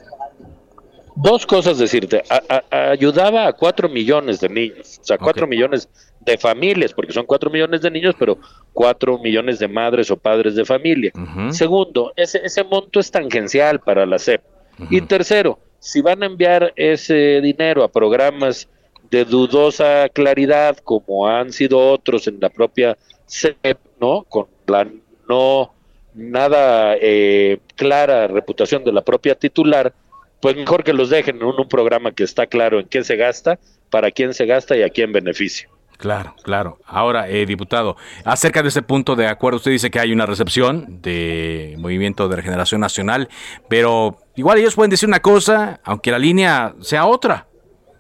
Dos 1.21 1.47
cosas 1.47 1.79
decirte, 1.79 2.23
ayudaba 2.71 3.49
a 3.49 3.53
cuatro 3.53 3.89
millones 3.89 4.41
de 4.41 4.49
niños, 4.49 4.99
o 5.01 5.05
sea, 5.05 5.19
cuatro 5.19 5.47
millones 5.47 5.89
de 6.21 6.39
familias, 6.39 6.93
porque 6.93 7.13
son 7.13 7.27
cuatro 7.27 7.51
millones 7.51 7.81
de 7.81 7.91
niños, 7.91 8.15
pero 8.19 8.39
cuatro 8.73 9.19
millones 9.19 9.59
de 9.59 9.67
madres 9.67 10.11
o 10.11 10.17
padres 10.17 10.55
de 10.55 10.65
familia. 10.65 11.13
Segundo, 11.51 12.13
ese, 12.17 12.41
ese 12.45 12.63
monto 12.63 13.01
es 13.01 13.11
tangencial 13.11 13.81
para 13.81 14.07
la 14.07 14.19
SEP. 14.19 14.43
Y 14.91 15.01
tercero, 15.03 15.59
si 15.81 16.01
van 16.01 16.23
a 16.23 16.27
enviar 16.27 16.73
ese 16.77 17.41
dinero 17.41 17.83
a 17.83 17.89
programas 17.89 18.69
de 19.11 19.25
dudosa 19.25 20.09
claridad, 20.11 20.77
como 20.85 21.27
han 21.27 21.53
sido 21.53 21.79
otros 21.79 22.29
en 22.29 22.39
la 22.41 22.51
propia 22.51 22.97
SEP, 23.27 23.79
¿no? 24.01 24.25
Con 24.25 24.47
la 24.67 24.87
no 25.29 25.73
nada 26.15 26.97
eh, 27.01 27.59
clara 27.77 28.27
reputación 28.27 28.85
de 28.85 28.93
la 28.93 29.03
propia 29.03 29.35
titular, 29.35 29.93
pues 30.41 30.57
mejor 30.57 30.85
que 30.85 30.93
los 30.93 31.11
dejen 31.11 31.37
en 31.37 31.45
un, 31.45 31.69
programa 31.69 32.13
que 32.13 32.25
está 32.25 32.47
claro 32.47 32.81
en 32.81 32.87
qué 32.87 33.05
se 33.05 33.17
gasta, 33.17 33.59
para 33.91 34.11
quién 34.11 34.35
se 34.35 34.47
gasta 34.47 34.77
y 34.77 34.83
a 34.83 34.91
quién 34.91 35.13
beneficia. 35.13 35.69
Claro, 35.97 36.37
claro. 36.45 36.79
Ahora, 36.87 37.29
eh, 37.29 37.45
diputado, 37.45 37.97
acerca 38.25 38.63
de 38.63 38.69
ese 38.69 38.83
punto 38.83 39.17
de 39.17 39.27
acuerdo, 39.27 39.57
usted 39.57 39.73
dice 39.73 39.91
que 39.91 39.99
hay 39.99 40.13
una 40.13 40.27
recepción 40.27 41.03
de 41.03 41.75
Movimiento 41.79 42.29
de 42.29 42.37
Regeneración 42.37 42.81
Nacional, 42.81 43.29
pero 43.69 44.19
igual 44.37 44.59
ellos 44.59 44.77
pueden 44.77 44.91
decir 44.91 45.09
una 45.09 45.21
cosa, 45.21 45.81
aunque 45.83 46.13
la 46.13 46.21
línea 46.21 46.75
sea 46.81 47.07
otra. 47.07 47.49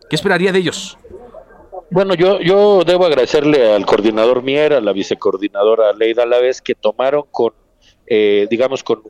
¿Qué 0.08 0.14
esperaría 0.14 0.52
de 0.52 0.60
ellos? 0.60 0.96
Bueno, 1.90 2.14
yo, 2.14 2.40
yo 2.40 2.84
debo 2.84 3.06
agradecerle 3.06 3.72
al 3.74 3.84
coordinador 3.84 4.42
Mier, 4.42 4.74
a 4.74 4.80
la 4.80 4.92
vicecoordinadora 4.92 5.92
Leida 5.92 6.24
Laves, 6.24 6.62
que 6.62 6.74
tomaron 6.74 7.24
con, 7.30 7.52
eh, 8.10 8.46
digamos, 8.50 8.82
con, 8.82 9.02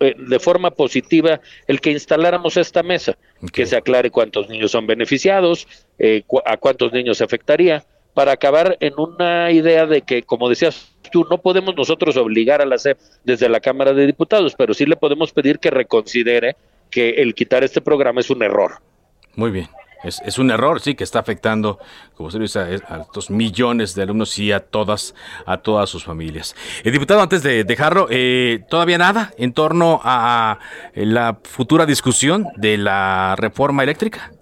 eh, 0.00 0.14
de 0.16 0.38
forma 0.38 0.70
positiva 0.70 1.40
el 1.66 1.80
que 1.80 1.90
instaláramos 1.90 2.56
esta 2.56 2.82
mesa, 2.82 3.16
que 3.52 3.66
se 3.66 3.76
aclare 3.76 4.10
cuántos 4.10 4.48
niños 4.48 4.70
son 4.70 4.86
beneficiados, 4.86 5.66
eh, 5.98 6.22
a 6.46 6.56
cuántos 6.56 6.92
niños 6.92 7.18
se 7.18 7.24
afectaría, 7.24 7.84
para 8.14 8.32
acabar 8.32 8.76
en 8.78 8.94
una 8.96 9.50
idea 9.50 9.86
de 9.86 10.02
que, 10.02 10.22
como 10.22 10.48
decías 10.48 10.94
tú, 11.10 11.26
no 11.28 11.38
podemos 11.38 11.74
nosotros 11.76 12.16
obligar 12.16 12.62
a 12.62 12.64
la 12.64 12.78
SEP 12.78 12.98
desde 13.24 13.48
la 13.48 13.60
Cámara 13.60 13.92
de 13.92 14.06
Diputados, 14.06 14.54
pero 14.56 14.72
sí 14.72 14.86
le 14.86 14.96
podemos 14.96 15.32
pedir 15.32 15.58
que 15.58 15.70
reconsidere 15.70 16.56
que 16.90 17.10
el 17.10 17.34
quitar 17.34 17.64
este 17.64 17.80
programa 17.80 18.20
es 18.20 18.30
un 18.30 18.42
error. 18.42 18.74
Muy 19.34 19.50
bien. 19.50 19.68
Es, 20.04 20.38
un 20.38 20.50
error, 20.50 20.80
sí, 20.80 20.94
que 20.94 21.04
está 21.04 21.18
afectando, 21.18 21.78
como 22.14 22.30
se 22.30 22.38
dice, 22.38 22.58
a, 22.58 23.00
estos 23.00 23.30
millones 23.30 23.94
de 23.94 24.02
alumnos 24.02 24.38
y 24.38 24.52
a 24.52 24.60
todas, 24.60 25.14
a 25.46 25.58
todas 25.58 25.88
sus 25.88 26.04
familias. 26.04 26.54
El 26.84 26.92
diputado, 26.92 27.22
antes 27.22 27.42
de 27.42 27.64
dejarlo, 27.64 28.06
eh, 28.10 28.64
¿todavía 28.68 28.98
nada 28.98 29.32
en 29.38 29.52
torno 29.52 30.00
a, 30.04 30.58
la 30.94 31.38
futura 31.42 31.86
discusión 31.86 32.46
de 32.56 32.76
la 32.76 33.34
reforma 33.38 33.82
eléctrica? 33.82 34.32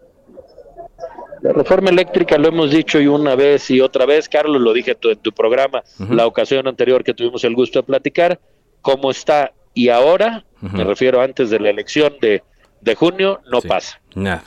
La 1.42 1.52
reforma 1.52 1.90
eléctrica 1.90 2.38
lo 2.38 2.48
hemos 2.48 2.70
dicho 2.70 3.00
y 3.00 3.06
una 3.06 3.34
vez 3.34 3.70
y 3.70 3.80
otra 3.80 4.06
vez, 4.06 4.28
Carlos, 4.28 4.60
lo 4.60 4.72
dije 4.72 4.96
en 5.02 5.18
tu 5.18 5.32
programa, 5.32 5.82
la 5.98 6.26
ocasión 6.26 6.68
anterior 6.68 7.02
que 7.02 7.14
tuvimos 7.14 7.42
el 7.44 7.54
gusto 7.54 7.80
de 7.80 7.82
platicar, 7.84 8.40
cómo 8.80 9.10
está 9.10 9.52
y 9.74 9.88
ahora, 9.88 10.44
me 10.60 10.84
refiero 10.84 11.20
antes 11.20 11.50
de 11.50 11.58
la 11.58 11.70
elección 11.70 12.14
de, 12.20 12.42
de 12.82 12.94
junio, 12.96 13.40
no 13.50 13.62
pasa. 13.62 14.00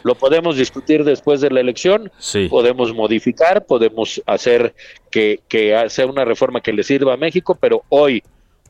Lo 0.03 0.15
podemos 0.15 0.57
discutir 0.57 1.03
después 1.03 1.41
de 1.41 1.49
la 1.49 1.61
elección, 1.61 2.11
podemos 2.49 2.93
modificar, 2.93 3.65
podemos 3.65 4.21
hacer 4.25 4.75
que, 5.09 5.39
sea 5.87 6.05
una 6.05 6.25
reforma 6.25 6.61
que 6.61 6.73
le 6.73 6.83
sirva 6.83 7.13
a 7.13 7.17
México, 7.17 7.57
pero 7.59 7.83
hoy 7.89 8.21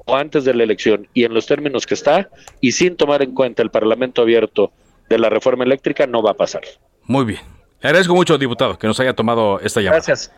o 0.06 0.16
antes 0.16 0.46
de 0.46 0.54
la 0.54 0.64
elección 0.64 1.08
y 1.14 1.24
en 1.24 1.34
los 1.34 1.48
términos 1.48 1.88
que 1.88 1.96
está 1.96 2.30
y 2.62 2.74
sin 2.74 2.96
tomar 2.96 3.24
en 3.24 3.34
cuenta 3.34 3.64
el 3.64 3.72
Parlamento 3.72 4.22
abierto 4.22 4.72
de 5.10 5.18
la 5.18 5.30
reforma 5.30 5.64
eléctrica 5.64 6.06
no 6.06 6.22
va 6.22 6.32
a 6.32 6.36
pasar. 6.36 6.62
Muy 7.04 7.26
bien. 7.26 7.40
Le 7.82 7.90
agradezco 7.90 8.14
mucho, 8.14 8.38
diputado, 8.38 8.78
que 8.78 8.86
nos 8.86 9.00
haya 9.00 9.14
tomado 9.14 9.60
esta 9.60 9.82
llamada. 9.82 9.98
Gracias. 9.98 10.32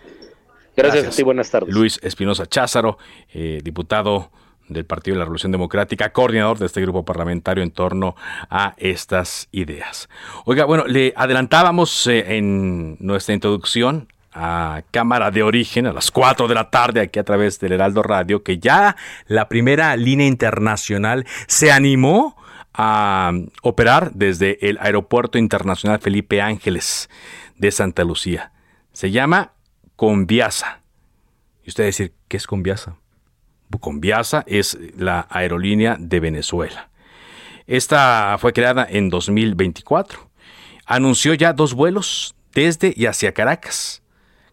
Gracias, 0.76 1.08
a 1.08 1.10
ti, 1.10 1.24
buenas 1.24 1.50
tardes. 1.50 1.74
Luis 1.74 2.00
Espinosa 2.04 2.46
Cházaro, 2.46 2.98
eh, 3.34 3.60
diputado 3.64 4.32
del 4.70 4.86
Partido 4.86 5.15
de 5.15 5.20
la 5.20 5.26
Revolución 5.26 5.51
Democrática, 5.51 6.11
coordinador 6.11 6.59
de 6.59 6.65
este 6.65 6.82
grupo 6.82 7.05
parlamentario 7.05 7.63
en 7.63 7.72
torno 7.72 8.15
a 8.49 8.74
estas 8.78 9.47
ideas. 9.51 10.09
Oiga, 10.45 10.65
bueno, 10.65 10.86
le 10.86 11.13
adelantábamos 11.15 12.07
eh, 12.07 12.38
en 12.38 12.97
nuestra 12.99 13.34
introducción 13.34 14.07
a 14.34 14.84
Cámara 14.91 15.32
de 15.32 15.41
Origen 15.41 15.88
a 15.88 15.93
las 15.93 16.11
4 16.11 16.47
de 16.47 16.55
la 16.55 16.70
tarde 16.70 17.01
aquí 17.01 17.18
a 17.18 17.24
través 17.24 17.59
del 17.59 17.72
Heraldo 17.72 18.03
Radio 18.03 18.43
que 18.43 18.59
ya 18.59 18.95
la 19.26 19.49
primera 19.49 19.95
línea 19.95 20.28
internacional 20.28 21.26
se 21.47 21.72
animó 21.72 22.38
a 22.74 23.32
operar 23.63 24.11
desde 24.13 24.70
el 24.70 24.78
Aeropuerto 24.80 25.39
Internacional 25.39 25.99
Felipe 25.99 26.41
Ángeles 26.41 27.09
de 27.57 27.72
Santa 27.72 28.03
Lucía. 28.03 28.51
Se 28.93 29.09
llama 29.09 29.53
Conviasa. 29.95 30.82
Y 31.63 31.70
usted 31.70 31.86
decir, 31.86 32.13
¿qué 32.28 32.38
es 32.38 32.45
Conviasa? 32.45 32.97
Conviasa 33.80 34.43
es 34.47 34.78
la 34.97 35.28
aerolínea 35.30 35.97
de 35.99 36.20
Venezuela. 36.20 36.89
Esta 37.68 38.38
fue 38.39 38.53
creada 38.53 38.88
en 38.89 39.09
2024. 39.09 40.30
Anunció 40.86 41.34
ya 41.34 41.53
dos 41.53 41.74
vuelos 41.74 42.36
desde 42.53 42.93
y 42.95 43.05
hacia 43.05 43.34
Caracas, 43.34 44.01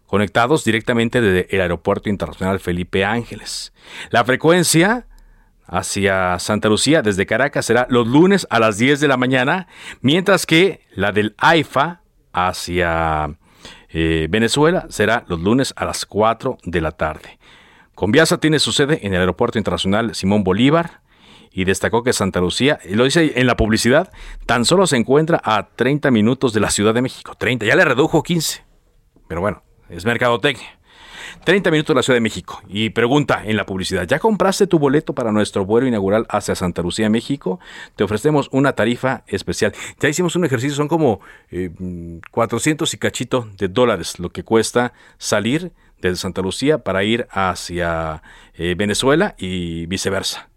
conectados 0.05 0.65
directamente 0.65 1.21
desde 1.21 1.55
el 1.55 1.61
Aeropuerto 1.61 2.09
Internacional 2.09 2.59
Felipe 2.59 3.05
Ángeles. 3.05 3.73
La 4.09 4.25
frecuencia 4.25 5.07
hacia 5.65 6.37
Santa 6.39 6.69
Lucía 6.69 7.01
desde 7.01 7.25
Caracas 7.25 7.65
será 7.65 7.87
los 7.89 8.07
lunes 8.07 8.45
a 8.49 8.59
las 8.59 8.77
10 8.77 8.99
de 8.99 9.07
la 9.07 9.17
mañana, 9.17 9.67
mientras 10.01 10.45
que 10.45 10.81
la 10.93 11.11
del 11.11 11.35
AIFA 11.37 12.01
hacia 12.33 13.37
eh, 13.89 14.27
Venezuela 14.29 14.87
será 14.89 15.23
los 15.27 15.39
lunes 15.39 15.73
a 15.77 15.85
las 15.85 16.05
4 16.05 16.57
de 16.63 16.81
la 16.81 16.91
tarde. 16.91 17.39
Conviasa 17.95 18.37
tiene 18.39 18.59
su 18.59 18.73
sede 18.73 18.99
en 19.03 19.13
el 19.13 19.21
Aeropuerto 19.21 19.57
Internacional 19.57 20.15
Simón 20.15 20.43
Bolívar 20.43 21.01
y 21.51 21.63
destacó 21.63 22.03
que 22.03 22.11
Santa 22.11 22.41
Lucía, 22.41 22.79
y 22.83 22.95
lo 22.95 23.05
dice 23.05 23.31
en 23.37 23.47
la 23.47 23.55
publicidad, 23.55 24.11
tan 24.45 24.65
solo 24.65 24.85
se 24.87 24.97
encuentra 24.97 25.41
a 25.41 25.69
30 25.69 26.11
minutos 26.11 26.51
de 26.51 26.59
la 26.59 26.69
Ciudad 26.69 26.93
de 26.93 27.01
México. 27.01 27.33
30, 27.37 27.65
ya 27.65 27.77
le 27.77 27.85
redujo 27.85 28.21
15. 28.21 28.65
Pero 29.29 29.39
bueno, 29.39 29.63
es 29.87 30.03
mercadotecnia. 30.03 30.77
30 31.45 31.71
minutos 31.71 31.93
de 31.93 31.95
la 31.95 32.03
Ciudad 32.03 32.17
de 32.17 32.21
México. 32.21 32.61
Y 32.67 32.89
pregunta 32.89 33.41
en 33.45 33.55
la 33.55 33.65
publicidad, 33.65 34.05
¿ya 34.05 34.19
compraste 34.19 34.67
tu 34.67 34.79
boleto 34.79 35.15
para 35.15 35.31
nuestro 35.31 35.65
vuelo 35.65 35.87
inaugural 35.87 36.25
hacia 36.29 36.55
Santa 36.55 36.81
Lucía, 36.81 37.09
México? 37.09 37.59
Te 37.95 38.03
ofrecemos 38.03 38.49
una 38.51 38.73
tarifa 38.73 39.23
especial. 39.27 39.73
Ya 39.99 40.09
hicimos 40.09 40.35
un 40.35 40.43
ejercicio, 40.43 40.75
son 40.75 40.89
como 40.89 41.21
400 42.31 42.93
eh, 42.93 42.95
y 42.95 42.99
cachito 42.99 43.49
de 43.57 43.69
dólares 43.69 44.19
lo 44.19 44.29
que 44.29 44.43
cuesta 44.43 44.91
salir 45.17 45.71
desde 46.01 46.17
Santa 46.17 46.41
Lucía 46.41 46.79
para 46.79 47.03
ir 47.03 47.27
hacia 47.31 48.21
eh, 48.53 48.75
Venezuela 48.77 49.35
y 49.37 49.85
viceversa. 49.87 50.49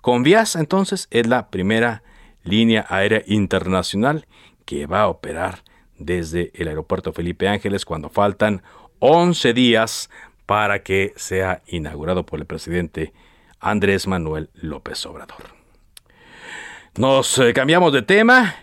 Convias 0.00 0.56
entonces 0.56 1.08
es 1.10 1.26
la 1.26 1.50
primera 1.50 2.02
línea 2.44 2.86
aérea 2.88 3.22
internacional 3.26 4.26
que 4.64 4.86
va 4.86 5.02
a 5.02 5.08
operar 5.08 5.62
desde 5.98 6.50
el 6.54 6.68
aeropuerto 6.68 7.12
Felipe 7.12 7.48
Ángeles 7.48 7.84
cuando 7.84 8.08
faltan 8.08 8.62
11 9.00 9.52
días 9.52 10.10
para 10.46 10.82
que 10.82 11.12
sea 11.16 11.62
inaugurado 11.66 12.24
por 12.24 12.38
el 12.38 12.46
presidente 12.46 13.12
Andrés 13.60 14.06
Manuel 14.06 14.50
López 14.54 15.04
Obrador. 15.06 15.58
Nos 16.96 17.38
eh, 17.38 17.52
cambiamos 17.52 17.92
de 17.92 18.02
tema. 18.02 18.54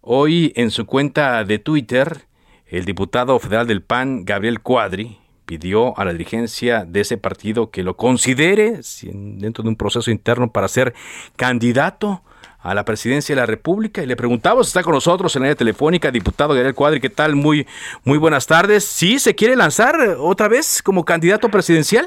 Hoy 0.00 0.52
en 0.56 0.70
su 0.70 0.86
cuenta 0.86 1.44
de 1.44 1.58
Twitter, 1.58 2.22
el 2.66 2.84
diputado 2.84 3.38
federal 3.38 3.66
del 3.66 3.82
PAN, 3.82 4.24
Gabriel 4.24 4.60
Cuadri, 4.60 5.18
pidió 5.48 5.98
a 5.98 6.04
la 6.04 6.12
dirigencia 6.12 6.84
de 6.84 7.00
ese 7.00 7.16
partido 7.16 7.70
que 7.70 7.82
lo 7.82 7.96
considere 7.96 8.80
dentro 9.14 9.62
de 9.64 9.70
un 9.70 9.76
proceso 9.76 10.10
interno 10.10 10.52
para 10.52 10.68
ser 10.68 10.92
candidato 11.36 12.20
a 12.60 12.74
la 12.74 12.84
presidencia 12.84 13.34
de 13.34 13.40
la 13.40 13.46
República 13.46 14.02
y 14.02 14.06
le 14.06 14.14
preguntamos, 14.14 14.68
está 14.68 14.82
con 14.82 14.92
nosotros 14.92 15.34
en 15.34 15.40
la 15.40 15.46
línea 15.46 15.56
telefónica, 15.56 16.10
diputado 16.10 16.52
Gabriel 16.52 16.74
Cuadri, 16.74 17.00
¿qué 17.00 17.08
tal? 17.08 17.34
Muy, 17.34 17.66
muy 18.04 18.18
buenas 18.18 18.46
tardes. 18.46 18.84
¿Sí 18.84 19.18
se 19.18 19.34
quiere 19.34 19.56
lanzar 19.56 19.96
otra 20.18 20.48
vez 20.48 20.82
como 20.82 21.06
candidato 21.06 21.48
presidencial? 21.48 22.06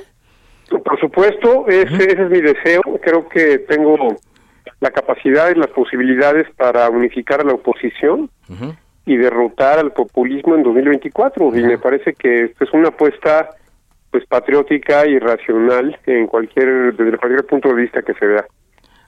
Por 0.70 1.00
supuesto, 1.00 1.68
ese, 1.68 2.12
es 2.12 2.30
mi 2.30 2.42
deseo. 2.42 2.84
Creo 3.02 3.28
que 3.28 3.58
tengo 3.58 4.18
la 4.82 4.92
capacidad 4.92 5.50
y 5.50 5.56
las 5.56 5.72
posibilidades 5.72 6.48
para 6.58 6.88
unificar 6.92 7.42
a 7.42 7.44
la 7.44 7.54
oposición 7.54 8.30
y 9.06 9.18
derrotar 9.18 9.80
al 9.80 9.92
populismo 9.92 10.56
en 10.56 10.64
2024 10.64 11.56
y 11.56 11.64
me 11.64 11.78
parece 11.78 12.14
que 12.14 12.46
esto 12.46 12.64
es 12.64 12.74
una 12.74 12.90
apuesta 12.90 13.50
pues 14.12 14.26
patriótica 14.26 15.08
y 15.08 15.18
racional 15.20 15.98
en 16.06 16.28
cualquier 16.28 16.96
desde 16.96 17.18
cualquier 17.18 17.46
punto 17.46 17.70
de 17.70 17.82
vista 17.82 18.02
que 18.02 18.14
se 18.14 18.26
vea. 18.26 18.46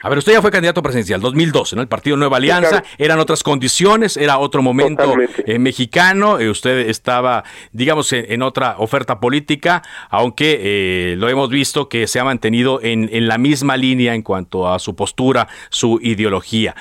A 0.04 0.10
ver, 0.10 0.18
usted 0.18 0.34
ya 0.34 0.42
fue 0.42 0.52
candidato 0.52 0.84
presidencial, 0.84 1.22
2012, 1.22 1.78
¿no? 1.78 1.82
El 1.82 1.88
Partido 1.88 2.18
Nueva 2.18 2.36
Alianza, 2.36 2.84
eran 2.98 3.20
otras 3.20 3.42
condiciones, 3.42 4.18
era 4.18 4.38
otro 4.38 4.62
momento 4.62 5.16
eh, 5.46 5.58
mexicano, 5.60 6.40
eh, 6.40 6.50
usted 6.50 6.90
estaba, 6.90 7.46
digamos, 7.72 8.12
en, 8.12 8.42
otra 8.42 8.76
oferta 8.80 9.22
política, 9.22 9.82
aunque 10.10 10.60
eh, 10.62 11.16
lo 11.16 11.30
hemos 11.30 11.50
visto 11.50 11.88
que 11.88 12.08
se 12.08 12.20
ha 12.20 12.26
mantenido 12.26 12.82
en, 12.84 13.10
en, 13.14 13.30
la 13.30 13.38
misma 13.38 13.78
línea 13.78 14.14
en 14.14 14.24
cuanto 14.24 14.70
a 14.70 14.78
su 14.78 14.94
postura, 14.94 15.48
su 15.70 15.98
ideología. 16.02 16.76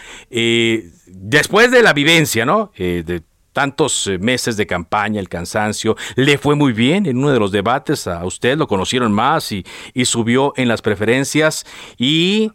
después 1.06 1.70
de 1.70 1.82
la 1.82 1.92
vivencia, 1.92 2.44
¿no? 2.44 2.72
de 2.76 3.22
tantos 3.52 4.10
meses 4.18 4.56
de 4.56 4.66
campaña, 4.66 5.20
el 5.20 5.28
cansancio, 5.28 5.96
le 6.16 6.38
fue 6.38 6.56
muy 6.56 6.72
bien 6.72 7.06
en 7.06 7.18
uno 7.18 7.30
de 7.30 7.38
los 7.38 7.52
debates, 7.52 8.08
a 8.08 8.24
usted 8.24 8.58
lo 8.58 8.66
conocieron 8.66 9.12
más 9.12 9.52
y, 9.52 9.64
y 9.94 10.06
subió 10.06 10.54
en 10.56 10.66
las 10.66 10.82
preferencias 10.82 11.64
y 11.96 12.50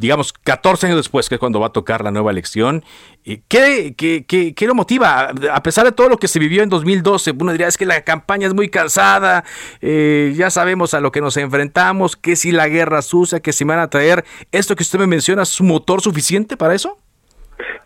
digamos, 0.00 0.32
14 0.32 0.86
años 0.86 0.96
después, 0.98 1.28
que 1.28 1.34
es 1.34 1.38
cuando 1.38 1.60
va 1.60 1.66
a 1.66 1.72
tocar 1.72 2.02
la 2.02 2.10
nueva 2.10 2.30
elección. 2.30 2.82
¿Qué, 3.22 3.94
qué, 3.94 4.24
qué, 4.26 4.66
lo 4.66 4.74
motiva? 4.74 5.30
A 5.52 5.62
pesar 5.62 5.84
de 5.84 5.92
todo 5.92 6.08
lo 6.08 6.16
que 6.16 6.26
se 6.26 6.38
vivió 6.38 6.62
en 6.62 6.70
2012, 6.70 7.32
uno 7.38 7.52
diría, 7.52 7.68
es 7.68 7.76
que 7.76 7.84
la 7.84 8.00
campaña 8.00 8.46
es 8.46 8.54
muy 8.54 8.70
cansada, 8.70 9.44
eh, 9.82 10.32
ya 10.34 10.48
sabemos 10.48 10.94
a 10.94 11.00
lo 11.00 11.12
que 11.12 11.20
nos 11.20 11.36
enfrentamos, 11.36 12.16
que 12.16 12.34
si 12.34 12.50
la 12.50 12.68
guerra 12.68 13.02
sucia, 13.02 13.40
que 13.40 13.52
si 13.52 13.64
van 13.64 13.78
a 13.78 13.90
traer, 13.90 14.24
¿esto 14.52 14.74
que 14.74 14.84
usted 14.84 14.98
me 14.98 15.06
menciona 15.06 15.42
es 15.42 15.60
motor 15.60 16.00
suficiente 16.00 16.56
para 16.56 16.74
eso? 16.74 16.96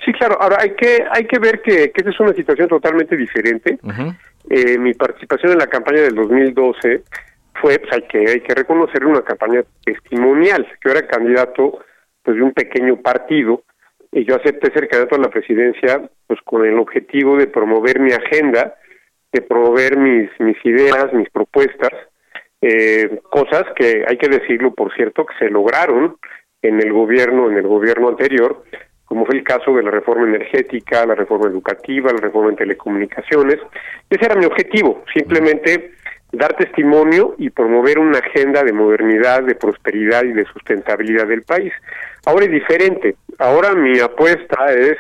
Sí, 0.05 0.13
claro. 0.13 0.41
Ahora 0.41 0.59
hay 0.61 0.77
que 0.77 1.05
hay 1.11 1.27
que 1.27 1.41
ver 1.41 1.63
que, 1.63 1.91
que 1.91 1.95
esta 1.97 2.11
es 2.11 2.21
una 2.21 2.33
situación 2.33 2.69
totalmente 2.69 3.17
diferente. 3.17 3.79
eh, 4.51 4.79
mi 4.79 4.95
participación 4.95 5.53
en 5.53 5.59
la 5.59 5.67
campaña 5.67 6.03
del 6.03 6.15
2012 6.15 7.03
fue, 7.61 7.79
pues 7.79 7.93
hay 7.93 8.03
que, 8.03 8.19
hay 8.19 8.41
que 8.41 8.55
reconocer 8.55 9.05
una 9.05 9.23
campaña 9.23 9.63
testimonial. 9.85 10.67
Yo 10.85 10.91
era 10.91 11.07
candidato 11.07 11.79
pues, 12.23 12.37
de 12.37 12.43
un 12.43 12.53
pequeño 12.53 13.01
partido 13.01 13.63
y 14.13 14.25
yo 14.25 14.37
acepté 14.37 14.73
ser 14.73 14.89
candidato 14.89 15.17
a 15.17 15.19
la 15.19 15.31
presidencia 15.31 16.03
pues 16.27 16.41
con 16.45 16.65
el 16.65 16.79
objetivo 16.79 17.37
de 17.37 17.47
promover 17.47 18.01
mi 18.01 18.13
agenda, 18.13 18.75
de 19.33 19.43
promover 19.43 19.97
mis, 19.97 20.31
mis 20.39 20.57
ideas, 20.65 21.13
mis 21.13 21.29
propuestas, 21.31 21.91
eh, 22.61 23.21
cosas 23.31 23.65
que 23.77 24.05
hay 24.09 24.17
que 24.17 24.29
decirlo, 24.29 24.73
por 24.73 24.95
cierto, 24.95 25.27
que 25.27 25.35
se 25.39 25.51
lograron 25.51 26.17
en 26.63 26.81
el 26.81 26.93
gobierno, 26.93 27.51
en 27.51 27.59
el 27.59 27.67
gobierno 27.67 28.09
anterior, 28.09 28.65
como 29.05 29.27
fue 29.27 29.37
el 29.37 29.45
caso 29.45 29.75
de 29.75 29.83
la 29.83 29.91
reforma 29.91 30.27
energética, 30.27 31.05
la 31.05 31.15
reforma 31.15 31.49
educativa, 31.49 32.13
la 32.13 32.21
reforma 32.21 32.51
en 32.51 32.57
telecomunicaciones. 32.57 33.59
Ese 34.09 34.25
era 34.25 34.35
mi 34.35 34.47
objetivo, 34.47 35.05
simplemente 35.13 35.93
dar 36.37 36.57
testimonio 36.57 37.35
y 37.39 37.51
promover 37.51 37.99
una 37.99 38.19
agenda 38.19 38.63
de 38.63 38.73
modernidad, 38.73 39.43
de 39.43 39.55
prosperidad 39.55 40.25
y 40.25 40.33
de 40.33 40.45
sustentabilidad 40.47 41.27
del 41.27 41.43
país. 41.43 41.73
Ahora 42.27 42.45
es 42.45 42.51
diferente. 42.51 43.17
Ahora 43.39 43.75
mi 43.75 43.99
apuesta 44.01 44.73
es 44.73 44.97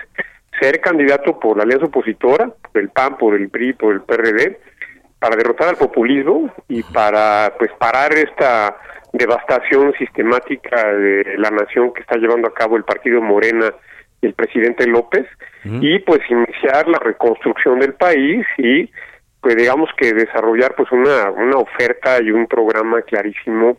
ser 0.61 0.80
candidato 0.80 1.39
por 1.39 1.57
la 1.57 1.64
alianza 1.64 1.87
opositora, 1.87 2.49
por 2.49 2.80
el 2.80 2.89
PAN, 2.89 3.18
por 3.18 3.35
el 3.35 3.49
PRI, 3.49 3.72
por 3.72 3.95
el 3.95 4.03
PRD, 4.03 4.59
para 5.18 5.37
derrotar 5.37 5.68
al 5.68 5.76
populismo 5.76 6.53
y 6.68 6.82
para 6.82 7.55
pues 7.59 7.70
parar 7.78 8.12
esta 8.12 8.76
devastación 9.12 9.93
sistemática 9.97 10.93
de 10.93 11.37
la 11.39 11.51
nación 11.51 11.93
que 11.95 12.03
está 12.03 12.16
llevando 12.16 12.49
a 12.49 12.55
cabo 12.55 12.76
el 12.76 12.85
partido 12.85 13.22
Morena 13.22 13.72
y 14.20 14.26
el 14.26 14.35
presidente 14.35 14.87
López 14.87 15.26
y 15.64 15.99
pues 16.01 16.20
iniciar 16.28 16.89
la 16.89 16.99
reconstrucción 16.99 17.78
del 17.78 17.95
país 17.95 18.45
y 18.59 18.91
pues 19.45 19.57
digamos 19.57 19.90
que 19.99 20.14
desarrollar 20.14 20.74
pues 20.74 20.90
una, 20.90 21.30
una 21.30 21.59
oferta 21.59 22.18
y 22.22 22.30
un 22.30 22.47
programa 22.47 23.03
clarísimo 23.03 23.76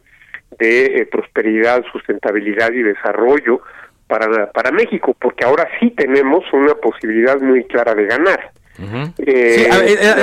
de 0.59 0.85
eh, 0.85 1.05
prosperidad, 1.07 1.83
sustentabilidad 1.91 2.71
y 2.71 2.83
desarrollo 2.83 3.61
para, 4.05 4.51
para 4.51 4.71
México, 4.71 5.15
porque 5.19 5.43
ahora 5.43 5.67
sí 5.79 5.89
tenemos 5.89 6.45
una 6.53 6.75
posibilidad 6.75 7.41
muy 7.41 7.63
clara 7.63 7.95
de 7.95 8.05
ganar. 8.05 8.51
Eh, 8.77 9.69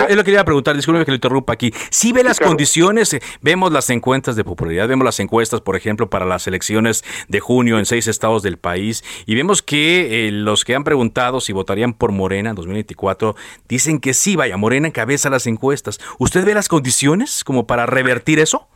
es 0.09 0.17
lo 0.17 0.23
que 0.23 0.27
quería 0.27 0.45
preguntar, 0.45 0.77
disculpe 0.77 1.05
que 1.05 1.11
lo 1.11 1.17
interrumpa 1.17 1.53
aquí. 1.53 1.73
Si 1.91 2.13
ve 2.13 2.23
las 2.23 2.39
condiciones, 2.41 3.15
eh, 3.15 3.21
vemos 3.41 3.73
las 3.73 3.91
encuestas 3.91 4.37
de 4.37 4.45
popularidad, 4.45 4.89
vemos 4.89 5.05
las 5.05 5.21
encuestas, 5.21 5.61
por 5.61 5.77
ejemplo, 5.77 6.11
para 6.11 6.25
las 6.25 6.47
elecciones 6.47 7.05
de 7.29 7.41
junio 7.41 7.79
en 7.79 7.87
seis 7.87 8.07
estados 8.09 8.43
del 8.43 8.59
país, 8.59 9.05
y 9.27 9.35
vemos 9.35 9.63
que 9.63 10.29
eh, 10.29 10.33
los 10.33 10.65
que 10.65 10.75
han 10.75 10.85
preguntado 10.85 11.41
si 11.41 11.53
votarían 11.53 11.95
por 11.95 12.13
Morena 12.13 12.51
en 12.51 12.57
2024 12.57 13.35
dicen 13.69 14.01
que 14.01 14.15
sí, 14.15 14.37
vaya, 14.37 14.57
Morena 14.57 14.89
encabeza 14.89 15.31
las 15.31 15.47
encuestas. 15.47 15.99
¿Usted 16.19 16.45
ve 16.45 16.55
las 16.55 16.69
condiciones 16.69 17.45
como 17.45 17.67
para 17.67 17.87
revertir 17.87 18.39
eso? 18.39 18.69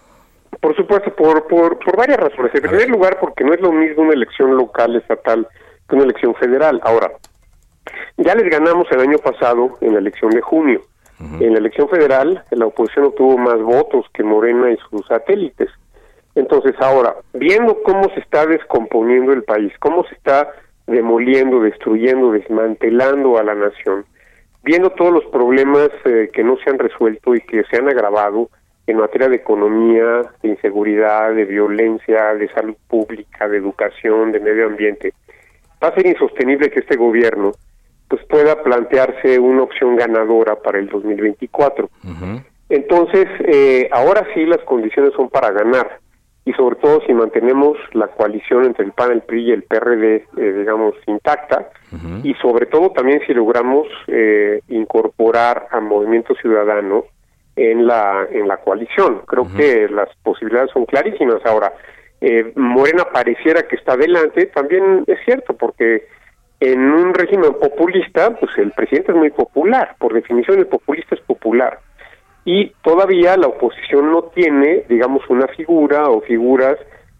Por 0.60 0.74
supuesto, 0.74 1.14
por, 1.14 1.46
por, 1.48 1.78
por 1.78 1.96
varias 1.96 2.18
razones. 2.18 2.54
En 2.54 2.62
primer 2.62 2.88
lugar, 2.88 3.18
porque 3.20 3.44
no 3.44 3.52
es 3.52 3.60
lo 3.60 3.72
mismo 3.72 4.04
una 4.04 4.14
elección 4.14 4.56
local 4.56 4.96
estatal 4.96 5.46
que 5.88 5.94
una 5.94 6.04
elección 6.04 6.34
federal. 6.34 6.80
Ahora, 6.82 7.12
ya 8.16 8.34
les 8.34 8.50
ganamos 8.50 8.86
el 8.90 9.00
año 9.00 9.18
pasado 9.18 9.76
en 9.80 9.92
la 9.92 9.98
elección 9.98 10.30
de 10.30 10.40
junio. 10.40 10.82
En 11.18 11.54
la 11.54 11.60
elección 11.60 11.88
federal, 11.88 12.44
la 12.50 12.66
oposición 12.66 13.06
obtuvo 13.06 13.38
más 13.38 13.58
votos 13.62 14.04
que 14.12 14.22
Morena 14.22 14.70
y 14.70 14.76
sus 14.90 15.06
satélites. 15.06 15.70
Entonces, 16.34 16.74
ahora, 16.78 17.14
viendo 17.32 17.82
cómo 17.82 18.10
se 18.10 18.20
está 18.20 18.44
descomponiendo 18.44 19.32
el 19.32 19.42
país, 19.42 19.72
cómo 19.78 20.04
se 20.04 20.14
está 20.14 20.52
demoliendo, 20.86 21.60
destruyendo, 21.60 22.32
desmantelando 22.32 23.38
a 23.38 23.44
la 23.44 23.54
nación, 23.54 24.04
viendo 24.62 24.90
todos 24.90 25.12
los 25.12 25.24
problemas 25.26 25.88
eh, 26.04 26.28
que 26.32 26.44
no 26.44 26.58
se 26.58 26.68
han 26.68 26.78
resuelto 26.78 27.34
y 27.34 27.40
que 27.40 27.64
se 27.64 27.76
han 27.78 27.88
agravado 27.88 28.50
en 28.86 28.98
materia 28.98 29.28
de 29.28 29.36
economía, 29.36 30.22
de 30.42 30.48
inseguridad, 30.50 31.34
de 31.34 31.44
violencia, 31.44 32.34
de 32.34 32.48
salud 32.52 32.76
pública, 32.88 33.48
de 33.48 33.56
educación, 33.56 34.32
de 34.32 34.40
medio 34.40 34.66
ambiente, 34.66 35.12
va 35.82 35.88
a 35.88 35.94
ser 35.94 36.06
insostenible 36.06 36.70
que 36.70 36.80
este 36.80 36.96
gobierno 36.96 37.52
pues 38.08 38.24
pueda 38.26 38.62
plantearse 38.62 39.38
una 39.38 39.62
opción 39.62 39.96
ganadora 39.96 40.56
para 40.56 40.78
el 40.78 40.88
2024. 40.88 41.90
Entonces, 42.68 43.26
eh, 43.44 43.88
ahora 43.92 44.26
sí 44.34 44.44
las 44.44 44.60
condiciones 44.64 45.12
son 45.14 45.28
para 45.28 45.50
ganar 45.50 46.00
y 46.44 46.52
sobre 46.52 46.76
todo 46.76 47.00
si 47.06 47.12
mantenemos 47.12 47.76
la 47.92 48.06
coalición 48.08 48.64
entre 48.64 48.84
el 48.84 48.92
PAN, 48.92 49.10
el 49.10 49.22
PRI 49.22 49.48
y 49.48 49.52
el 49.52 49.64
PRD, 49.64 50.24
eh, 50.36 50.52
digamos, 50.58 50.94
intacta 51.06 51.70
y 52.22 52.34
sobre 52.34 52.66
todo 52.66 52.90
también 52.90 53.20
si 53.26 53.34
logramos 53.34 53.88
eh, 54.06 54.60
incorporar 54.68 55.66
a 55.70 55.80
Movimiento 55.80 56.34
Ciudadano 56.34 57.04
en 57.56 57.86
la 57.86 58.26
en 58.30 58.46
la 58.46 58.58
coalición. 58.58 59.22
Creo 59.26 59.46
que 59.56 59.88
las 59.88 60.08
posibilidades 60.22 60.70
son 60.72 60.84
clarísimas. 60.84 61.44
Ahora, 61.44 61.72
Morena 62.54 63.04
pareciera 63.12 63.62
que 63.62 63.76
está 63.76 63.94
adelante, 63.94 64.46
también 64.46 65.04
es 65.06 65.18
cierto, 65.24 65.56
porque 65.56 66.06
en 66.60 66.80
un 66.80 67.12
régimen 67.14 67.52
populista, 67.54 68.30
pues 68.38 68.56
el 68.58 68.72
presidente 68.72 69.12
es 69.12 69.18
muy 69.18 69.30
popular, 69.30 69.94
por 69.98 70.14
definición 70.14 70.58
el 70.58 70.66
populista 70.66 71.14
es 71.14 71.20
popular. 71.20 71.80
Y 72.44 72.72
todavía 72.82 73.36
la 73.36 73.48
oposición 73.48 74.10
no 74.10 74.22
tiene, 74.24 74.84
digamos, 74.88 75.22
una 75.28 75.48
figura 75.48 76.08
o 76.08 76.20
figuras 76.20 76.78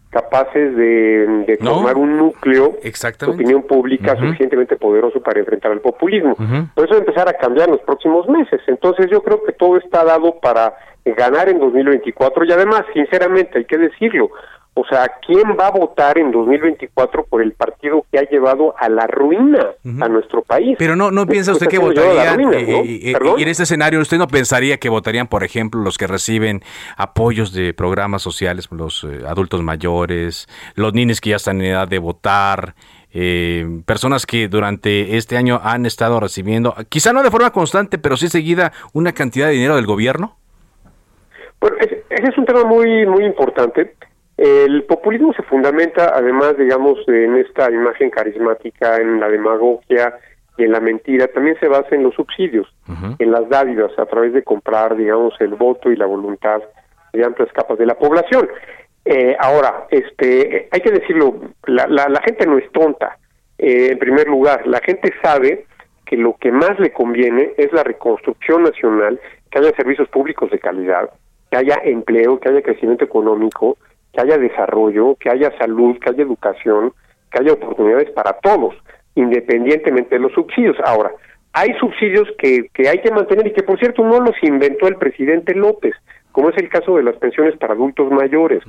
capaces 0.09 0.75
de, 0.75 1.57
formar 1.61 1.97
un 1.97 2.17
núcleo 2.17 2.77
de 2.81 3.25
opinión 3.31 3.63
pública 3.63 4.15
suficientemente 4.15 4.77
poderoso 4.77 5.21
para 5.21 5.39
enfrentar 5.39 5.71
al 5.73 5.81
populismo. 5.81 6.35
Por 6.73 6.85
eso 6.85 6.97
empezar 6.97 7.27
a 7.27 7.33
cambiar 7.33 7.67
en 7.67 7.75
los 7.75 7.83
próximos 7.83 8.27
meses. 8.29 8.61
Entonces 8.67 9.07
yo 9.11 9.21
creo 9.21 9.43
que 9.43 9.51
todo 9.51 9.77
está 9.77 10.05
dado 10.05 10.39
para 10.39 10.73
ganar 11.05 11.49
en 11.49 11.59
2024 11.59 12.45
y 12.45 12.51
además, 12.51 12.83
sinceramente, 12.93 13.59
hay 13.59 13.65
que 13.65 13.77
decirlo, 13.77 14.29
o 14.77 14.85
sea, 14.85 15.11
¿quién 15.25 15.57
va 15.59 15.67
a 15.67 15.71
votar 15.71 16.19
en 16.19 16.31
2024 16.31 17.25
por 17.25 17.41
el 17.41 17.53
partido 17.53 18.05
que 18.11 18.19
ha 18.19 18.29
llevado 18.29 18.75
a 18.77 18.87
la 18.89 19.07
ruina 19.07 19.71
a 19.83 20.07
nuestro 20.07 20.43
país? 20.43 20.75
Pero 20.77 20.95
no, 20.95 21.09
no 21.09 21.25
piensa 21.25 21.51
usted 21.51 21.67
que 21.67 21.79
votarían, 21.79 22.39
y 22.53 23.41
en 23.41 23.47
este 23.47 23.63
escenario, 23.63 23.99
¿usted 23.99 24.19
no 24.19 24.27
pensaría 24.27 24.77
que 24.77 24.89
votarían, 24.89 25.27
por 25.27 25.43
ejemplo, 25.43 25.81
los 25.81 25.97
que 25.97 26.05
reciben 26.05 26.61
apoyos 26.95 27.53
de 27.53 27.73
programas 27.73 28.21
sociales, 28.21 28.67
los 28.69 29.03
eh, 29.03 29.21
adultos 29.27 29.63
mayores, 29.63 30.47
los 30.75 30.93
niños 30.93 31.21
que 31.21 31.31
ya 31.31 31.37
están 31.37 31.59
en 31.59 31.71
edad 31.71 31.87
de 31.87 31.97
votar, 31.97 32.75
eh, 33.11 33.81
personas 33.85 34.27
que 34.27 34.47
durante 34.47 35.17
este 35.17 35.37
año 35.37 35.59
han 35.63 35.87
estado 35.87 36.19
recibiendo, 36.19 36.75
quizá 36.89 37.13
no 37.13 37.23
de 37.23 37.31
forma 37.31 37.49
constante, 37.49 37.97
pero 37.97 38.15
sí 38.15 38.27
seguida, 38.27 38.73
una 38.93 39.13
cantidad 39.13 39.47
de 39.47 39.53
dinero 39.53 39.75
del 39.75 39.87
gobierno? 39.87 40.37
Bueno, 41.59 41.77
ese, 41.79 42.03
ese 42.11 42.27
es 42.27 42.37
un 42.37 42.45
tema 42.45 42.63
muy, 42.63 43.07
muy 43.07 43.25
importante 43.25 43.95
el 44.37 44.83
populismo 44.83 45.33
se 45.33 45.41
fundamenta, 45.43 46.11
además, 46.13 46.57
digamos, 46.57 46.99
en 47.07 47.37
esta 47.37 47.71
imagen 47.71 48.11
carismática, 48.11 48.97
en 48.97 49.19
la 49.19 49.29
demagogia 49.29 50.13
y 50.57 50.63
en 50.63 50.71
la 50.71 50.79
mentira. 50.79 51.27
También 51.27 51.57
se 51.59 51.67
basa 51.67 51.95
en 51.95 52.03
los 52.03 52.13
subsidios, 52.13 52.71
en 53.17 53.31
las 53.31 53.49
dádivas, 53.49 53.97
a 53.97 54.05
través 54.05 54.33
de 54.33 54.43
comprar, 54.43 54.95
digamos, 54.95 55.33
el 55.39 55.55
voto 55.55 55.91
y 55.91 55.95
la 55.95 56.05
voluntad 56.05 56.61
de 57.13 57.25
amplias 57.25 57.51
capas 57.51 57.79
de 57.79 57.87
la 57.87 57.95
población. 57.95 58.47
Eh, 59.05 59.35
ahora, 59.39 59.87
este, 59.89 60.67
hay 60.69 60.81
que 60.81 60.91
decirlo, 60.91 61.39
la, 61.65 61.87
la, 61.87 62.21
gente 62.21 62.45
no 62.45 62.59
es 62.59 62.71
tonta. 62.71 63.17
Eh, 63.57 63.89
en 63.91 63.97
primer 63.97 64.27
lugar, 64.27 64.67
la 64.67 64.81
gente 64.81 65.13
sabe 65.23 65.65
que 66.05 66.15
lo 66.15 66.35
que 66.37 66.51
más 66.51 66.79
le 66.79 66.91
conviene 66.91 67.53
es 67.57 67.71
la 67.73 67.83
reconstrucción 67.83 68.63
nacional, 68.63 69.19
que 69.49 69.59
haya 69.59 69.71
servicios 69.71 70.07
públicos 70.09 70.51
de 70.51 70.59
calidad, 70.59 71.09
que 71.49 71.57
haya 71.57 71.79
empleo, 71.83 72.39
que 72.39 72.49
haya 72.49 72.61
crecimiento 72.61 73.05
económico, 73.05 73.77
que 74.17 74.21
haya 74.21 74.37
desarrollo, 74.39 75.15
que 75.19 75.29
haya 75.29 75.55
salud, 75.59 75.97
que 75.99 76.09
haya 76.09 76.23
educación, 76.23 76.91
que 77.31 77.39
haya 77.39 77.53
oportunidades 77.53 78.09
para 78.11 78.33
todos, 78.33 78.73
independientemente 79.13 80.15
de 80.15 80.21
los 80.21 80.31
subsidios. 80.33 80.75
Ahora, 80.83 81.11
hay 81.53 81.73
subsidios 81.79 82.27
que, 82.39 82.67
que 82.73 82.89
hay 82.89 82.99
que 82.99 83.11
mantener 83.11 83.45
y 83.47 83.53
que, 83.53 83.61
por 83.61 83.77
cierto, 83.77 84.03
no 84.03 84.19
los 84.19 84.35
inventó 84.41 84.87
el 84.87 84.95
presidente 84.95 85.53
López, 85.53 85.93
como 86.31 86.49
es 86.49 86.57
el 86.57 86.67
caso 86.69 86.97
de 86.97 87.03
las 87.03 87.15
pensiones 87.17 87.55
para 87.57 87.73
adultos 87.73 88.11
mayores. 88.11 88.63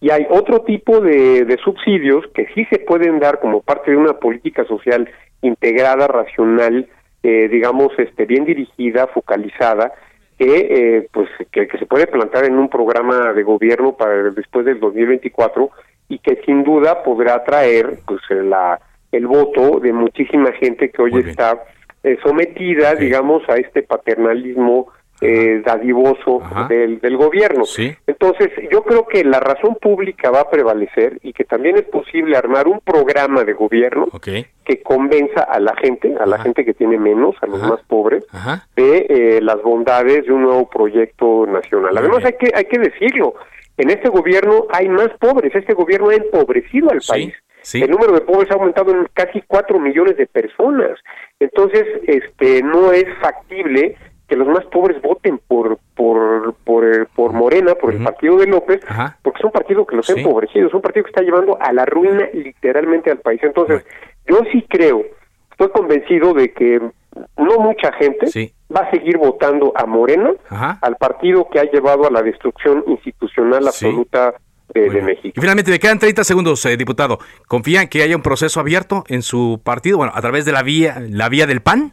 Y 0.00 0.10
hay 0.10 0.26
otro 0.30 0.60
tipo 0.62 1.00
de, 1.00 1.44
de 1.44 1.56
subsidios 1.58 2.24
que 2.32 2.46
sí 2.54 2.64
se 2.70 2.78
pueden 2.78 3.18
dar 3.18 3.40
como 3.40 3.62
parte 3.62 3.90
de 3.90 3.96
una 3.96 4.14
política 4.14 4.64
social 4.64 5.10
integrada, 5.42 6.06
racional, 6.06 6.88
eh, 7.24 7.48
digamos, 7.48 7.88
este, 7.98 8.26
bien 8.26 8.44
dirigida, 8.44 9.08
focalizada, 9.08 9.92
que 10.38 10.56
eh, 10.96 11.08
pues 11.12 11.28
que, 11.52 11.68
se 11.78 11.86
puede 11.86 12.06
plantar 12.06 12.44
en 12.44 12.58
un 12.58 12.68
programa 12.68 13.32
de 13.32 13.42
gobierno 13.42 13.96
para 13.96 14.30
después 14.30 14.66
del 14.66 14.80
2024 14.80 15.70
y 16.08 16.18
que 16.18 16.40
sin 16.44 16.64
duda 16.64 17.02
podrá 17.02 17.44
traer 17.44 17.98
pues 18.06 18.20
la 18.30 18.80
el 19.12 19.26
voto 19.26 19.78
de 19.78 19.92
muchísima 19.92 20.52
gente 20.52 20.90
que 20.90 21.02
hoy 21.02 21.24
está 21.26 21.62
eh, 22.02 22.18
sometida 22.22 22.94
digamos 22.94 23.48
a 23.48 23.56
este 23.56 23.82
paternalismo 23.82 24.88
eh, 25.20 25.62
dadivoso 25.64 26.42
del, 26.68 27.00
del, 27.00 27.16
gobierno. 27.16 27.64
Entonces, 28.06 28.50
yo 28.70 28.82
creo 28.82 29.06
que 29.06 29.24
la 29.24 29.40
razón 29.40 29.76
pública 29.80 30.30
va 30.30 30.40
a 30.40 30.50
prevalecer 30.50 31.18
y 31.22 31.32
que 31.32 31.44
también 31.44 31.76
es 31.76 31.84
posible 31.84 32.36
armar 32.36 32.66
un 32.66 32.80
programa 32.80 33.44
de 33.44 33.52
gobierno 33.52 34.08
que 34.20 34.82
convenza 34.82 35.42
a 35.42 35.60
la 35.60 35.74
gente, 35.76 36.14
a 36.18 36.26
la 36.26 36.38
gente 36.40 36.64
que 36.64 36.74
tiene 36.74 36.98
menos, 36.98 37.36
a 37.42 37.46
los 37.46 37.62
más 37.62 37.80
pobres, 37.86 38.24
de 38.76 39.06
eh, 39.08 39.40
las 39.40 39.62
bondades 39.62 40.26
de 40.26 40.32
un 40.32 40.42
nuevo 40.42 40.68
proyecto 40.68 41.46
nacional. 41.46 41.96
Además, 41.96 42.24
hay 42.24 42.34
que, 42.34 42.50
hay 42.54 42.64
que 42.64 42.78
decirlo, 42.78 43.34
en 43.76 43.90
este 43.90 44.08
gobierno 44.08 44.66
hay 44.70 44.88
más 44.88 45.10
pobres, 45.18 45.54
este 45.54 45.74
gobierno 45.74 46.10
ha 46.10 46.14
empobrecido 46.14 46.90
al 46.90 47.00
país. 47.06 47.34
El 47.72 47.90
número 47.90 48.12
de 48.12 48.20
pobres 48.20 48.50
ha 48.50 48.54
aumentado 48.54 48.92
en 48.92 49.08
casi 49.14 49.42
cuatro 49.46 49.80
millones 49.80 50.18
de 50.18 50.26
personas. 50.26 50.98
Entonces, 51.40 51.86
este, 52.06 52.62
no 52.62 52.92
es 52.92 53.06
factible 53.22 53.96
que 54.28 54.36
los 54.36 54.48
más 54.48 54.64
pobres 54.66 55.00
voten 55.02 55.38
por 55.46 55.78
por 55.94 56.54
por, 56.64 56.84
eh, 56.84 57.06
por 57.14 57.32
Morena, 57.32 57.74
por 57.74 57.92
el 57.92 58.02
partido 58.02 58.36
de 58.38 58.46
López, 58.46 58.80
porque 59.22 59.38
es 59.38 59.44
un 59.44 59.52
partido 59.52 59.86
que 59.86 59.96
los 59.96 60.08
ha 60.10 60.14
empobrecido, 60.14 60.68
es 60.68 60.74
un 60.74 60.80
partido 60.80 61.04
que 61.04 61.10
está 61.10 61.22
llevando 61.22 61.58
a 61.60 61.72
la 61.72 61.84
ruina 61.84 62.28
literalmente 62.32 63.10
al 63.10 63.18
país. 63.18 63.40
Entonces, 63.42 63.84
yo 64.26 64.40
sí 64.52 64.64
creo, 64.68 65.04
estoy 65.50 65.68
convencido 65.70 66.34
de 66.34 66.52
que 66.52 66.80
no 67.36 67.58
mucha 67.58 67.92
gente 67.92 68.52
va 68.74 68.80
a 68.80 68.90
seguir 68.90 69.18
votando 69.18 69.72
a 69.76 69.86
Morena, 69.86 70.32
al 70.80 70.96
partido 70.96 71.48
que 71.50 71.60
ha 71.60 71.64
llevado 71.64 72.06
a 72.06 72.10
la 72.10 72.22
destrucción 72.22 72.84
institucional 72.86 73.66
absoluta 73.66 74.34
de, 74.72 75.02
México. 75.02 75.34
Y 75.36 75.40
finalmente, 75.40 75.70
me 75.70 75.78
quedan 75.78 75.98
30 75.98 76.24
segundos, 76.24 76.64
eh, 76.66 76.76
diputado. 76.76 77.18
¿Confían 77.46 77.86
que 77.86 78.02
haya 78.02 78.16
un 78.16 78.22
proceso 78.22 78.58
abierto 78.58 79.04
en 79.08 79.22
su 79.22 79.60
partido, 79.62 79.98
bueno, 79.98 80.12
a 80.14 80.20
través 80.20 80.44
de 80.44 80.52
la 80.52 80.62
vía, 80.62 81.00
la 81.08 81.28
vía 81.28 81.46
del 81.46 81.60
PAN? 81.60 81.92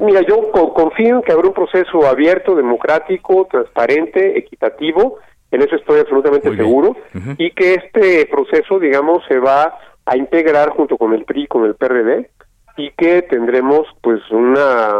Mira, 0.00 0.22
yo 0.22 0.50
confío 0.50 1.16
en 1.16 1.22
que 1.22 1.32
habrá 1.32 1.48
un 1.48 1.54
proceso 1.54 2.06
abierto, 2.06 2.54
democrático, 2.54 3.46
transparente, 3.50 4.38
equitativo, 4.38 5.18
en 5.50 5.62
eso 5.62 5.76
estoy 5.76 6.00
absolutamente 6.00 6.54
seguro, 6.56 6.96
y 7.36 7.50
que 7.50 7.74
este 7.74 8.26
proceso, 8.26 8.78
digamos, 8.78 9.22
se 9.28 9.38
va 9.38 9.78
a 10.06 10.16
integrar 10.16 10.70
junto 10.70 10.96
con 10.96 11.12
el 11.12 11.24
PRI, 11.24 11.46
con 11.48 11.64
el 11.64 11.74
PRD, 11.74 12.30
y 12.76 12.92
que 12.92 13.22
tendremos 13.22 13.86
pues 14.00 14.20
una 14.30 14.94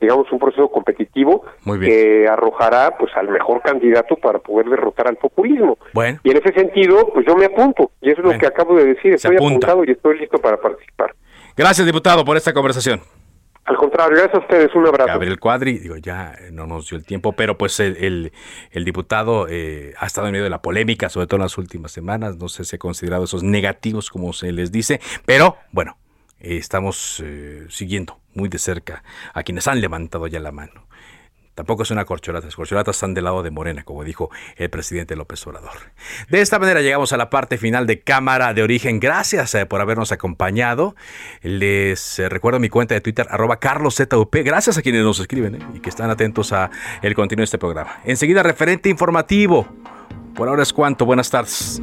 digamos 0.00 0.32
un 0.32 0.38
proceso 0.40 0.68
competitivo 0.68 1.44
que 1.80 2.26
arrojará 2.26 2.96
pues 2.98 3.12
al 3.14 3.28
mejor 3.28 3.62
candidato 3.62 4.16
para 4.16 4.40
poder 4.40 4.68
derrotar 4.68 5.06
al 5.06 5.16
populismo. 5.16 5.78
Y 6.24 6.30
en 6.30 6.36
ese 6.38 6.52
sentido, 6.52 7.10
pues 7.14 7.24
yo 7.26 7.36
me 7.36 7.44
apunto, 7.44 7.92
y 8.00 8.10
eso 8.10 8.22
es 8.22 8.32
lo 8.32 8.38
que 8.38 8.46
acabo 8.46 8.74
de 8.74 8.86
decir, 8.86 9.14
estoy 9.14 9.36
apuntado 9.36 9.84
y 9.84 9.92
estoy 9.92 10.18
listo 10.18 10.38
para 10.38 10.56
participar. 10.56 11.14
Gracias, 11.56 11.86
diputado, 11.86 12.24
por 12.24 12.36
esta 12.36 12.52
conversación. 12.52 13.00
Al 13.70 13.76
contrario, 13.76 14.16
gracias 14.16 14.34
a 14.34 14.38
ustedes, 14.38 14.74
un 14.74 14.84
abrazo. 14.84 15.06
Gabriel 15.06 15.38
Cuadri, 15.38 15.78
digo, 15.78 15.96
ya 15.96 16.36
no 16.50 16.66
nos 16.66 16.90
dio 16.90 16.98
el 16.98 17.04
tiempo, 17.04 17.34
pero 17.34 17.56
pues 17.56 17.78
el, 17.78 18.32
el, 18.72 18.84
diputado 18.84 19.46
eh, 19.48 19.94
ha 19.96 20.06
estado 20.06 20.26
en 20.26 20.32
medio 20.32 20.42
de 20.42 20.50
la 20.50 20.60
polémica, 20.60 21.08
sobre 21.08 21.28
todo 21.28 21.36
en 21.36 21.42
las 21.42 21.56
últimas 21.56 21.92
semanas, 21.92 22.36
no 22.36 22.48
sé 22.48 22.64
si 22.64 22.74
ha 22.74 22.78
considerado 22.80 23.22
esos 23.22 23.44
negativos, 23.44 24.10
como 24.10 24.32
se 24.32 24.50
les 24.50 24.72
dice, 24.72 25.00
pero 25.24 25.56
bueno, 25.70 25.98
eh, 26.40 26.56
estamos 26.56 27.22
eh, 27.24 27.66
siguiendo 27.68 28.18
muy 28.34 28.48
de 28.48 28.58
cerca 28.58 29.04
a 29.34 29.44
quienes 29.44 29.68
han 29.68 29.80
levantado 29.80 30.26
ya 30.26 30.40
la 30.40 30.50
mano. 30.50 30.88
Tampoco 31.60 31.82
es 31.82 31.90
una 31.90 32.06
corcholata, 32.06 32.46
las 32.46 32.56
corcholatas 32.56 32.96
están 32.96 33.12
del 33.12 33.24
lado 33.24 33.42
de 33.42 33.50
Morena, 33.50 33.82
como 33.82 34.02
dijo 34.02 34.30
el 34.56 34.70
presidente 34.70 35.14
López 35.14 35.46
Obrador. 35.46 35.92
De 36.30 36.40
esta 36.40 36.58
manera 36.58 36.80
llegamos 36.80 37.12
a 37.12 37.18
la 37.18 37.28
parte 37.28 37.58
final 37.58 37.86
de 37.86 38.00
Cámara 38.00 38.54
de 38.54 38.62
Origen. 38.62 38.98
Gracias 38.98 39.54
eh, 39.54 39.66
por 39.66 39.82
habernos 39.82 40.10
acompañado. 40.10 40.96
Les 41.42 42.18
recuerdo 42.30 42.60
mi 42.60 42.70
cuenta 42.70 42.94
de 42.94 43.02
Twitter, 43.02 43.26
arroba 43.28 43.58
carloszup. 43.58 44.34
Gracias 44.36 44.78
a 44.78 44.80
quienes 44.80 45.04
nos 45.04 45.20
escriben 45.20 45.58
y 45.74 45.80
que 45.80 45.90
están 45.90 46.08
atentos 46.08 46.54
a 46.54 46.70
el 47.02 47.14
contenido 47.14 47.42
de 47.42 47.44
este 47.44 47.58
programa. 47.58 48.00
Enseguida, 48.04 48.42
referente 48.42 48.88
informativo. 48.88 49.68
Por 50.34 50.48
ahora 50.48 50.62
es 50.62 50.72
cuanto. 50.72 51.04
Buenas 51.04 51.28
tardes. 51.28 51.82